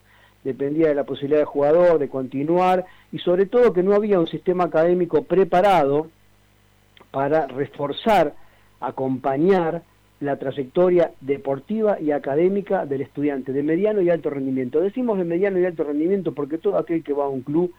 Dependía 0.43 0.87
de 0.87 0.95
la 0.95 1.05
posibilidad 1.05 1.39
del 1.39 1.47
jugador, 1.47 1.99
de 1.99 2.07
continuar, 2.07 2.85
y 3.11 3.19
sobre 3.19 3.45
todo 3.47 3.73
que 3.73 3.83
no 3.83 3.95
había 3.95 4.19
un 4.19 4.27
sistema 4.27 4.65
académico 4.65 5.23
preparado 5.23 6.07
para 7.11 7.47
reforzar, 7.47 8.35
acompañar 8.79 9.81
la 10.19 10.37
trayectoria 10.37 11.11
deportiva 11.21 11.99
y 11.99 12.11
académica 12.11 12.85
del 12.85 13.01
estudiante 13.01 13.51
de 13.51 13.63
mediano 13.63 14.01
y 14.01 14.09
alto 14.09 14.29
rendimiento. 14.29 14.79
Decimos 14.79 15.17
de 15.17 15.23
mediano 15.23 15.59
y 15.59 15.65
alto 15.65 15.83
rendimiento 15.83 16.33
porque 16.33 16.57
todo 16.57 16.77
aquel 16.77 17.03
que 17.03 17.13
va 17.13 17.25
a 17.25 17.29
un 17.29 17.41
club 17.41 17.73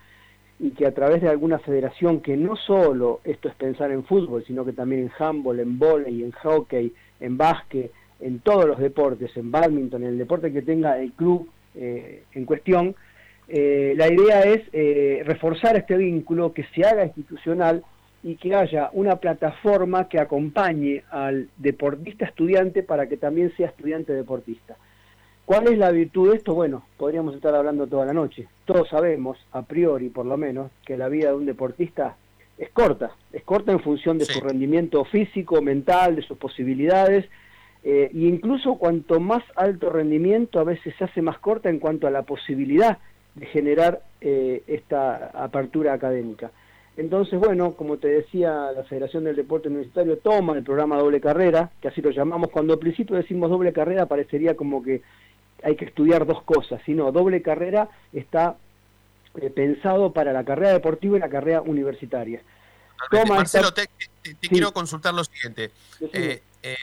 y 0.58 0.70
que 0.70 0.86
a 0.86 0.94
través 0.94 1.20
de 1.20 1.28
alguna 1.28 1.58
federación, 1.58 2.20
que 2.20 2.36
no 2.36 2.56
solo 2.56 3.20
esto 3.24 3.48
es 3.48 3.54
pensar 3.54 3.90
en 3.90 4.04
fútbol, 4.04 4.44
sino 4.46 4.64
que 4.64 4.72
también 4.72 5.02
en 5.02 5.12
handball, 5.18 5.60
en 5.60 5.78
volei, 5.78 6.22
en 6.22 6.32
hockey, 6.32 6.92
en 7.20 7.36
básquet, 7.36 7.92
en 8.20 8.40
todos 8.40 8.66
los 8.66 8.78
deportes, 8.78 9.36
en 9.36 9.50
badminton, 9.50 10.02
en 10.02 10.10
el 10.10 10.18
deporte 10.18 10.52
que 10.52 10.62
tenga 10.62 10.98
el 10.98 11.12
club 11.12 11.48
eh, 11.74 12.22
en 12.32 12.44
cuestión, 12.46 12.94
eh, 13.48 13.94
la 13.96 14.12
idea 14.12 14.40
es 14.40 14.62
eh, 14.72 15.22
reforzar 15.24 15.76
este 15.76 15.96
vínculo, 15.96 16.52
que 16.52 16.64
se 16.74 16.84
haga 16.84 17.04
institucional 17.04 17.84
y 18.22 18.36
que 18.36 18.54
haya 18.54 18.90
una 18.92 19.16
plataforma 19.16 20.08
que 20.08 20.18
acompañe 20.18 21.04
al 21.10 21.48
deportista 21.58 22.24
estudiante 22.24 22.82
para 22.82 23.06
que 23.06 23.16
también 23.16 23.52
sea 23.56 23.68
estudiante 23.68 24.12
deportista. 24.12 24.76
¿Cuál 25.46 25.68
es 25.68 25.78
la 25.78 25.92
virtud 25.92 26.30
de 26.30 26.38
esto? 26.38 26.54
Bueno, 26.54 26.82
podríamos 26.96 27.36
estar 27.36 27.54
hablando 27.54 27.86
toda 27.86 28.04
la 28.04 28.12
noche. 28.12 28.48
Todos 28.64 28.88
sabemos, 28.88 29.38
a 29.52 29.62
priori 29.62 30.08
por 30.08 30.26
lo 30.26 30.36
menos, 30.36 30.72
que 30.84 30.96
la 30.96 31.08
vida 31.08 31.28
de 31.28 31.36
un 31.36 31.46
deportista 31.46 32.16
es 32.58 32.68
corta. 32.70 33.12
Es 33.32 33.44
corta 33.44 33.70
en 33.70 33.78
función 33.78 34.18
de 34.18 34.24
su 34.24 34.40
rendimiento 34.40 35.04
físico, 35.04 35.62
mental, 35.62 36.16
de 36.16 36.22
sus 36.22 36.36
posibilidades. 36.36 37.26
Eh, 37.84 38.10
e 38.12 38.18
incluso 38.18 38.74
cuanto 38.74 39.20
más 39.20 39.44
alto 39.54 39.88
rendimiento, 39.88 40.58
a 40.58 40.64
veces 40.64 40.92
se 40.98 41.04
hace 41.04 41.22
más 41.22 41.38
corta 41.38 41.70
en 41.70 41.78
cuanto 41.78 42.08
a 42.08 42.10
la 42.10 42.22
posibilidad 42.22 42.98
de 43.36 43.46
generar 43.46 44.02
eh, 44.20 44.64
esta 44.66 45.26
apertura 45.26 45.92
académica. 45.92 46.50
Entonces, 46.96 47.38
bueno, 47.38 47.74
como 47.74 47.98
te 47.98 48.08
decía, 48.08 48.72
la 48.72 48.82
Federación 48.82 49.22
del 49.22 49.36
Deporte 49.36 49.68
Universitario 49.68 50.18
toma 50.18 50.56
el 50.56 50.64
programa 50.64 50.98
doble 50.98 51.20
carrera, 51.20 51.70
que 51.80 51.86
así 51.86 52.02
lo 52.02 52.10
llamamos. 52.10 52.50
Cuando 52.50 52.72
al 52.72 52.80
principio 52.80 53.14
decimos 53.14 53.48
doble 53.48 53.72
carrera, 53.72 54.06
parecería 54.06 54.56
como 54.56 54.82
que 54.82 55.02
hay 55.62 55.76
que 55.76 55.86
estudiar 55.86 56.26
dos 56.26 56.42
cosas, 56.42 56.80
sino 56.84 57.12
doble 57.12 57.42
carrera 57.42 57.88
está 58.12 58.56
eh, 59.40 59.50
pensado 59.50 60.12
para 60.12 60.32
la 60.32 60.44
carrera 60.44 60.72
deportiva 60.72 61.16
y 61.16 61.20
la 61.20 61.28
carrera 61.28 61.62
universitaria. 61.62 62.40
Totalmente. 62.98 63.32
Marcelo, 63.34 63.72
te, 63.74 63.88
te- 64.22 64.34
quiero 64.48 64.72
consultar 64.72 65.14
lo 65.14 65.24
siguiente. 65.24 65.70
Eh, 66.12 66.42
eh, 66.62 66.76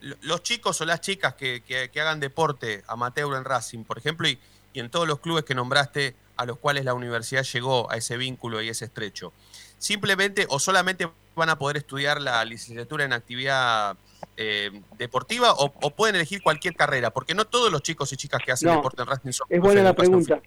lo- 0.00 0.16
los 0.22 0.42
chicos 0.42 0.80
o 0.80 0.84
las 0.84 1.00
chicas 1.00 1.34
que, 1.34 1.62
que- 1.62 1.90
que 1.90 2.00
hagan 2.00 2.20
deporte 2.20 2.82
amateur 2.86 3.34
en 3.36 3.44
Racing, 3.44 3.84
por 3.84 3.98
ejemplo, 3.98 4.28
y, 4.28 4.38
y 4.72 4.80
en 4.80 4.90
todos 4.90 5.06
los 5.06 5.20
clubes 5.20 5.44
que 5.44 5.54
nombraste 5.54 6.14
a 6.36 6.44
los 6.46 6.58
cuales 6.58 6.84
la 6.84 6.94
universidad 6.94 7.42
llegó 7.44 7.90
a 7.90 7.96
ese 7.96 8.16
vínculo 8.16 8.60
y 8.62 8.68
ese 8.68 8.84
estrecho, 8.86 9.32
simplemente 9.78 10.46
o 10.50 10.58
solamente 10.58 11.08
van 11.34 11.48
a 11.50 11.58
poder 11.58 11.76
estudiar 11.78 12.20
la 12.20 12.44
licenciatura 12.44 13.04
en 13.04 13.12
actividad 13.12 13.96
eh, 14.38 14.70
deportiva 14.98 15.52
o, 15.52 15.72
o 15.82 15.90
pueden 15.94 16.14
elegir 16.16 16.42
cualquier 16.42 16.74
carrera, 16.74 17.10
porque 17.10 17.34
no 17.34 17.46
todos 17.46 17.70
los 17.72 17.82
chicos 17.82 18.12
y 18.12 18.16
chicas 18.16 18.40
que 18.44 18.52
hacen 18.52 18.68
No, 18.68 18.76
deporte 18.76 19.02
en 19.02 19.08
Racing 19.08 19.32
son 19.32 19.46
Es 19.50 19.60
buena 19.60 19.82
la 19.82 19.94
pregunta. 19.94 20.40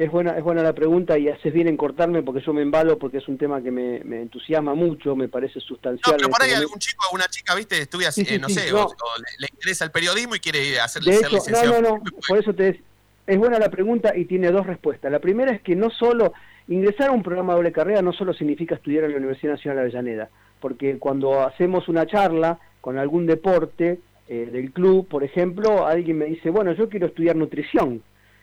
Es 0.00 0.10
buena, 0.10 0.30
es 0.38 0.42
buena 0.42 0.62
la 0.62 0.72
pregunta 0.72 1.18
y 1.18 1.28
haces 1.28 1.52
bien 1.52 1.68
en 1.68 1.76
cortarme 1.76 2.22
porque 2.22 2.40
yo 2.40 2.54
me 2.54 2.62
embalo 2.62 2.98
porque 2.98 3.18
es 3.18 3.28
un 3.28 3.36
tema 3.36 3.62
que 3.62 3.70
me, 3.70 4.00
me 4.02 4.22
entusiasma 4.22 4.72
mucho, 4.74 5.14
me 5.14 5.28
parece 5.28 5.60
sustancial. 5.60 6.12
No, 6.12 6.16
pero 6.16 6.30
por 6.30 6.42
ahí 6.42 6.52
algún 6.52 6.78
chico 6.78 7.04
o 7.12 7.14
una 7.14 7.26
chica, 7.26 7.54
viste, 7.54 7.76
estudia, 7.82 8.10
Sí, 8.10 8.24
sí, 8.24 8.34
eh, 8.36 8.38
no 8.38 8.48
sí, 8.48 8.54
sé, 8.54 8.70
no. 8.72 8.84
o, 8.84 8.86
o 8.86 9.18
le, 9.18 9.26
le 9.40 9.48
interesa 9.52 9.84
el 9.84 9.90
periodismo 9.90 10.34
y 10.36 10.40
quiere 10.40 10.64
ir 10.64 10.78
a 10.80 10.84
hacer, 10.84 11.02
De 11.02 11.12
ser 11.12 11.26
hecho, 11.26 11.32
no, 11.32 11.36
licenciado. 11.36 11.82
no, 11.82 11.98
no, 11.98 12.02
por 12.26 12.38
eso 12.38 12.54
te 12.54 12.62
des- 12.62 12.80
es 13.26 13.36
buena 13.36 13.58
la 13.58 13.68
pregunta 13.68 14.16
y 14.16 14.24
tiene 14.24 14.50
dos 14.50 14.66
respuestas. 14.66 15.12
La 15.12 15.18
primera 15.18 15.52
es 15.52 15.60
que 15.60 15.76
no 15.76 15.90
solo 15.90 16.32
ingresar 16.68 17.08
a 17.08 17.12
un 17.12 17.22
programa 17.22 17.52
de 17.52 17.56
doble 17.58 17.72
carrera 17.72 18.00
no 18.00 18.14
solo 18.14 18.32
significa 18.32 18.76
estudiar 18.76 19.04
en 19.04 19.10
la 19.10 19.18
Universidad 19.18 19.52
Nacional 19.52 19.76
de 19.76 19.82
Avellaneda, 19.82 20.30
porque 20.60 20.96
cuando 20.98 21.42
hacemos 21.46 21.88
una 21.88 22.06
charla 22.06 22.58
con 22.80 22.96
algún 22.96 23.26
deporte 23.26 24.00
eh, 24.28 24.48
del 24.50 24.72
club, 24.72 25.06
por 25.08 25.24
ejemplo, 25.24 25.86
alguien 25.86 26.16
me 26.16 26.24
dice, 26.24 26.48
bueno, 26.48 26.72
yo 26.72 26.88
quiero 26.88 27.06
estudiar 27.08 27.36
nutrición 27.36 28.02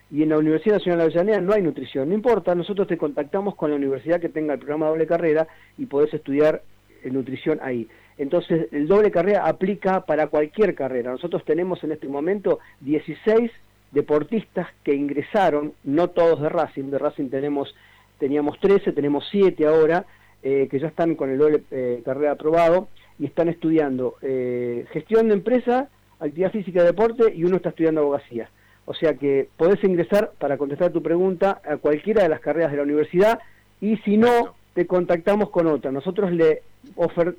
y 0.09 0.23
en 0.23 0.29
la 0.29 0.37
Universidad 0.37 0.77
Nacional 0.77 0.99
de 0.99 1.03
Avellaneda 1.05 1.41
no 1.41 1.53
hay 1.53 1.61
nutrición, 1.61 2.09
no 2.09 2.15
importa, 2.15 2.55
nosotros 2.55 2.87
te 2.87 2.97
contactamos 2.97 3.55
con 3.55 3.69
la 3.69 3.75
universidad 3.75 4.21
que 4.21 4.29
tenga 4.29 4.53
el 4.53 4.59
programa 4.59 4.87
doble 4.87 5.07
carrera 5.07 5.47
y 5.77 5.85
podés 5.85 6.13
estudiar 6.13 6.61
eh, 7.03 7.09
nutrición 7.09 7.59
ahí. 7.61 7.87
Entonces, 8.17 8.67
el 8.71 8.87
doble 8.87 9.11
carrera 9.11 9.45
aplica 9.45 10.05
para 10.05 10.27
cualquier 10.27 10.73
carrera. 10.73 11.11
Nosotros 11.11 11.45
tenemos 11.45 11.83
en 11.83 11.91
este 11.91 12.07
momento 12.07 12.59
16 12.81 13.51
deportistas 13.91 14.67
que 14.83 14.95
ingresaron, 14.95 15.73
no 15.83 16.09
todos 16.09 16.41
de 16.41 16.49
Racing, 16.49 16.85
de 16.85 16.97
Racing 16.97 17.29
tenemos 17.29 17.75
teníamos 18.17 18.59
13, 18.59 18.93
tenemos 18.93 19.25
7 19.31 19.65
ahora, 19.67 20.05
eh, 20.43 20.67
que 20.69 20.79
ya 20.79 20.87
están 20.87 21.15
con 21.15 21.29
el 21.29 21.37
doble 21.37 21.63
eh, 21.71 22.01
carrera 22.03 22.31
aprobado 22.31 22.89
y 23.19 23.25
están 23.25 23.49
estudiando 23.49 24.15
eh, 24.21 24.85
gestión 24.91 25.27
de 25.27 25.35
empresa, 25.35 25.89
actividad 26.19 26.51
física 26.51 26.81
y 26.81 26.85
deporte 26.85 27.33
y 27.33 27.43
uno 27.43 27.57
está 27.57 27.69
estudiando 27.69 28.01
abogacía. 28.01 28.49
O 28.89 28.93
sea 28.93 29.15
que 29.15 29.49
podés 29.57 29.83
ingresar, 29.83 30.31
para 30.39 30.57
contestar 30.57 30.93
tu 30.93 31.03
pregunta, 31.03 31.61
a 31.69 31.75
cualquiera 31.75 32.23
de 32.23 32.29
las 32.29 32.39
carreras 32.39 32.71
de 32.71 32.77
la 32.77 32.83
universidad 32.83 33.39
y 33.81 33.97
si 33.97 34.15
no, 34.15 34.55
te 34.73 34.87
contactamos 34.87 35.49
con 35.49 35.67
otra. 35.67 35.91
Nosotros 35.91 36.31
le, 36.31 36.63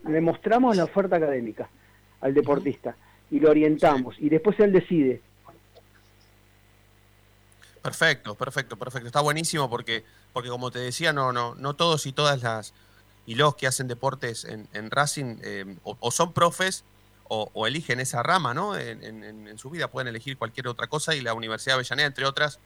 le 0.08 0.20
mostramos 0.20 0.76
la 0.76 0.84
oferta 0.84 1.16
académica 1.16 1.70
al 2.20 2.34
deportista 2.34 2.96
y 3.30 3.40
lo 3.40 3.48
orientamos 3.48 4.16
y 4.18 4.28
después 4.28 4.60
él 4.60 4.72
decide. 4.72 5.22
Perfecto, 7.80 8.34
perfecto, 8.34 8.76
perfecto. 8.76 9.06
Está 9.06 9.22
buenísimo 9.22 9.70
porque, 9.70 10.04
porque 10.34 10.50
como 10.50 10.70
te 10.70 10.80
decía, 10.80 11.14
no, 11.14 11.32
no, 11.32 11.54
no 11.54 11.74
todos 11.74 12.04
y 12.04 12.12
todas 12.12 12.42
las 12.42 12.74
y 13.24 13.36
los 13.36 13.56
que 13.56 13.66
hacen 13.66 13.88
deportes 13.88 14.44
en, 14.44 14.68
en 14.74 14.90
Racing 14.90 15.38
eh, 15.42 15.76
o, 15.82 15.96
o 15.98 16.10
son 16.10 16.34
profes 16.34 16.84
o, 17.28 17.50
o 17.54 17.66
eligen 17.66 18.00
esa 18.00 18.22
rama, 18.22 18.54
¿no? 18.54 18.76
En, 18.76 19.02
en- 19.04 19.24
en- 19.48 19.58
su 19.58 19.70
vida 19.70 19.88
pueden 19.88 20.08
elegir 20.08 20.36
cualquier 20.38 20.68
otra 20.68 20.86
cosa 20.86 21.14
y 21.14 21.20
la 21.20 21.34
Universidad 21.34 21.72
de 21.74 21.80
Avellaneda, 21.80 22.06
entre 22.06 22.24
otras, 22.26 22.58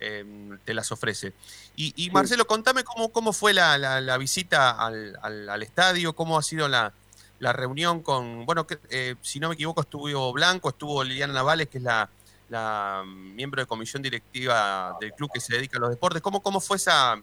eh, 0.00 0.24
te 0.64 0.74
las 0.74 0.90
ofrece. 0.92 1.32
Y, 1.76 1.92
y, 1.96 2.10
Marcelo, 2.10 2.46
contame 2.46 2.82
cómo, 2.84 3.10
cómo 3.10 3.32
fue 3.32 3.54
la, 3.54 3.78
la- 3.78 4.00
la 4.00 4.18
visita 4.18 4.70
al, 4.72 5.16
al- 5.22 5.48
al 5.48 5.62
estadio, 5.62 6.14
cómo 6.14 6.36
ha 6.38 6.42
sido 6.42 6.68
la, 6.68 6.92
la 7.38 7.52
reunión 7.52 8.02
con, 8.02 8.44
bueno, 8.46 8.66
que, 8.66 8.78
eh, 8.90 9.14
si 9.22 9.40
no 9.40 9.48
me 9.48 9.54
equivoco, 9.54 9.80
estuvo 9.82 10.32
Blanco, 10.32 10.70
estuvo 10.70 11.02
Liliana 11.04 11.32
Navales, 11.32 11.68
que 11.68 11.78
es 11.78 11.84
la, 11.84 12.08
la 12.48 13.02
miembro 13.06 13.62
de 13.62 13.66
comisión 13.66 14.02
directiva 14.02 14.96
del 15.00 15.12
club 15.14 15.30
que 15.32 15.40
se 15.40 15.54
dedica 15.54 15.78
a 15.78 15.80
los 15.80 15.90
deportes. 15.90 16.20
¿Cómo, 16.20 16.42
cómo 16.42 16.60
fue 16.60 16.76
esa 16.76 17.20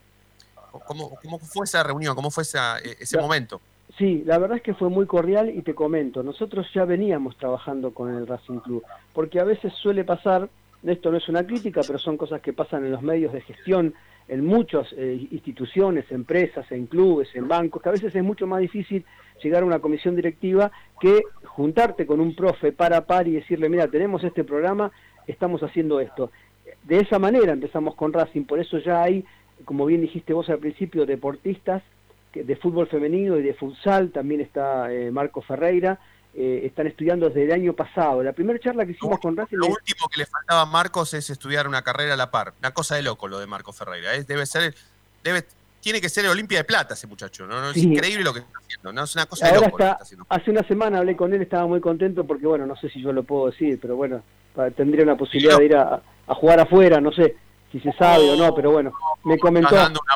cómo, 0.87 1.15
cómo 1.21 1.39
fue 1.39 1.65
esa 1.65 1.83
reunión? 1.83 2.15
¿Cómo 2.15 2.31
fue 2.31 2.43
esa, 2.43 2.79
e- 2.79 2.97
ese 2.99 3.17
momento? 3.17 3.61
Sí, 3.97 4.23
la 4.25 4.37
verdad 4.37 4.57
es 4.57 4.63
que 4.63 4.73
fue 4.73 4.89
muy 4.89 5.07
cordial 5.07 5.49
y 5.49 5.61
te 5.61 5.73
comento, 5.73 6.21
nosotros 6.21 6.67
ya 6.73 6.85
veníamos 6.85 7.35
trabajando 7.37 7.91
con 7.91 8.15
el 8.15 8.27
Racing 8.27 8.59
Club, 8.59 8.83
porque 9.13 9.39
a 9.39 9.43
veces 9.43 9.73
suele 9.73 10.03
pasar, 10.03 10.47
esto 10.83 11.11
no 11.11 11.17
es 11.17 11.27
una 11.27 11.45
crítica, 11.45 11.81
pero 11.85 11.97
son 11.97 12.15
cosas 12.15 12.39
que 12.41 12.53
pasan 12.53 12.85
en 12.85 12.91
los 12.91 13.01
medios 13.01 13.33
de 13.33 13.41
gestión, 13.41 13.95
en 14.27 14.45
muchas 14.45 14.93
eh, 14.93 15.27
instituciones, 15.31 16.09
empresas, 16.11 16.71
en 16.71 16.85
clubes, 16.85 17.29
en 17.33 17.47
bancos, 17.47 17.81
que 17.81 17.89
a 17.89 17.93
veces 17.93 18.13
es 18.13 18.23
mucho 18.23 18.45
más 18.45 18.61
difícil 18.61 19.03
llegar 19.43 19.63
a 19.63 19.65
una 19.65 19.79
comisión 19.79 20.15
directiva 20.15 20.71
que 20.99 21.23
juntarte 21.43 22.05
con 22.05 22.19
un 22.19 22.35
profe 22.35 22.71
par 22.71 22.93
a 22.93 23.05
par 23.05 23.27
y 23.27 23.31
decirle, 23.31 23.69
mira, 23.69 23.87
tenemos 23.87 24.23
este 24.23 24.43
programa, 24.43 24.91
estamos 25.25 25.63
haciendo 25.63 25.99
esto. 25.99 26.31
De 26.83 26.99
esa 26.99 27.17
manera 27.17 27.53
empezamos 27.53 27.95
con 27.95 28.13
Racing, 28.13 28.43
por 28.43 28.59
eso 28.59 28.77
ya 28.77 29.01
hay, 29.01 29.25
como 29.65 29.87
bien 29.87 30.01
dijiste 30.01 30.33
vos 30.33 30.47
al 30.49 30.59
principio, 30.59 31.07
deportistas 31.07 31.81
de 32.33 32.55
fútbol 32.57 32.87
femenino 32.87 33.37
y 33.37 33.43
de 33.43 33.53
futsal, 33.53 34.11
también 34.11 34.41
está 34.41 34.91
eh, 34.93 35.09
Marco 35.11 35.41
Ferreira, 35.41 35.99
eh, 36.35 36.61
están 36.65 36.85
estudiando 36.87 37.27
desde 37.27 37.43
el 37.45 37.51
año 37.51 37.73
pasado. 37.73 38.21
La 38.21 38.33
primera 38.33 38.59
charla 38.59 38.85
que 38.85 38.91
hicimos 38.91 39.19
con 39.19 39.35
Racing... 39.35 39.57
Lo 39.57 39.65
es- 39.65 39.71
último 39.73 40.07
que 40.09 40.19
le 40.19 40.25
faltaba 40.27 40.61
a 40.61 40.65
Marcos 40.65 41.13
es 41.15 41.29
estudiar 41.29 41.67
una 41.67 41.81
carrera 41.81 42.13
a 42.13 42.17
la 42.17 42.29
par. 42.29 42.53
Una 42.59 42.71
cosa 42.71 42.95
de 42.95 43.01
loco 43.01 43.27
lo 43.27 43.39
de 43.39 43.47
Marcos 43.47 43.75
Ferreira. 43.77 44.13
¿eh? 44.15 44.23
Debe 44.27 44.45
ser, 44.45 44.75
debe, 45.23 45.43
tiene 45.81 45.99
que 45.99 46.07
ser 46.09 46.25
el 46.25 46.31
Olimpia 46.31 46.59
de 46.59 46.63
Plata 46.65 46.93
ese 46.93 47.07
muchacho. 47.07 47.47
¿no? 47.47 47.59
No, 47.59 47.69
Es 47.69 47.73
Sí. 47.73 47.87
increíble 47.91 48.23
lo 48.23 48.33
que 48.33 48.39
está 48.41 48.59
haciendo. 48.59 48.93
¿no? 48.93 49.03
Es 49.03 49.15
una 49.15 49.25
cosa 49.25 49.45
de 49.47 49.51
Ahora 49.55 49.67
loco. 49.67 49.77
lo 49.79 49.85
que 49.85 49.91
está, 49.91 50.03
haciendo. 50.03 50.25
hace 50.29 50.51
una 50.51 50.63
semana 50.67 50.99
hablé 50.99 51.15
con 51.15 51.33
él, 51.33 51.41
estaba 51.41 51.65
muy 51.65 51.81
contento 51.81 52.25
porque, 52.27 52.45
bueno, 52.45 52.67
no 52.67 52.75
sé 52.75 52.89
si 52.89 53.01
yo 53.01 53.11
lo 53.11 53.23
puedo 53.23 53.47
decir, 53.49 53.79
pero 53.81 53.95
bueno, 53.95 54.21
tendría 54.75 55.03
una 55.03 55.17
posibilidad 55.17 55.57
de 55.57 55.65
ir 55.65 55.75
a, 55.75 56.01
a 56.27 56.35
jugar 56.35 56.59
afuera, 56.59 57.01
no 57.01 57.11
sé 57.11 57.35
si 57.71 57.79
se 57.79 57.91
sabe 57.93 58.29
o 58.29 58.35
no, 58.35 58.53
pero 58.55 58.71
bueno, 58.71 58.91
me 59.23 59.37
comentó... 59.37 59.75
Dando 59.75 59.99
una 60.03 60.15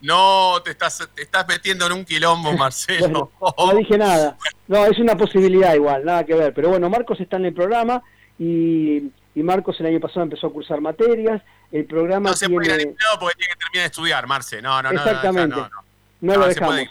No, 0.00 0.60
te 0.62 0.70
estás, 0.70 1.08
te 1.14 1.22
estás 1.22 1.46
metiendo 1.48 1.86
en 1.86 1.92
un 1.92 2.04
quilombo, 2.04 2.52
Marcelo. 2.56 3.30
No 3.40 3.74
dije 3.74 3.98
nada. 3.98 4.36
No, 4.68 4.84
es 4.86 4.98
una 4.98 5.16
posibilidad 5.16 5.74
igual, 5.74 6.04
nada 6.04 6.24
que 6.24 6.34
ver. 6.34 6.52
Pero 6.54 6.70
bueno, 6.70 6.88
Marcos 6.88 7.20
está 7.20 7.36
en 7.36 7.46
el 7.46 7.54
programa 7.54 8.02
y 8.38 9.10
y 9.36 9.42
Marcos 9.42 9.80
el 9.80 9.86
año 9.86 9.98
pasado 9.98 10.22
empezó 10.22 10.46
a 10.46 10.52
cursar 10.52 10.80
materias. 10.80 11.42
El 11.72 11.86
programa 11.86 12.30
No 12.30 12.36
se 12.36 12.46
tiene... 12.46 12.54
puede 12.54 12.68
ir 12.68 12.74
al 12.74 12.80
empleado 12.88 13.18
porque 13.18 13.34
tiene 13.36 13.52
que 13.52 13.58
terminar 13.58 13.82
de 13.82 13.86
estudiar, 13.86 14.26
Marce. 14.28 14.62
No, 14.62 14.80
no, 14.80 14.92
no. 14.92 15.00
Exactamente. 15.00 15.56
No, 15.56 15.62
no, 15.62 15.68
no. 15.68 15.82
No, 16.20 16.32
No, 16.34 16.38
lo 16.40 16.46
dejamos. 16.46 16.80
ir, 16.82 16.88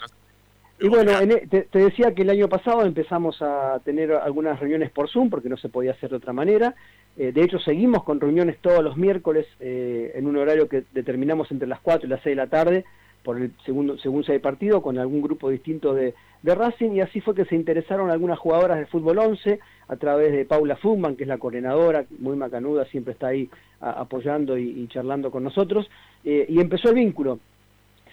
Y 0.80 0.88
bueno, 0.88 1.18
en 1.20 1.32
e- 1.32 1.46
te, 1.46 1.62
te 1.62 1.78
decía 1.78 2.14
que 2.14 2.20
el 2.20 2.28
año 2.28 2.46
pasado 2.50 2.82
empezamos 2.82 3.40
a 3.40 3.80
tener 3.82 4.12
algunas 4.12 4.60
reuniones 4.60 4.90
por 4.90 5.08
Zoom 5.08 5.30
porque 5.30 5.48
no 5.48 5.56
se 5.56 5.70
podía 5.70 5.92
hacer 5.92 6.10
de 6.10 6.16
otra 6.16 6.34
manera. 6.34 6.74
Eh, 7.16 7.32
de 7.32 7.42
hecho, 7.42 7.58
seguimos 7.58 8.02
con 8.02 8.20
reuniones 8.20 8.58
todos 8.60 8.82
los 8.82 8.96
miércoles 8.96 9.46
eh, 9.60 10.12
en 10.14 10.26
un 10.26 10.36
horario 10.36 10.68
que 10.68 10.84
determinamos 10.92 11.50
entre 11.50 11.68
las 11.68 11.80
4 11.80 12.06
y 12.06 12.10
las 12.10 12.20
6 12.22 12.36
de 12.36 12.42
la 12.42 12.48
tarde 12.48 12.84
por 13.22 13.38
el 13.40 13.52
segundo 13.64 13.96
según 13.98 14.22
sea 14.22 14.34
el 14.34 14.42
partido 14.42 14.82
con 14.82 14.98
algún 14.98 15.22
grupo 15.22 15.48
distinto 15.48 15.94
de, 15.94 16.14
de 16.42 16.54
Racing 16.54 16.90
y 16.90 17.00
así 17.00 17.22
fue 17.22 17.34
que 17.34 17.46
se 17.46 17.56
interesaron 17.56 18.10
algunas 18.10 18.38
jugadoras 18.38 18.78
de 18.78 18.84
fútbol 18.86 19.18
11 19.18 19.60
a 19.88 19.96
través 19.96 20.30
de 20.32 20.44
Paula 20.44 20.76
Fugman, 20.76 21.16
que 21.16 21.24
es 21.24 21.28
la 21.28 21.38
coordinadora, 21.38 22.04
muy 22.18 22.36
macanuda, 22.36 22.84
siempre 22.86 23.14
está 23.14 23.28
ahí 23.28 23.48
apoyando 23.80 24.58
y, 24.58 24.68
y 24.68 24.88
charlando 24.88 25.30
con 25.30 25.42
nosotros, 25.42 25.90
eh, 26.24 26.46
y 26.48 26.60
empezó 26.60 26.90
el 26.90 26.96
vínculo 26.96 27.38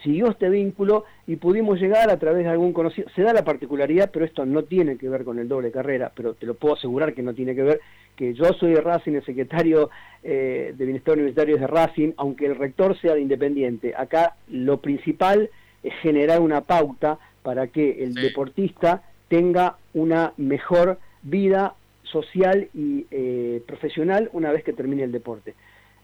siguió 0.03 0.29
este 0.29 0.49
vínculo 0.49 1.05
y 1.27 1.35
pudimos 1.35 1.79
llegar 1.79 2.09
a 2.09 2.17
través 2.17 2.43
de 2.43 2.49
algún 2.49 2.73
conocido. 2.73 3.07
Se 3.15 3.21
da 3.21 3.33
la 3.33 3.43
particularidad, 3.43 4.09
pero 4.11 4.25
esto 4.25 4.45
no 4.45 4.63
tiene 4.63 4.97
que 4.97 5.09
ver 5.09 5.23
con 5.23 5.39
el 5.39 5.47
doble 5.47 5.71
carrera, 5.71 6.11
pero 6.15 6.33
te 6.33 6.45
lo 6.45 6.55
puedo 6.55 6.75
asegurar 6.75 7.13
que 7.13 7.21
no 7.21 7.33
tiene 7.33 7.55
que 7.55 7.63
ver, 7.63 7.81
que 8.15 8.33
yo 8.33 8.45
soy 8.59 8.73
de 8.73 8.81
Racing, 8.81 9.13
el 9.13 9.25
secretario 9.25 9.89
eh, 10.23 10.73
de 10.77 10.85
Bienestar 10.85 11.15
Universitario 11.15 11.55
es 11.55 11.61
de 11.61 11.67
Racing, 11.67 12.11
aunque 12.17 12.45
el 12.45 12.55
rector 12.55 12.99
sea 12.99 13.13
de 13.13 13.21
Independiente. 13.21 13.93
Acá 13.95 14.35
lo 14.49 14.77
principal 14.77 15.49
es 15.83 15.93
generar 16.01 16.41
una 16.41 16.61
pauta 16.61 17.19
para 17.43 17.67
que 17.67 18.03
el 18.03 18.13
deportista 18.13 19.03
tenga 19.27 19.77
una 19.93 20.33
mejor 20.37 20.99
vida 21.23 21.75
social 22.03 22.67
y 22.73 23.05
eh, 23.11 23.63
profesional 23.65 24.29
una 24.33 24.51
vez 24.51 24.63
que 24.63 24.73
termine 24.73 25.03
el 25.03 25.11
deporte. 25.11 25.55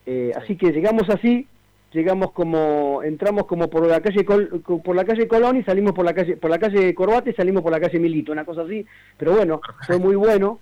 Eh, 0.06 0.32
Así 0.36 0.56
que 0.56 0.72
llegamos 0.72 1.10
así, 1.10 1.48
llegamos 1.94 2.32
como 2.32 3.02
entramos 3.04 3.46
como 3.46 3.70
por 3.70 3.86
la 3.88 4.02
calle 4.02 4.26
Col- 4.26 4.62
por 4.84 4.96
la 4.96 5.06
calle 5.06 5.28
Colón 5.28 5.58
y 5.58 5.64
salimos 5.64 5.94
por 5.94 6.06
la 6.06 6.14
calle 6.14 6.38
por 6.38 6.50
la 6.50 6.60
calle 6.60 6.94
Corbate 6.94 7.30
y 7.30 7.34
salimos 7.34 7.64
por 7.64 7.72
la 7.72 7.80
calle 7.80 8.00
Milito 8.00 8.32
una 8.32 8.46
cosa 8.46 8.62
así. 8.64 8.86
Pero 9.18 9.34
bueno 9.36 9.62
fue 9.86 9.98
muy 9.98 10.16
bueno 10.16 10.60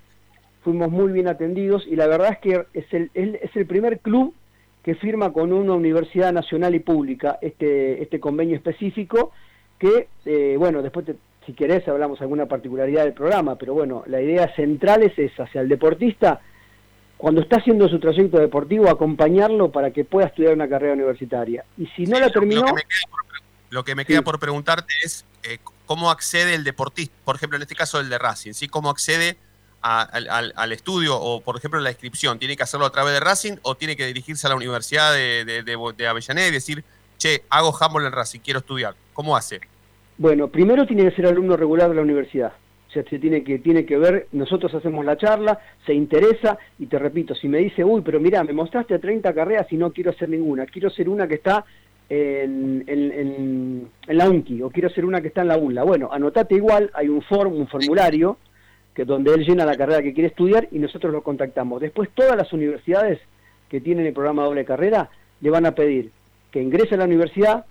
fuimos 0.63 0.89
muy 0.89 1.11
bien 1.11 1.28
atendidos 1.28 1.86
y 1.88 1.95
la 1.95 2.07
verdad 2.07 2.32
es 2.34 2.39
que 2.39 2.65
es 2.73 2.86
el 2.93 3.09
es 3.13 3.55
el 3.55 3.65
primer 3.65 3.99
club 3.99 4.34
que 4.84 4.95
firma 4.95 5.34
con 5.34 5.51
una 5.51 5.73
universidad 5.73 6.32
nacional 6.32 6.76
y 6.76 6.80
pública 6.80 7.38
este 7.41 8.01
este 8.03 8.19
convenio 8.19 8.55
específico 8.55 9.32
que 9.80 10.07
eh, 10.26 10.55
bueno 10.57 10.82
después 10.82 11.05
te- 11.05 11.15
si 11.45 11.53
querés 11.53 11.88
hablamos 11.88 12.19
alguna 12.21 12.47
particularidad 12.47 13.03
del 13.03 13.13
programa 13.13 13.55
pero 13.57 13.73
bueno 13.76 14.03
la 14.07 14.21
idea 14.21 14.47
central 14.55 15.03
es 15.03 15.17
esa 15.19 15.43
hacia 15.43 15.61
el 15.61 15.69
deportista 15.69 16.41
cuando 17.18 17.41
está 17.41 17.57
haciendo 17.57 17.88
su 17.89 17.99
trayecto 17.99 18.38
deportivo, 18.38 18.89
acompañarlo 18.89 19.72
para 19.72 19.91
que 19.91 20.03
pueda 20.03 20.28
estudiar 20.28 20.53
una 20.53 20.68
carrera 20.68 20.93
universitaria. 20.93 21.63
Y 21.78 21.88
si 21.88 22.05
no 22.05 22.20
la 22.20 22.30
terminó, 22.30 22.61
Lo 22.61 22.66
que 22.66 22.74
me 22.76 22.84
queda 22.84 23.09
por, 23.09 23.22
lo 23.70 23.84
que 23.84 23.95
me 23.95 24.05
queda 24.05 24.22
por 24.22 24.39
preguntarte 24.39 24.93
es 25.03 25.26
eh, 25.43 25.59
cómo 25.86 26.11
accede 26.11 26.53
el 26.55 26.63
deportista, 26.63 27.16
por 27.24 27.36
ejemplo, 27.36 27.55
en 27.55 27.61
este 27.63 27.76
caso 27.76 27.99
el 27.99 28.09
de 28.09 28.18
Racing, 28.18 28.53
¿sí? 28.53 28.68
¿Cómo 28.68 28.89
accede 28.89 29.38
a- 29.82 30.01
al, 30.01 30.28
al- 30.30 30.53
al 30.55 30.72
estudio 30.72 31.16
o, 31.20 31.41
por 31.41 31.57
ejemplo, 31.57 31.80
la 31.80 31.89
inscripción? 31.91 32.38
¿Tiene 32.39 32.57
que 32.57 32.63
hacerlo 32.63 32.86
a 32.86 32.91
través 32.91 33.13
de 33.13 33.20
Racing 33.20 33.53
o 33.61 33.76
tiene 33.76 33.95
que 33.95 34.05
dirigirse 34.07 34.47
a 34.47 34.49
la 34.49 34.55
Universidad 34.55 35.13
de, 35.13 35.45
de, 35.45 35.63
de- 35.63 35.78
de 35.97 36.07
Avellaneda 36.07 36.47
y 36.47 36.51
decir, 36.51 36.84
che, 37.18 37.43
hago 37.49 37.76
handball 37.80 38.05
en 38.05 38.11
Racing, 38.11 38.39
quiero 38.39 38.59
estudiar? 38.59 38.95
¿Cómo 39.13 39.36
hace? 39.38 39.61
bueno, 40.18 40.47
primero 40.47 40.86
tiene 40.86 41.03
que 41.09 41.16
ser 41.16 41.26
alumno 41.26 41.57
regular 41.57 41.89
de 41.89 41.95
la 41.95 42.01
universidad. 42.01 42.53
Se 43.04 43.20
tiene 43.20 43.43
que, 43.43 43.60
tiene 43.60 43.86
que 43.86 43.98
ver, 43.98 44.28
nosotros 44.32 44.74
hacemos 44.74 45.04
la 45.06 45.18
charla, 45.18 45.60
se 45.86 45.93
interesa, 45.93 46.58
y 46.80 46.86
te 46.86 46.98
repito, 47.00 47.36
si 47.36 47.48
me 47.48 47.58
dice, 47.60 47.84
uy, 47.84 48.02
pero 48.02 48.20
mira, 48.20 48.43
me 48.43 48.54
mostraste 48.54 49.00
30 49.00 49.34
carreras 49.34 49.68
y 49.72 49.78
no 49.78 49.91
quiero 49.91 50.12
hacer 50.12 50.30
ninguna, 50.30 50.66
quiero 50.66 50.89
ser 50.89 51.10
una 51.10 51.28
que 51.28 51.36
está 51.36 51.66
en, 52.10 52.84
en, 52.88 53.12
en- 53.12 53.88
la 54.18 54.30
UNCI, 54.30 54.62
o 54.62 54.70
quiero 54.70 54.89
ser 54.89 55.06
una 55.06 55.22
que 55.22 55.30
está 55.30 55.41
en 55.41 55.48
la 55.50 55.58
UNLA. 55.58 55.84
Bueno, 55.84 56.10
anotate 56.12 56.56
igual, 56.56 56.91
hay 56.93 57.10
un 57.10 57.22
form, 57.22 57.54
un 57.54 57.68
formulario, 57.68 58.38
que 58.93 59.04
donde 59.06 59.34
él 59.34 59.43
llena 59.46 59.66
la 59.66 59.76
carrera 59.76 60.02
que 60.02 60.14
quiere 60.14 60.30
estudiar 60.30 60.68
y 60.72 60.80
nosotros 60.80 61.12
lo 61.12 61.22
contactamos. 61.22 61.82
Después 61.82 62.10
todas 62.14 62.38
las 62.38 62.54
universidades 62.54 63.20
que 63.70 63.82
tienen 63.82 64.06
el 64.06 64.14
programa 64.14 64.46
doble 64.46 64.64
carrera 64.64 65.10
le 65.41 65.50
van 65.50 65.66
a 65.66 65.76
pedir 65.76 66.12
que 66.52 66.62
ingrese 66.62 66.96
a 66.96 67.00
la 67.00 67.04
universidad, 67.06 67.66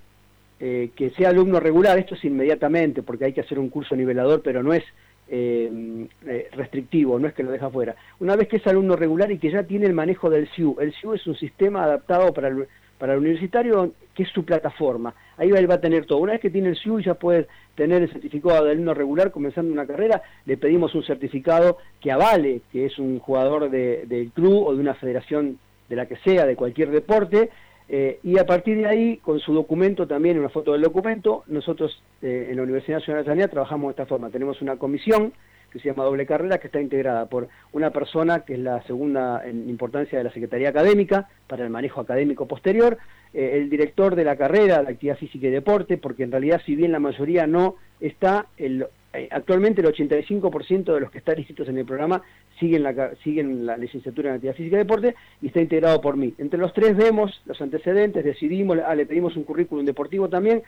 eh, 0.60 0.90
que 0.94 1.10
sea 1.10 1.30
alumno 1.30 1.60
regular, 1.60 1.98
esto 1.98 2.14
es 2.14 2.24
inmediatamente 2.24 3.02
porque 3.02 3.24
hay 3.24 3.32
que 3.32 3.40
hacer 3.40 3.58
un 3.58 3.70
curso 3.70 3.96
nivelador, 3.96 4.42
pero 4.42 4.62
no 4.62 4.74
es 4.74 4.84
eh, 5.28 6.06
eh, 6.26 6.48
restrictivo, 6.52 7.18
no 7.18 7.28
es 7.28 7.34
que 7.34 7.42
lo 7.42 7.50
deja 7.50 7.70
fuera. 7.70 7.94
Una 8.20 8.36
vez 8.36 8.48
que 8.48 8.56
es 8.56 8.66
alumno 8.66 8.96
regular 8.96 9.30
y 9.30 9.38
que 9.38 9.50
ya 9.50 9.62
tiene 9.62 9.86
el 9.86 9.94
manejo 9.94 10.30
del 10.30 10.48
SIU, 10.50 10.76
el 10.80 10.92
SIU 10.94 11.14
es 11.14 11.26
un 11.26 11.36
sistema 11.36 11.84
adaptado 11.84 12.32
para 12.32 12.48
el, 12.48 12.66
para 12.98 13.14
el 13.14 13.20
universitario 13.20 13.92
que 14.14 14.22
es 14.24 14.28
su 14.30 14.44
plataforma. 14.44 15.14
Ahí 15.36 15.50
va, 15.50 15.58
él 15.58 15.68
va 15.68 15.74
a 15.74 15.80
tener 15.80 16.06
todo. 16.06 16.18
Una 16.20 16.32
vez 16.32 16.40
que 16.40 16.50
tiene 16.50 16.68
el 16.68 16.76
SIU 16.76 17.00
ya 17.00 17.14
puede 17.14 17.48
tener 17.74 18.02
el 18.02 18.10
certificado 18.12 18.64
de 18.64 18.70
alumno 18.72 18.94
regular 18.94 19.30
comenzando 19.32 19.72
una 19.72 19.86
carrera, 19.86 20.22
le 20.46 20.56
pedimos 20.56 20.94
un 20.94 21.02
certificado 21.02 21.78
que 22.00 22.12
avale 22.12 22.60
que 22.70 22.86
es 22.86 22.98
un 22.98 23.18
jugador 23.18 23.70
de- 23.70 24.04
del 24.06 24.30
club 24.30 24.66
o 24.68 24.74
de 24.74 24.80
una 24.80 24.94
federación 24.94 25.58
de 25.88 25.96
la 25.96 26.06
que 26.06 26.16
sea, 26.18 26.46
de 26.46 26.54
cualquier 26.56 26.90
deporte, 26.90 27.50
eh, 27.88 28.18
y 28.22 28.38
a 28.38 28.46
partir 28.46 28.78
de 28.78 28.86
ahí, 28.86 29.16
con 29.18 29.40
su 29.40 29.52
documento 29.52 30.06
también, 30.06 30.38
una 30.38 30.48
foto 30.48 30.72
del 30.72 30.82
documento, 30.82 31.44
nosotros 31.46 32.02
eh, 32.22 32.48
en 32.50 32.56
la 32.56 32.62
Universidad 32.62 32.98
Nacional 32.98 33.24
de 33.24 33.30
Sanidad 33.30 33.50
trabajamos 33.50 33.88
de 33.88 34.02
esta 34.02 34.06
forma. 34.06 34.30
Tenemos 34.30 34.62
una 34.62 34.76
comisión 34.76 35.32
que 35.70 35.80
se 35.80 35.88
llama 35.88 36.04
Doble 36.04 36.24
Carrera, 36.24 36.58
que 36.58 36.68
está 36.68 36.80
integrada 36.80 37.26
por 37.26 37.48
una 37.72 37.90
persona 37.90 38.40
que 38.40 38.54
es 38.54 38.60
la 38.60 38.80
segunda 38.84 39.42
en 39.44 39.68
importancia 39.68 40.16
de 40.16 40.24
la 40.24 40.32
Secretaría 40.32 40.68
Académica 40.68 41.28
para 41.48 41.64
el 41.64 41.70
manejo 41.70 42.00
académico 42.00 42.46
posterior, 42.46 42.96
eh, 43.34 43.50
el 43.54 43.68
director 43.68 44.14
de 44.14 44.24
la 44.24 44.36
carrera 44.36 44.82
de 44.82 44.92
Actividad 44.92 45.18
Física 45.18 45.48
y 45.48 45.50
Deporte, 45.50 45.98
porque 45.98 46.22
en 46.22 46.30
realidad 46.30 46.62
si 46.64 46.76
bien 46.76 46.92
la 46.92 47.00
mayoría 47.00 47.48
no 47.48 47.74
está, 48.00 48.46
el, 48.56 48.86
actualmente 49.30 49.80
el 49.80 49.86
85% 49.88 50.92
de 50.94 51.00
los 51.00 51.10
que 51.10 51.18
están 51.18 51.38
inscritos 51.38 51.68
en 51.68 51.78
el 51.78 51.84
programa 51.84 52.22
siguen 52.58 52.82
la, 52.82 53.14
siguen 53.22 53.66
la 53.66 53.76
licenciatura 53.76 54.30
en 54.30 54.34
Actividad 54.36 54.56
Física 54.56 54.76
y 54.76 54.78
Deporte 54.78 55.14
y 55.42 55.46
está 55.48 55.60
integrado 55.60 56.00
por 56.00 56.16
mí. 56.16 56.34
Entre 56.38 56.58
los 56.58 56.72
tres 56.72 56.96
vemos 56.96 57.40
los 57.46 57.60
antecedentes, 57.60 58.24
decidimos, 58.24 58.78
ah, 58.86 58.94
le 58.94 59.06
pedimos 59.06 59.36
un 59.36 59.44
currículum 59.44 59.84
deportivo 59.84 60.28
también. 60.28 60.62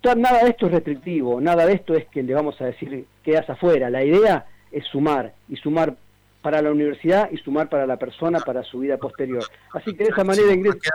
Ta- 0.00 0.14
Nada 0.14 0.44
de 0.44 0.50
esto 0.50 0.66
es 0.66 0.72
restrictivo, 0.72 1.40
nada 1.40 1.66
de 1.66 1.72
esto 1.74 1.94
es 1.94 2.06
que 2.06 2.22
le 2.22 2.34
vamos 2.34 2.60
a 2.60 2.66
decir 2.66 3.04
quedas 3.22 3.48
afuera. 3.48 3.88
La 3.90 4.04
idea 4.04 4.46
es 4.70 4.84
sumar 4.86 5.32
y 5.48 5.56
sumar 5.56 5.96
para 6.42 6.60
la 6.62 6.70
universidad 6.70 7.30
y 7.32 7.38
sumar 7.38 7.68
para 7.68 7.86
la 7.86 7.96
persona 7.96 8.38
para 8.40 8.62
su 8.62 8.78
vida 8.80 8.98
posterior. 8.98 9.42
Así 9.72 9.94
que 9.94 10.04
de 10.04 10.10
esa 10.10 10.22
manera 10.24 10.52
ingresa, 10.52 10.90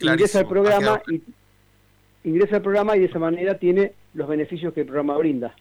ingresa 0.00 0.38
al 0.40 0.48
programa 0.48 1.02
y 1.10 1.22
ingresa 2.24 2.56
al 2.56 2.62
programa 2.62 2.96
y 2.96 3.00
de 3.00 3.06
esa 3.06 3.18
manera 3.18 3.58
tiene 3.58 3.92
los 4.14 4.28
beneficios 4.28 4.72
que 4.74 4.80
el 4.80 4.86
programa 4.86 5.16
brinda. 5.16 5.54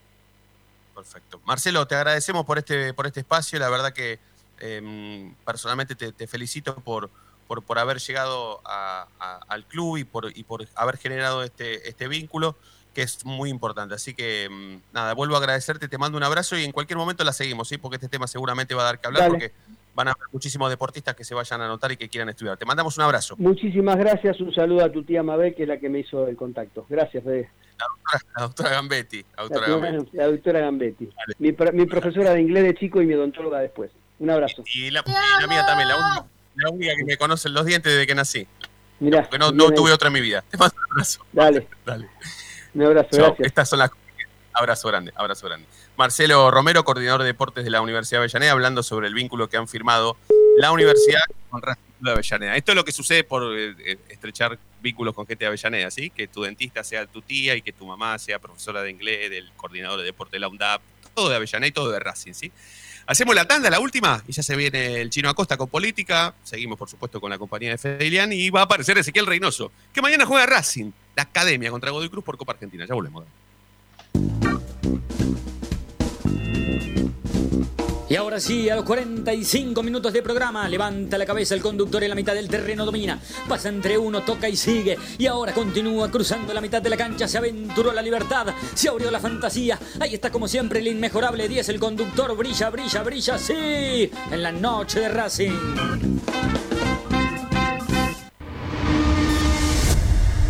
Perfecto. 0.96 1.40
Marcelo, 1.46 1.88
te 1.88 1.96
agradecemos 1.96 2.46
por 2.46 2.58
este, 2.58 2.94
por 2.94 3.08
este 3.08 3.22
espacio. 3.22 3.58
La 3.60 3.70
verdad 3.70 3.94
que 3.94 4.20
eh, 4.60 5.32
personalmente 5.46 5.96
te, 5.96 6.12
te 6.12 6.28
felicito 6.28 6.76
por, 6.76 7.10
por, 7.48 7.64
por 7.64 7.80
haber 7.80 7.98
llegado 8.00 8.62
a- 8.66 9.08
a- 9.20 9.40
al 9.48 9.66
club 9.66 9.98
y 9.98 10.04
por, 10.04 10.32
y 10.38 10.44
por 10.44 10.68
haber 10.76 10.98
generado 10.98 11.44
este, 11.44 11.88
este 11.90 12.08
vínculo, 12.08 12.56
que 12.94 13.02
es 13.02 13.26
muy 13.26 13.50
importante. 13.50 13.96
Así 13.96 14.14
que, 14.14 14.48
mm, 14.52 14.94
nada, 14.94 15.14
vuelvo 15.14 15.36
a 15.36 15.40
agradecerte, 15.40 15.88
te 15.88 15.98
mando 15.98 16.18
un 16.18 16.24
abrazo 16.24 16.58
y 16.58 16.66
en 16.66 16.72
cualquier 16.74 16.98
momento 16.98 17.24
la 17.24 17.34
seguimos, 17.34 17.70
¿sí? 17.70 17.78
porque 17.78 17.96
este 17.96 18.10
tema 18.10 18.28
seguramente 18.28 18.76
va 18.76 18.82
a 18.84 18.86
dar 18.86 19.00
que 19.00 19.08
hablar, 19.08 19.24
Dale. 19.24 19.32
porque 19.34 19.52
van 19.94 20.08
a 20.08 20.12
haber 20.12 20.28
muchísimos 20.32 20.70
deportistas 20.70 21.16
que 21.16 21.24
se 21.24 21.34
vayan 21.36 21.62
a 21.62 21.66
anotar 21.66 21.92
y 21.92 21.98
que 21.98 22.08
quieran 22.10 22.30
estudiar. 22.30 22.58
Te 22.58 22.66
mandamos 22.66 22.98
un 22.98 23.04
abrazo. 23.04 23.36
Muchísimas 23.38 23.98
gracias, 23.98 24.40
un 24.42 24.54
saludo 24.54 24.86
a 24.86 24.92
tu 24.92 25.04
tía 25.04 25.22
Mabel, 25.24 25.54
que 25.56 25.64
es 25.64 25.68
la 25.70 25.78
que 25.80 25.90
me 25.90 26.00
hizo 26.00 26.28
el 26.28 26.36
contacto. 26.36 26.86
Gracias, 26.90 27.24
Fede. 27.24 27.50
La 28.38 28.44
doctora 28.44 28.70
Gambetti. 28.70 29.22
La 29.38 29.44
La, 29.44 29.44
doctora 29.44 29.68
Gambetti. 29.68 30.18
la 30.18 30.28
doctora 30.28 30.60
Gambetti. 30.60 31.10
Mi, 31.40 31.52
pro- 31.52 31.72
mi 31.74 31.86
profesora 31.86 32.34
de 32.34 32.42
inglés 32.42 32.64
de 32.64 32.76
chico 32.76 33.02
y 33.02 33.06
mi 33.06 33.14
odontóloga 33.16 33.60
después. 33.60 33.92
Un 34.20 34.30
abrazo. 34.30 34.64
Y 34.74 34.92
la, 34.92 35.04
y 35.06 35.42
la 35.42 35.48
mía 35.48 35.66
también, 35.66 35.88
la 35.90 35.96
única, 35.98 36.26
la 36.56 36.70
única 36.70 36.94
que 36.96 37.04
me 37.06 37.18
conoce 37.18 37.50
los 37.50 37.66
dientes 37.66 37.92
desde 37.92 38.06
que 38.06 38.14
nací. 38.16 38.48
Mirá, 39.00 39.22
Porque 39.24 39.40
no, 39.40 39.52
tuve 39.72 39.92
otra 39.92 40.08
en 40.10 40.14
mi 40.14 40.22
vida. 40.22 40.44
Te 40.48 40.58
mando 40.58 40.76
un 40.78 40.92
abrazo. 40.92 41.26
Dale, 41.34 41.68
Dale. 41.84 42.08
un 42.76 42.84
abrazo, 42.84 43.10
gracias. 43.14 43.48
Estas 43.48 43.68
son 43.70 43.80
las 43.80 43.90
Abrazo 44.54 44.88
grande, 44.88 45.12
abrazo 45.16 45.48
grande. 45.48 45.68
Marcelo 45.98 46.52
Romero, 46.52 46.84
coordinador 46.84 47.22
de 47.22 47.28
deportes 47.28 47.64
de 47.64 47.70
la 47.70 47.82
Universidad 47.82 48.20
de 48.20 48.24
Avellaneda, 48.26 48.52
hablando 48.52 48.84
sobre 48.84 49.08
el 49.08 49.14
vínculo 49.14 49.50
que 49.50 49.58
han 49.58 49.68
firmado 49.68 50.18
la 50.58 50.72
universidad 50.72 51.22
con 51.50 51.62
Racing 51.62 51.82
de 52.00 52.12
Avellaneda. 52.12 52.56
Esto 52.58 52.72
es 52.72 52.76
lo 52.76 52.84
que 52.84 52.92
sucede 52.92 53.24
por 53.24 53.44
eh, 53.58 53.76
eh, 53.86 53.98
estrechar 54.10 54.58
vínculos 54.82 55.14
con 55.14 55.26
gente 55.26 55.46
de 55.46 55.48
Avellaneda, 55.48 55.92
¿sí? 55.92 56.10
Que 56.10 56.28
tu 56.28 56.44
dentista 56.44 56.84
sea 56.84 57.06
tu 57.06 57.22
tía 57.22 57.56
y 57.56 57.62
que 57.62 57.72
tu 57.72 57.86
mamá 57.86 58.18
sea 58.20 58.40
profesora 58.40 58.82
de 58.82 58.92
inglés, 58.92 59.30
del 59.30 59.52
coordinador 59.56 60.00
de 60.00 60.06
deporte 60.06 60.36
de 60.36 60.40
la 60.40 60.50
UNDAP, 60.50 60.82
todo 61.14 61.30
de 61.30 61.36
Avellaneda 61.36 61.68
y 61.68 61.72
todo 61.72 61.92
de 61.92 62.00
Racing, 62.00 62.34
¿sí? 62.34 62.52
Hacemos 63.08 63.36
la 63.36 63.46
tanda, 63.46 63.70
la 63.70 63.80
última, 63.80 64.24
y 64.28 64.32
ya 64.32 64.44
se 64.44 64.56
viene 64.56 65.02
el 65.02 65.10
chino 65.10 65.30
Acosta 65.30 65.58
con 65.58 65.68
política. 65.68 66.34
Seguimos, 66.44 66.78
por 66.78 66.88
supuesto, 66.90 67.20
con 67.20 67.30
la 67.30 67.38
compañía 67.38 67.72
de 67.72 67.78
Fede 67.78 68.06
Ilián 68.06 68.32
y 68.32 68.50
va 68.50 68.62
a 68.62 68.64
aparecer 68.64 68.98
Ezequiel 68.98 69.26
Reynoso, 69.26 69.72
que 69.92 70.02
mañana 70.02 70.26
juega 70.26 70.46
Racing, 70.46 70.92
la 71.16 71.24
academia 71.24 71.72
contra 71.72 71.92
Godoy 71.92 72.10
Cruz 72.10 72.24
por 72.24 72.38
Copa 72.38 72.54
Argentina. 72.54 72.86
Ya 72.86 72.94
volvemos. 72.94 73.26
Y 78.12 78.18
ahora 78.18 78.42
sí, 78.42 78.70
a 78.70 78.76
los 78.76 78.84
45 78.84 79.82
minutos 79.84 80.12
de 80.12 80.22
programa, 80.22 80.68
levanta 80.68 81.18
la 81.18 81.26
cabeza 81.26 81.56
el 81.56 81.62
conductor 81.62 82.04
en 82.04 82.10
la 82.10 82.16
mitad 82.16 82.34
del 82.34 82.50
terreno, 82.50 82.84
domina, 82.84 83.18
pasa 83.48 83.70
entre 83.70 83.98
uno, 83.98 84.22
toca 84.24 84.50
y 84.50 84.58
sigue. 84.58 84.98
Y 85.18 85.28
ahora 85.28 85.54
continúa 85.54 86.12
cruzando 86.12 86.54
la 86.54 86.60
mitad 86.60 86.82
de 86.82 86.90
la 86.90 86.98
cancha, 86.98 87.26
se 87.26 87.38
aventuró 87.38 87.94
la 87.94 88.02
libertad, 88.02 88.48
se 88.74 88.90
abrió 88.90 89.10
la 89.12 89.22
fantasía. 89.22 89.80
Ahí 89.98 90.14
está 90.14 90.30
como 90.30 90.50
siempre 90.50 90.82
el 90.82 90.88
inmejorable 90.88 91.48
10, 91.48 91.70
el 91.70 91.80
conductor 91.80 92.36
brilla, 92.36 92.70
brilla, 92.70 93.02
brilla, 93.02 93.38
sí, 93.38 94.12
en 94.30 94.44
la 94.44 94.52
noche 94.52 95.00
de 95.00 95.08
Racing. 95.08 95.52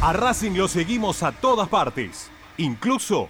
A 0.02 0.14
Racing 0.14 0.54
lo 0.54 0.68
seguimos 0.68 1.22
a 1.22 1.32
todas 1.32 1.70
partes, 1.70 2.32
incluso 2.58 3.30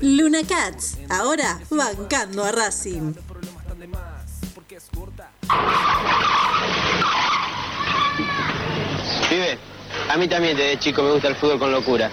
Luna 0.00 0.40
Cats, 0.46 0.98
ahora 1.08 1.60
bancando 1.70 2.44
a 2.44 2.52
Racing. 2.52 3.14
Pibe, 9.28 9.58
a 10.10 10.16
mí 10.16 10.28
también 10.28 10.56
desde 10.56 10.78
chico 10.78 11.02
me 11.02 11.12
gusta 11.12 11.28
el 11.28 11.36
fútbol 11.36 11.58
con 11.58 11.72
locura. 11.72 12.10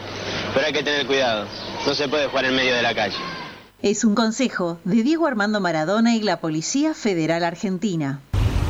Pero 0.54 0.66
hay 0.66 0.74
que 0.74 0.84
tener 0.84 1.06
cuidado. 1.08 1.48
No 1.86 1.94
se 1.94 2.08
puede 2.08 2.28
jugar 2.28 2.46
en 2.46 2.56
medio 2.56 2.76
de 2.76 2.82
la 2.82 2.94
calle. 2.94 3.18
Es 3.82 4.04
un 4.04 4.16
consejo 4.16 4.80
de 4.84 5.04
Diego 5.04 5.26
Armando 5.26 5.60
Maradona 5.60 6.16
y 6.16 6.22
la 6.22 6.40
Policía 6.40 6.94
Federal 6.94 7.44
Argentina. 7.44 8.22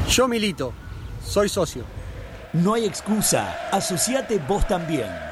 Yo 0.09 0.27
milito. 0.27 0.73
Soy 1.25 1.49
socio. 1.49 1.83
No 2.53 2.73
hay 2.73 2.85
excusa. 2.85 3.69
Asociate 3.71 4.39
vos 4.47 4.67
también. 4.67 5.30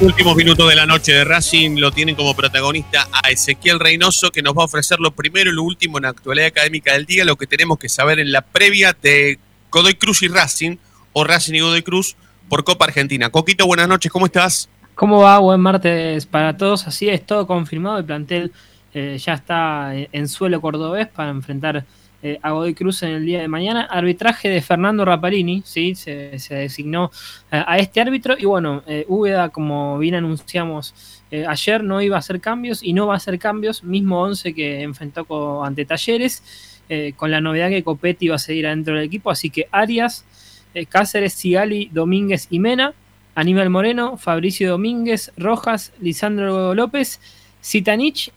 Últimos 0.00 0.36
minutos 0.36 0.68
de 0.68 0.76
la 0.76 0.86
noche 0.86 1.12
de 1.12 1.24
Racing 1.24 1.78
lo 1.78 1.90
tienen 1.92 2.14
como 2.14 2.34
protagonista 2.34 3.08
a 3.10 3.30
Ezequiel 3.30 3.80
Reynoso, 3.80 4.30
que 4.30 4.42
nos 4.42 4.54
va 4.54 4.62
a 4.62 4.64
ofrecer 4.66 5.00
lo 5.00 5.12
primero 5.12 5.50
y 5.50 5.54
lo 5.54 5.62
último 5.62 5.98
en 5.98 6.02
la 6.02 6.10
actualidad 6.10 6.48
académica 6.48 6.92
del 6.92 7.06
día, 7.06 7.24
lo 7.24 7.36
que 7.36 7.46
tenemos 7.46 7.78
que 7.78 7.88
saber 7.88 8.18
en 8.18 8.32
la 8.32 8.42
previa 8.42 8.94
de 9.00 9.38
Godoy 9.70 9.94
Cruz 9.94 10.22
y 10.22 10.28
Racing, 10.28 10.76
o 11.12 11.24
Racing 11.24 11.54
y 11.54 11.60
Godoy 11.60 11.82
Cruz, 11.82 12.16
por 12.48 12.64
Copa 12.64 12.84
Argentina. 12.84 13.30
Coquito, 13.30 13.66
buenas 13.66 13.88
noches, 13.88 14.12
¿cómo 14.12 14.26
estás? 14.26 14.68
¿Cómo 14.94 15.20
va? 15.20 15.38
Buen 15.38 15.60
martes 15.60 16.26
para 16.26 16.56
todos. 16.56 16.86
Así 16.86 17.08
es, 17.08 17.24
todo 17.24 17.46
confirmado. 17.46 17.98
El 17.98 18.04
plantel 18.04 18.52
eh, 18.92 19.18
ya 19.18 19.34
está 19.34 19.92
en 19.94 20.28
suelo 20.28 20.60
cordobés 20.60 21.08
para 21.08 21.30
enfrentar 21.30 21.84
eh, 22.24 22.38
a 22.42 22.52
Godoy 22.52 22.72
Cruz 22.74 23.02
en 23.02 23.10
el 23.10 23.26
día 23.26 23.40
de 23.42 23.48
mañana. 23.48 23.82
Arbitraje 23.82 24.48
de 24.48 24.62
Fernando 24.62 25.04
Rapalini, 25.04 25.62
¿sí? 25.64 25.94
se, 25.94 26.30
designó 26.48 27.10
eh, 27.52 27.62
a 27.66 27.78
este 27.78 28.00
árbitro. 28.00 28.34
Y 28.38 28.46
bueno, 28.46 28.82
eh, 28.86 29.04
Úbeda, 29.08 29.50
como 29.50 29.98
bien 29.98 30.14
anunciamos 30.14 30.94
eh, 31.30 31.44
ayer, 31.46 31.84
no 31.84 32.00
iba 32.00 32.16
a 32.16 32.20
hacer 32.20 32.40
cambios 32.40 32.82
y 32.82 32.94
no 32.94 33.06
va 33.06 33.14
a 33.14 33.16
hacer 33.18 33.38
cambios. 33.38 33.84
Mismo 33.84 34.22
11 34.22 34.54
que 34.54 34.80
enfrentó 34.82 35.26
co- 35.26 35.62
ante 35.64 35.84
Talleres, 35.84 36.42
eh, 36.88 37.12
con 37.14 37.30
la 37.30 37.40
novedad 37.42 37.68
que 37.68 37.82
Copetti 37.84 38.24
iba 38.24 38.36
a 38.36 38.38
seguir 38.38 38.66
adentro 38.66 38.94
del 38.94 39.04
equipo. 39.04 39.30
Así 39.30 39.50
que 39.50 39.68
Arias, 39.70 40.24
Cáceres, 40.88 41.34
Sigali, 41.34 41.90
Domínguez 41.92 42.48
y 42.50 42.58
Mena. 42.58 42.94
Aníbal 43.36 43.68
Moreno, 43.68 44.16
Fabricio 44.16 44.70
Domínguez, 44.70 45.32
Rojas, 45.36 45.92
Lisandro 46.00 46.74
López, 46.74 47.20
Zitanich 47.62 48.30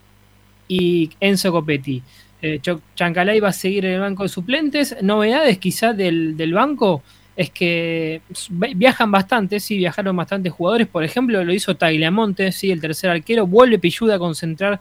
y 0.67 1.11
Enzo 1.19 1.51
Copetti. 1.51 2.01
Eh, 2.41 2.59
Chancalay 2.95 3.39
va 3.39 3.49
a 3.49 3.53
seguir 3.53 3.85
en 3.85 3.93
el 3.93 3.99
banco 3.99 4.23
de 4.23 4.29
suplentes. 4.29 4.95
Novedades 5.01 5.57
quizás 5.57 5.95
del, 5.97 6.38
del 6.38 6.53
banco 6.53 7.01
es 7.35 7.49
que 7.51 8.21
vi- 8.49 8.73
viajan 8.75 9.11
bastante, 9.11 9.59
sí, 9.59 9.77
viajaron 9.77 10.15
bastantes 10.15 10.51
jugadores. 10.53 10.88
Por 10.88 11.03
ejemplo, 11.03 11.43
lo 11.43 11.53
hizo 11.53 11.75
Tagliamonte, 11.75 12.51
sí, 12.51 12.71
el 12.71 12.79
tercer 12.81 13.09
arquero. 13.09 13.47
Vuelve 13.47 13.79
Pilluda 13.79 14.15
a 14.15 14.19
concentrar 14.19 14.79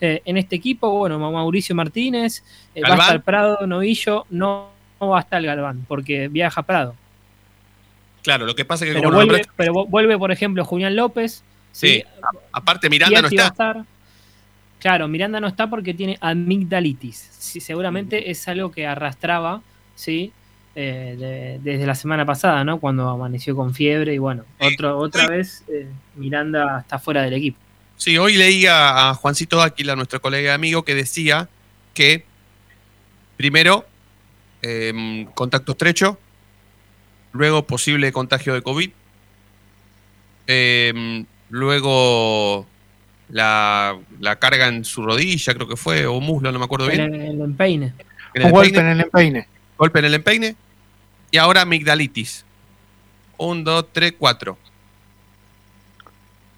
eh, 0.00 0.22
en 0.24 0.36
este 0.36 0.56
equipo. 0.56 0.90
Bueno, 0.90 1.18
Mauricio 1.18 1.74
Martínez, 1.74 2.42
eh, 2.74 2.82
va 2.82 2.94
a 2.94 2.98
estar 2.98 3.22
Prado, 3.22 3.66
Novillo, 3.66 4.26
no, 4.30 4.70
no 5.00 5.08
va 5.08 5.18
a 5.18 5.20
estar 5.22 5.42
Galván, 5.42 5.84
porque 5.88 6.28
viaja 6.28 6.62
Prado. 6.62 6.94
Claro, 8.22 8.46
lo 8.46 8.54
que 8.54 8.64
pasa 8.64 8.84
es 8.84 8.90
que 8.90 8.94
Pero 8.98 9.08
como 9.08 9.16
vuelve, 9.16 9.38
nombraste- 9.42 9.52
pero 9.56 9.72
vu- 9.72 9.86
vuelve, 9.88 10.18
por 10.18 10.30
ejemplo, 10.32 10.64
Julián 10.64 10.94
López. 10.96 11.42
sí, 11.72 12.02
aparte 12.52 12.90
Miranda 12.90 13.22
no 13.22 13.28
Piatti 13.28 13.46
está. 13.52 13.84
Claro, 14.80 15.08
Miranda 15.08 15.40
no 15.40 15.48
está 15.48 15.68
porque 15.68 15.92
tiene 15.94 16.16
amigdalitis. 16.20 17.28
Sí, 17.38 17.60
seguramente 17.60 18.30
es 18.30 18.46
algo 18.48 18.70
que 18.70 18.86
arrastraba, 18.86 19.60
¿sí? 19.94 20.32
Eh, 20.76 21.16
de- 21.18 21.58
desde 21.72 21.86
la 21.86 21.96
semana 21.96 22.24
pasada, 22.24 22.62
¿no? 22.62 22.78
Cuando 22.78 23.08
amaneció 23.08 23.56
con 23.56 23.74
fiebre 23.74 24.14
y 24.14 24.18
bueno, 24.18 24.44
otro, 24.60 24.96
otra 24.98 25.26
vez 25.26 25.64
eh, 25.68 25.88
Miranda 26.14 26.80
está 26.80 26.98
fuera 27.00 27.22
del 27.22 27.34
equipo. 27.34 27.58
Sí, 27.96 28.16
hoy 28.16 28.36
leía 28.36 29.08
a 29.10 29.14
Juancito 29.14 29.60
Áquila, 29.60 29.96
nuestro 29.96 30.20
colega 30.20 30.52
y 30.52 30.54
amigo, 30.54 30.84
que 30.84 30.94
decía 30.94 31.48
que 31.94 32.24
primero 33.36 33.84
em, 34.62 35.24
contacto 35.26 35.72
estrecho, 35.72 36.16
luego 37.32 37.66
posible 37.66 38.12
contagio 38.12 38.54
de 38.54 38.62
COVID, 38.62 38.90
em, 40.46 41.26
luego 41.50 42.66
la, 43.30 43.98
la 44.20 44.36
carga 44.38 44.68
en 44.68 44.84
su 44.84 45.02
rodilla, 45.02 45.54
creo 45.54 45.68
que 45.68 45.76
fue, 45.76 46.06
o 46.06 46.20
muslo, 46.20 46.50
no 46.52 46.58
me 46.58 46.64
acuerdo 46.64 46.86
bien. 46.88 47.00
El, 47.14 47.20
el 47.20 47.40
empeine. 47.40 47.92
En 48.34 48.42
Un 48.42 48.46
el 48.48 48.52
golpe 48.52 48.68
empeine. 48.68 48.80
en 48.90 48.96
el 48.98 49.00
empeine. 49.04 49.48
Golpe 49.76 49.98
en 49.98 50.04
el 50.06 50.14
empeine. 50.14 50.56
Y 51.30 51.36
ahora 51.38 51.60
amigdalitis. 51.62 52.44
Un, 53.36 53.64
dos, 53.64 53.86
tres, 53.92 54.14
cuatro. 54.18 54.56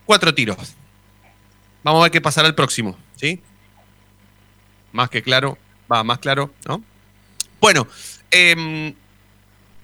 Cuatro 0.06 0.34
tiros. 0.34 0.56
Vamos 1.82 2.00
a 2.00 2.02
ver 2.04 2.12
qué 2.12 2.20
pasará 2.20 2.48
el 2.48 2.54
próximo, 2.54 2.96
¿sí? 3.16 3.40
Más 4.92 5.08
que 5.10 5.22
claro. 5.22 5.56
Va, 5.90 6.04
más 6.04 6.18
claro, 6.18 6.52
¿no? 6.68 6.82
Bueno, 7.60 7.86
em, 8.30 8.94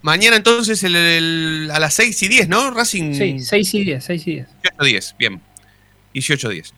mañana 0.03 0.37
entonces 0.37 0.83
el- 0.85 0.95
el- 0.97 1.71
a 1.73 1.81
las 1.81 1.95
6 1.95 2.23
y 2.23 2.29
10, 2.29 2.49
¿no? 2.49 2.71
Racing. 2.71 3.13
Sí, 3.15 3.41
6 3.41 3.75
y 3.75 3.85
10, 3.85 4.05
6 4.05 4.27
y 4.27 4.35
10. 4.37 4.49
18-10, 4.79 5.17
bien. 5.19 5.41
18-10. 6.21 6.73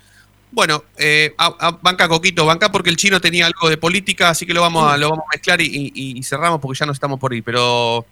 Bueno, 0.50 0.84
eh, 0.96 1.34
a- 1.36 1.54
a- 1.58 1.78
banca 1.82 2.08
Coquito, 2.08 2.46
banca 2.46 2.72
porque 2.72 2.88
el 2.90 2.96
chino 2.96 3.20
tenía 3.20 3.46
algo 3.46 3.68
de 3.68 3.76
política, 3.76 4.30
así 4.30 4.46
que 4.46 4.54
lo 4.54 4.62
vamos 4.62 4.90
a, 4.90 4.96
lo 4.96 5.10
vamos 5.10 5.24
a 5.26 5.36
mezclar 5.36 5.60
y, 5.60 5.66
y- 5.94 6.18
y 6.18 6.22
cerramos 6.22 6.58
porque 6.60 6.78
ya 6.78 6.86
no 6.86 6.92
estamos 6.92 7.20
por 7.20 7.34
ir. 7.34 7.44
Pero, 7.44 8.04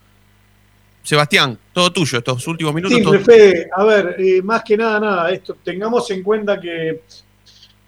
Sebastián, 1.03 1.59
todo 1.73 1.93
tuyo, 1.93 2.19
estos 2.19 2.47
últimos 2.47 2.75
minutos. 2.75 2.97
Simple, 2.99 3.19
todo- 3.19 3.25
Fede. 3.25 3.69
A 3.75 3.85
ver, 3.85 4.17
eh, 4.19 4.43
más 4.43 4.63
que 4.65 4.77
nada, 4.77 5.01
nada, 5.01 5.31
esto, 5.31 5.57
tengamos 5.65 6.11
en 6.11 6.23
cuenta 6.23 6.61
que 6.61 7.01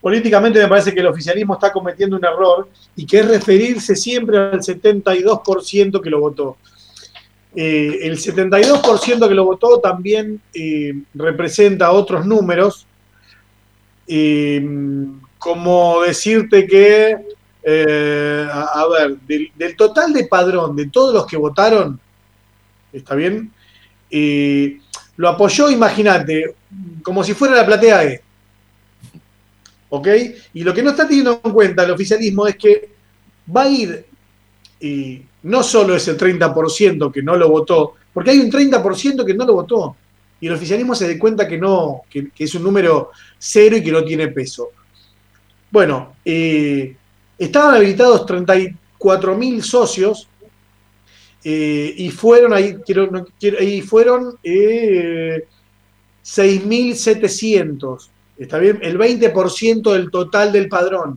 políticamente 0.00 0.60
me 0.60 0.68
parece 0.68 0.94
que 0.94 1.00
el 1.00 1.06
oficialismo 1.08 1.54
está 1.54 1.72
cometiendo 1.72 2.16
un 2.16 2.24
error 2.24 2.68
y 2.96 3.04
que 3.04 3.18
es 3.18 3.26
referirse 3.28 3.96
siempre 3.96 4.38
al 4.38 4.62
72% 4.62 6.00
que 6.00 6.10
lo 6.10 6.20
votó. 6.20 6.56
Eh, 7.56 7.98
el 8.02 8.16
72% 8.18 9.28
que 9.28 9.34
lo 9.34 9.44
votó 9.44 9.80
también 9.80 10.40
representa 11.14 11.90
otros 11.90 12.24
números, 12.24 12.86
eh, 14.08 14.66
como 15.38 16.00
decirte 16.02 16.66
que, 16.66 17.16
eh, 17.62 18.48
a, 18.50 18.86
ver, 18.88 19.18
del, 19.18 19.76
total 19.76 20.12
de 20.12 20.24
padrón 20.24 20.74
de 20.74 20.88
todos 20.88 21.14
los 21.14 21.26
que 21.26 21.36
votaron, 21.36 22.00
¿está 22.92 23.14
bien? 23.14 23.52
Eh, 24.10 24.80
lo 25.16 25.28
apoyó, 25.28 25.70
imagínate, 25.70 26.54
como 27.02 27.22
si 27.22 27.34
fuera 27.34 27.56
la 27.56 27.66
platea 27.66 28.04
E. 28.04 28.22
¿Ok? 29.90 30.08
Y 30.54 30.62
lo 30.62 30.72
que 30.72 30.82
no 30.82 30.90
está 30.90 31.06
teniendo 31.06 31.40
en 31.44 31.52
cuenta 31.52 31.84
el 31.84 31.90
oficialismo 31.90 32.46
es 32.46 32.56
que 32.56 32.90
va 33.54 33.62
a 33.62 33.68
ir, 33.68 34.06
y 34.80 35.22
no 35.42 35.62
solo 35.62 35.94
ese 35.94 36.16
30% 36.16 37.12
que 37.12 37.22
no 37.22 37.36
lo 37.36 37.50
votó, 37.50 37.94
porque 38.12 38.30
hay 38.30 38.38
un 38.38 38.50
30% 38.50 39.24
que 39.24 39.34
no 39.34 39.44
lo 39.44 39.54
votó. 39.54 39.96
Y 40.40 40.46
el 40.46 40.54
oficialismo 40.54 40.94
se 40.94 41.12
da 41.12 41.18
cuenta 41.18 41.48
que 41.48 41.58
no, 41.58 42.02
que, 42.08 42.30
es 42.38 42.54
un 42.54 42.62
número 42.62 43.10
cero 43.38 43.76
y 43.76 43.82
que 43.82 43.92
no 43.92 44.04
tiene 44.04 44.28
peso. 44.28 44.70
Bueno, 45.70 46.16
eh, 46.24 46.96
estaban 47.36 47.74
habilitados 47.74 48.24
34 48.24 49.36
mil 49.36 49.62
socios 49.62 50.28
eh, 51.44 51.94
y 51.96 52.10
fueron 52.10 52.52
ahí, 52.52 52.76
quiero, 52.84 53.10
y 53.60 53.80
fueron 53.82 54.38
eh, 54.42 55.44
6.700, 56.24 58.08
¿está 58.38 58.58
bien? 58.58 58.78
El 58.82 58.98
20% 58.98 59.92
del 59.92 60.10
total 60.10 60.52
del 60.52 60.68
padrón. 60.68 61.16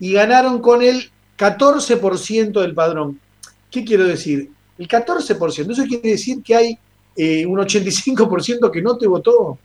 Y 0.00 0.12
ganaron 0.12 0.60
con 0.60 0.82
el 0.82 1.10
14% 1.38 2.60
del 2.60 2.74
padrón. 2.74 3.20
¿Qué 3.70 3.84
quiero 3.84 4.04
decir? 4.04 4.50
El 4.76 4.88
14%, 4.88 5.72
eso 5.72 5.84
quiere 5.84 6.10
decir 6.10 6.42
que 6.42 6.54
hay 6.54 6.78
eh, 7.20 7.44
un 7.44 7.58
85% 7.58 8.70
que 8.70 8.80
no 8.80 8.96
te 8.96 9.08
votó. 9.08 9.58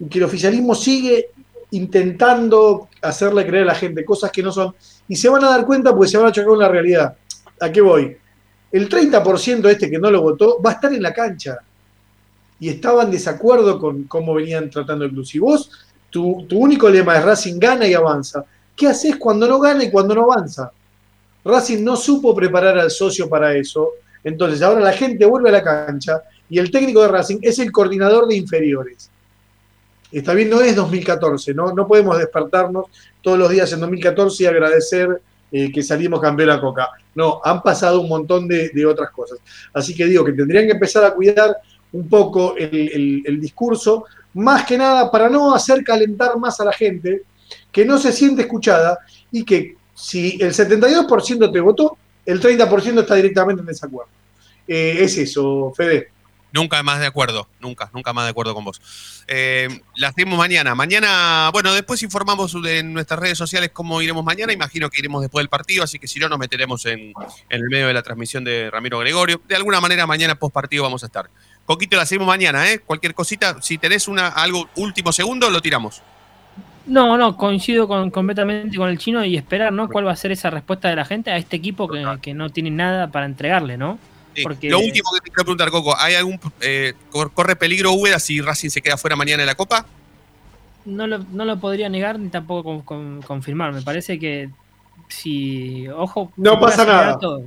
Y 0.00 0.06
que 0.06 0.18
el 0.18 0.24
oficialismo 0.24 0.74
sigue 0.74 1.28
intentando 1.72 2.88
hacerle 3.02 3.46
creer 3.46 3.64
a 3.64 3.66
la 3.66 3.74
gente 3.74 4.02
cosas 4.02 4.32
que 4.32 4.42
no 4.42 4.50
son. 4.50 4.74
Y 5.06 5.16
se 5.16 5.28
van 5.28 5.44
a 5.44 5.50
dar 5.50 5.66
cuenta 5.66 5.94
porque 5.94 6.10
se 6.10 6.16
van 6.16 6.28
a 6.28 6.32
chocar 6.32 6.48
con 6.48 6.58
la 6.58 6.68
realidad. 6.68 7.14
¿A 7.60 7.70
qué 7.70 7.82
voy? 7.82 8.16
El 8.72 8.88
30% 8.88 9.68
este 9.68 9.90
que 9.90 9.98
no 9.98 10.10
lo 10.10 10.22
votó 10.22 10.62
va 10.62 10.70
a 10.70 10.72
estar 10.74 10.90
en 10.90 11.02
la 11.02 11.12
cancha. 11.12 11.58
Y 12.58 12.70
estaba 12.70 13.02
en 13.02 13.10
desacuerdo 13.10 13.78
con 13.78 14.04
cómo 14.04 14.32
venían 14.32 14.70
tratando 14.70 15.04
el 15.04 15.10
club. 15.10 15.26
Si 15.26 15.38
vos, 15.38 15.70
tu, 16.08 16.46
tu 16.48 16.58
único 16.58 16.88
lema 16.88 17.18
es 17.18 17.24
Racing 17.26 17.58
gana 17.58 17.86
y 17.86 17.92
avanza, 17.92 18.42
¿qué 18.74 18.86
haces 18.86 19.16
cuando 19.16 19.46
no 19.46 19.60
gana 19.60 19.84
y 19.84 19.90
cuando 19.90 20.14
no 20.14 20.22
avanza? 20.22 20.72
Racing 21.44 21.84
no 21.84 21.94
supo 21.94 22.34
preparar 22.34 22.78
al 22.78 22.90
socio 22.90 23.28
para 23.28 23.54
eso. 23.54 23.90
Entonces 24.24 24.62
ahora 24.62 24.80
la 24.80 24.92
gente 24.92 25.26
vuelve 25.26 25.50
a 25.50 25.52
la 25.52 25.62
cancha 25.62 26.22
y 26.50 26.58
el 26.58 26.70
técnico 26.70 27.02
de 27.02 27.08
Racing 27.08 27.38
es 27.42 27.58
el 27.58 27.70
coordinador 27.72 28.26
de 28.28 28.36
inferiores. 28.36 29.10
Está 30.10 30.32
bien, 30.32 30.48
no 30.48 30.60
es 30.62 30.74
2014, 30.74 31.52
¿no? 31.52 31.72
No 31.72 31.86
podemos 31.86 32.16
despertarnos 32.18 32.86
todos 33.22 33.38
los 33.38 33.50
días 33.50 33.70
en 33.72 33.80
2014 33.80 34.42
y 34.42 34.46
agradecer 34.46 35.20
eh, 35.52 35.70
que 35.70 35.82
salimos 35.82 36.20
campeón 36.20 36.50
a 36.50 36.60
Coca. 36.60 36.88
No, 37.14 37.40
han 37.44 37.62
pasado 37.62 38.00
un 38.00 38.08
montón 38.08 38.48
de, 38.48 38.70
de 38.70 38.86
otras 38.86 39.10
cosas. 39.10 39.38
Así 39.74 39.94
que 39.94 40.06
digo 40.06 40.24
que 40.24 40.32
tendrían 40.32 40.64
que 40.66 40.72
empezar 40.72 41.04
a 41.04 41.12
cuidar 41.14 41.56
un 41.92 42.08
poco 42.08 42.56
el, 42.56 43.22
el- 43.26 43.40
discurso, 43.40 44.04
más 44.34 44.64
que 44.66 44.76
nada 44.78 45.10
para 45.10 45.28
no 45.28 45.54
hacer 45.54 45.82
calentar 45.84 46.36
más 46.38 46.58
a 46.60 46.64
la 46.64 46.72
gente, 46.72 47.22
que 47.72 47.84
no 47.84 47.98
se 47.98 48.12
siente 48.12 48.42
escuchada 48.42 48.98
y 49.32 49.44
que 49.44 49.76
si 49.94 50.38
el 50.40 50.52
72% 50.54 51.52
te 51.52 51.60
votó, 51.60 51.96
el 52.24 52.40
30% 52.40 53.00
está 53.00 53.14
directamente 53.14 53.60
en 53.60 53.66
desacuerdo. 53.66 54.10
Eh, 54.66 54.98
es 55.00 55.16
eso, 55.18 55.72
Fede. 55.74 56.08
Nunca 56.50 56.82
más 56.82 56.98
de 57.00 57.06
acuerdo, 57.06 57.46
nunca, 57.60 57.90
nunca 57.92 58.12
más 58.12 58.24
de 58.24 58.30
acuerdo 58.30 58.54
con 58.54 58.64
vos. 58.64 58.80
Eh, 59.26 59.68
la 59.96 60.08
hacemos 60.08 60.38
mañana. 60.38 60.74
Mañana, 60.74 61.50
bueno, 61.52 61.74
después 61.74 62.02
informamos 62.02 62.56
en 62.66 62.94
nuestras 62.94 63.20
redes 63.20 63.36
sociales 63.36 63.70
cómo 63.72 64.00
iremos 64.00 64.24
mañana. 64.24 64.52
Imagino 64.52 64.88
que 64.88 65.00
iremos 65.00 65.20
después 65.20 65.42
del 65.42 65.50
partido, 65.50 65.84
así 65.84 65.98
que 65.98 66.08
si 66.08 66.18
no, 66.18 66.28
nos 66.28 66.38
meteremos 66.38 66.86
en, 66.86 67.00
en 67.00 67.14
el 67.50 67.68
medio 67.68 67.86
de 67.88 67.92
la 67.92 68.02
transmisión 68.02 68.44
de 68.44 68.70
Ramiro 68.70 68.98
Gregorio. 68.98 69.42
De 69.46 69.56
alguna 69.56 69.80
manera, 69.80 70.06
mañana 70.06 70.36
post 70.36 70.54
partido 70.54 70.82
vamos 70.84 71.02
a 71.02 71.06
estar. 71.06 71.28
Coquito, 71.66 71.96
la 71.98 72.04
hacemos 72.04 72.26
mañana, 72.26 72.70
¿eh? 72.72 72.78
Cualquier 72.78 73.12
cosita, 73.12 73.60
si 73.60 73.76
tenés 73.76 74.08
una, 74.08 74.28
algo 74.28 74.70
último 74.76 75.12
segundo, 75.12 75.50
lo 75.50 75.60
tiramos. 75.60 76.02
No, 76.86 77.18
no, 77.18 77.36
coincido 77.36 77.86
con, 77.86 78.10
completamente 78.10 78.78
con 78.78 78.88
el 78.88 78.96
chino 78.96 79.22
y 79.22 79.36
esperar, 79.36 79.74
¿no? 79.74 79.88
¿Cuál 79.88 80.06
va 80.06 80.12
a 80.12 80.16
ser 80.16 80.32
esa 80.32 80.48
respuesta 80.48 80.88
de 80.88 80.96
la 80.96 81.04
gente 81.04 81.30
a 81.30 81.36
este 81.36 81.56
equipo 81.56 81.86
que, 81.86 82.02
que 82.22 82.32
no 82.32 82.48
tiene 82.48 82.70
nada 82.70 83.08
para 83.08 83.26
entregarle, 83.26 83.76
¿no? 83.76 83.98
Sí. 84.38 84.42
Porque- 84.44 84.70
Lo 84.70 84.78
último 84.80 85.10
que 85.14 85.20
te 85.20 85.30
quiero 85.30 85.44
preguntar, 85.44 85.70
Coco, 85.70 85.96
¿hay 85.98 86.14
algún 86.14 86.38
eh, 86.60 86.94
cor- 87.10 87.32
corre 87.32 87.56
peligro 87.56 87.92
Úbeda 87.92 88.18
si 88.18 88.40
Racing 88.40 88.70
se 88.70 88.80
queda 88.80 88.96
fuera 88.96 89.16
mañana 89.16 89.42
de 89.42 89.46
la 89.46 89.54
Copa? 89.54 89.84
No 90.84 91.06
lo, 91.06 91.18
no 91.18 91.44
lo 91.44 91.58
podría 91.60 91.88
negar 91.88 92.18
ni 92.18 92.28
tampoco 92.28 92.62
con- 92.64 92.82
con- 92.82 93.22
confirmar. 93.22 93.72
Me 93.72 93.82
parece 93.82 94.18
que 94.18 94.48
si, 95.08 95.86
ojo. 95.88 96.32
No 96.36 96.58
pasa 96.60 96.84
nada. 96.84 97.18
todo. 97.18 97.42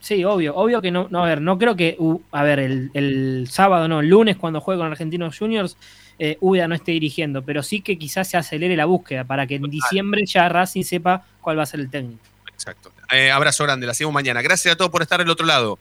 Sí, 0.00 0.24
obvio, 0.24 0.56
obvio 0.56 0.80
que 0.80 0.90
no, 0.90 1.08
no, 1.10 1.22
a 1.22 1.26
ver, 1.26 1.42
no 1.42 1.58
creo 1.58 1.76
que, 1.76 1.94
uh, 1.98 2.20
a 2.32 2.42
ver, 2.42 2.58
el, 2.58 2.90
el 2.94 3.46
sábado, 3.50 3.86
no, 3.86 4.00
el 4.00 4.08
lunes 4.08 4.38
cuando 4.38 4.60
juegue 4.62 4.78
con 4.80 4.90
Argentinos 4.90 5.38
Juniors, 5.38 5.76
eh, 6.18 6.38
Úbeda 6.40 6.68
no 6.68 6.74
esté 6.74 6.92
dirigiendo, 6.92 7.42
pero 7.42 7.62
sí 7.62 7.82
que 7.82 7.98
quizás 7.98 8.28
se 8.28 8.38
acelere 8.38 8.76
la 8.76 8.86
búsqueda 8.86 9.24
para 9.24 9.46
que 9.46 9.56
en 9.56 9.62
diciembre 9.64 10.24
ya 10.24 10.48
Racing 10.48 10.84
sepa 10.84 11.26
cuál 11.42 11.58
va 11.58 11.64
a 11.64 11.66
ser 11.66 11.80
el 11.80 11.90
técnico. 11.90 12.22
Exacto. 12.50 12.90
Eh, 13.12 13.30
abrazo 13.30 13.64
grande, 13.64 13.86
la 13.86 13.94
seguimos 13.94 14.14
mañana. 14.14 14.40
Gracias 14.42 14.74
a 14.74 14.76
todos 14.76 14.90
por 14.90 15.02
estar 15.02 15.18
del 15.18 15.30
otro 15.30 15.46
lado. 15.46 15.78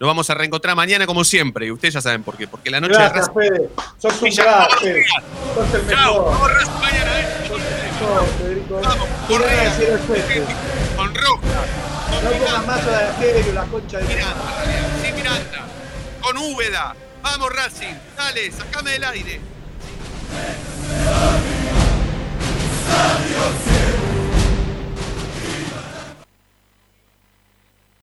Nos 0.00 0.08
vamos 0.08 0.28
a 0.28 0.34
reencontrar 0.34 0.74
mañana 0.74 1.06
como 1.06 1.22
siempre. 1.24 1.66
Y 1.66 1.70
ustedes 1.70 1.94
ya 1.94 2.00
saben 2.00 2.22
por 2.24 2.36
qué. 2.36 2.48
Porque 2.48 2.68
la 2.70 2.80
noche 2.80 2.94
Gracias, 2.94 3.32
de 3.32 3.40
Racing. 3.40 3.54
Fede. 3.56 3.70
Sos 3.98 4.22
un 4.22 4.30
crack. 4.30 4.70
Sos 4.80 5.74
el 5.74 5.88
Chao. 5.88 6.14
mejor. 6.14 6.32
Vamos 6.32 6.52
Racing 6.52 6.80
mañana, 6.80 7.20
¿eh? 7.20 7.26
Sos, 7.48 7.60
Federico. 8.38 8.80
Vamos, 8.82 9.08
¿Qué 9.28 9.32
le 9.32 9.38
voy 9.38 9.48
a 9.48 9.98
Correa. 10.06 10.46
Con 10.96 11.14
Roca. 11.14 11.46
No 12.24 12.30
pongas 12.30 12.66
más 12.66 12.86
de 12.86 13.04
estéreo, 13.26 13.52
la 13.54 13.64
concha 13.64 13.98
de 13.98 14.04
Miranda, 14.04 14.64
sí, 15.04 15.12
Miranda. 15.12 15.66
Con 16.22 16.38
Úbeda. 16.38 16.96
Vamos, 17.22 17.52
Racing. 17.54 17.94
Dale, 18.16 18.50
sacame 18.52 18.90
del 18.92 19.04
aire. 19.04 19.40
Adiós, 22.90 23.83